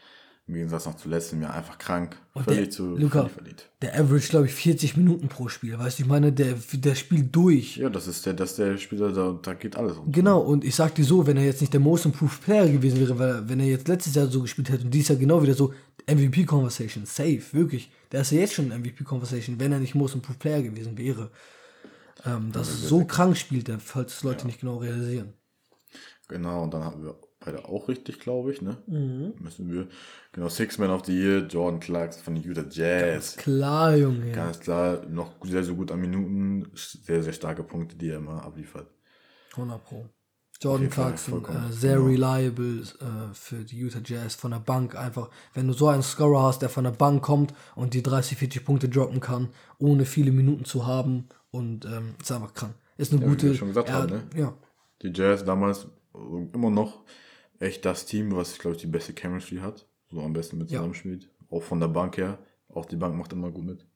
im 0.46 0.54
Gegensatz 0.54 0.86
noch 0.86 0.96
zu 0.96 1.10
letztem 1.10 1.42
Jahr, 1.42 1.52
einfach 1.52 1.76
krank. 1.76 2.16
Und 2.32 2.44
völlig 2.44 2.60
der- 2.60 2.70
zu 2.70 2.96
Luca, 2.96 3.18
völlig 3.20 3.32
verdient. 3.32 3.68
Der 3.82 4.00
average, 4.00 4.28
glaube 4.30 4.46
ich, 4.46 4.54
40 4.54 4.96
Minuten 4.96 5.28
pro 5.28 5.48
Spiel. 5.48 5.78
Weißt 5.78 5.98
du, 5.98 6.04
ich 6.04 6.08
meine, 6.08 6.32
der, 6.32 6.54
der 6.72 6.94
spielt 6.94 7.36
durch. 7.36 7.76
Ja, 7.76 7.90
das 7.90 8.06
ist 8.08 8.24
der, 8.24 8.32
das 8.32 8.50
ist 8.52 8.58
der 8.58 8.78
Spieler, 8.78 9.12
da, 9.12 9.38
da 9.42 9.52
geht 9.52 9.76
alles 9.76 9.98
um. 9.98 10.10
Genau, 10.10 10.40
und 10.40 10.64
ich 10.64 10.74
sag 10.74 10.94
dir 10.94 11.04
so, 11.04 11.26
wenn 11.26 11.36
er 11.36 11.44
jetzt 11.44 11.60
nicht 11.60 11.74
der 11.74 11.80
Most 11.80 12.06
Improved 12.06 12.42
Player 12.42 12.66
gewesen 12.68 12.98
wäre, 12.98 13.18
weil 13.18 13.46
wenn 13.46 13.60
er 13.60 13.66
jetzt 13.66 13.88
letztes 13.88 14.14
Jahr 14.14 14.26
so 14.28 14.40
gespielt 14.40 14.70
hätte 14.70 14.84
und 14.84 14.94
dieses 14.94 15.08
Jahr 15.08 15.18
genau 15.18 15.42
wieder 15.42 15.52
so 15.54 15.74
MVP 16.06 16.44
Conversation, 16.44 17.04
safe, 17.04 17.42
wirklich. 17.52 17.90
Der 18.10 18.22
ist 18.22 18.32
ja 18.32 18.38
jetzt 18.38 18.54
schon 18.54 18.68
MVP 18.68 19.04
Conversation, 19.04 19.60
wenn 19.60 19.72
er 19.72 19.78
nicht 19.80 19.94
Most 19.94 20.14
Improved 20.14 20.38
Player 20.38 20.62
gewesen 20.62 20.96
wäre. 20.96 21.30
Ähm, 22.24 22.52
das 22.52 22.68
ist 22.68 22.88
so 22.88 23.04
krank 23.04 23.36
spielt 23.36 23.68
er, 23.68 23.78
falls 23.78 24.16
es 24.16 24.22
Leute 24.22 24.46
nicht 24.46 24.60
genau 24.60 24.78
realisieren. 24.78 25.34
Genau, 26.28 26.64
und 26.64 26.74
dann 26.74 26.84
haben 26.84 27.02
wir 27.02 27.18
beide 27.40 27.64
auch 27.64 27.88
richtig, 27.88 28.20
glaube 28.20 28.52
ich, 28.52 28.60
ne? 28.60 28.76
Mhm. 28.86 29.34
Müssen 29.38 29.72
wir. 29.72 29.88
Genau, 30.32 30.48
Six 30.48 30.78
Man 30.78 30.90
of 30.90 31.04
the 31.06 31.16
Year, 31.16 31.46
Jordan 31.46 31.80
Clarkson 31.80 32.22
von 32.22 32.34
den 32.34 32.44
Utah 32.44 32.64
Jazz. 32.68 33.36
Klar, 33.36 33.96
Junge. 33.96 34.32
Ganz 34.32 34.60
klar, 34.60 35.06
noch 35.08 35.32
sehr, 35.42 35.64
sehr 35.64 35.74
gut 35.74 35.90
an 35.90 36.00
Minuten. 36.00 36.70
Sehr, 36.74 37.22
sehr 37.22 37.32
starke 37.32 37.62
Punkte, 37.62 37.96
die 37.96 38.10
er 38.10 38.18
immer 38.18 38.44
abliefert. 38.44 38.88
100 39.52 39.82
Pro. 39.82 40.06
Jordan 40.60 40.90
Clarkson, 40.90 41.44
äh, 41.44 41.72
sehr 41.72 41.96
genau. 41.98 42.08
reliable 42.08 42.80
äh, 42.80 43.32
für 43.32 43.64
die 43.64 43.78
Utah 43.78 44.00
Jazz 44.04 44.34
von 44.34 44.50
der 44.50 44.58
Bank. 44.58 44.96
Einfach, 44.96 45.30
wenn 45.54 45.68
du 45.68 45.72
so 45.72 45.86
einen 45.86 46.02
Scorer 46.02 46.42
hast, 46.42 46.62
der 46.62 46.68
von 46.68 46.82
der 46.82 46.90
Bank 46.90 47.22
kommt 47.22 47.54
und 47.76 47.94
die 47.94 48.02
30, 48.02 48.36
40 48.38 48.64
Punkte 48.64 48.88
droppen 48.88 49.20
kann, 49.20 49.50
ohne 49.78 50.04
viele 50.04 50.32
Minuten 50.32 50.64
zu 50.64 50.84
haben 50.84 51.28
und 51.50 51.84
ähm, 51.86 52.14
ist 52.20 52.30
einfach 52.32 52.54
krank. 52.54 52.74
Ist 52.96 53.12
eine 53.12 53.22
Ja, 53.22 53.26
wie 53.26 53.30
gute. 53.30 53.46
wir 53.48 53.54
schon 53.54 53.68
gesagt 53.68 53.88
er- 53.88 53.94
haben, 53.94 54.10
ne? 54.10 54.22
Ja, 54.36 54.54
Die 55.02 55.12
Jazz 55.14 55.44
damals 55.44 55.86
immer 56.14 56.70
noch 56.70 57.04
echt 57.60 57.84
das 57.84 58.06
Team, 58.06 58.34
was, 58.34 58.58
glaube 58.58 58.76
ich, 58.76 58.82
die 58.82 58.88
beste 58.88 59.12
Chemistry 59.14 59.56
hat. 59.58 59.86
So 60.10 60.20
am 60.22 60.32
besten 60.32 60.58
mit 60.58 60.70
Ja. 60.70 60.78
zusammenspielt. 60.78 61.30
Auch 61.50 61.62
von 61.62 61.80
der 61.80 61.88
Bank 61.88 62.16
her. 62.16 62.38
Auch 62.68 62.86
die 62.86 62.96
Bank 62.96 63.16
macht 63.16 63.32
immer 63.32 63.50
gut 63.50 63.64
mit. 63.64 63.86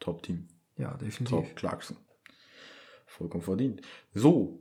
Top-Team. 0.00 0.48
ja, 0.76 0.94
definitiv. 0.94 1.28
Top 1.30 1.56
Clarkson. 1.56 1.96
Vollkommen 3.06 3.42
verdient. 3.42 3.80
So, 4.14 4.60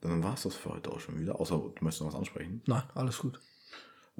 dann 0.00 0.22
war 0.22 0.34
es 0.34 0.42
das 0.44 0.54
für 0.54 0.70
heute 0.70 0.90
auch 0.90 1.00
schon 1.00 1.18
wieder. 1.20 1.38
Außer 1.40 1.56
du 1.58 1.72
möchtest 1.84 2.00
noch 2.02 2.08
was 2.08 2.14
ansprechen. 2.14 2.62
Nein, 2.66 2.82
alles 2.94 3.18
gut. 3.18 3.40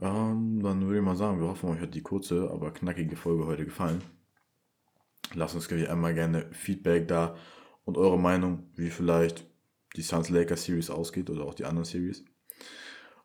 Ähm, 0.00 0.60
dann 0.62 0.82
würde 0.82 0.98
ich 0.98 1.04
mal 1.04 1.16
sagen, 1.16 1.40
wir 1.40 1.48
hoffen, 1.48 1.70
euch 1.70 1.80
hat 1.80 1.94
die 1.94 2.02
kurze, 2.02 2.50
aber 2.50 2.72
knackige 2.72 3.16
Folge 3.16 3.46
heute 3.46 3.64
gefallen. 3.64 4.02
Lasst 5.32 5.54
uns 5.54 5.70
wie 5.70 5.86
einmal 5.86 6.14
gerne 6.14 6.46
Feedback 6.52 7.08
da 7.08 7.36
und 7.84 7.96
eure 7.96 8.18
Meinung, 8.18 8.70
wie 8.74 8.90
vielleicht 8.90 9.46
die 9.96 10.02
Suns 10.02 10.28
Lakers 10.28 10.64
Series 10.64 10.90
ausgeht 10.90 11.30
oder 11.30 11.44
auch 11.44 11.54
die 11.54 11.64
anderen 11.64 11.84
Series. 11.84 12.24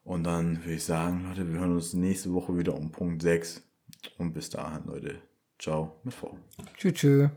Und 0.04 0.24
dann 0.24 0.64
würde 0.64 0.76
ich 0.76 0.84
sagen, 0.84 1.26
Leute, 1.28 1.52
wir 1.52 1.60
hören 1.60 1.74
uns 1.74 1.94
nächste 1.94 2.34
Woche 2.34 2.58
wieder 2.58 2.76
um 2.76 2.92
Punkt 2.92 3.22
6. 3.22 3.64
Und 4.18 4.34
bis 4.34 4.50
dahin, 4.50 4.86
Leute. 4.86 5.22
Ciao 5.60 6.00
mit 6.04 6.14
V. 6.14 6.38
Tschüss. 6.78 6.94
tschüss. 6.94 7.30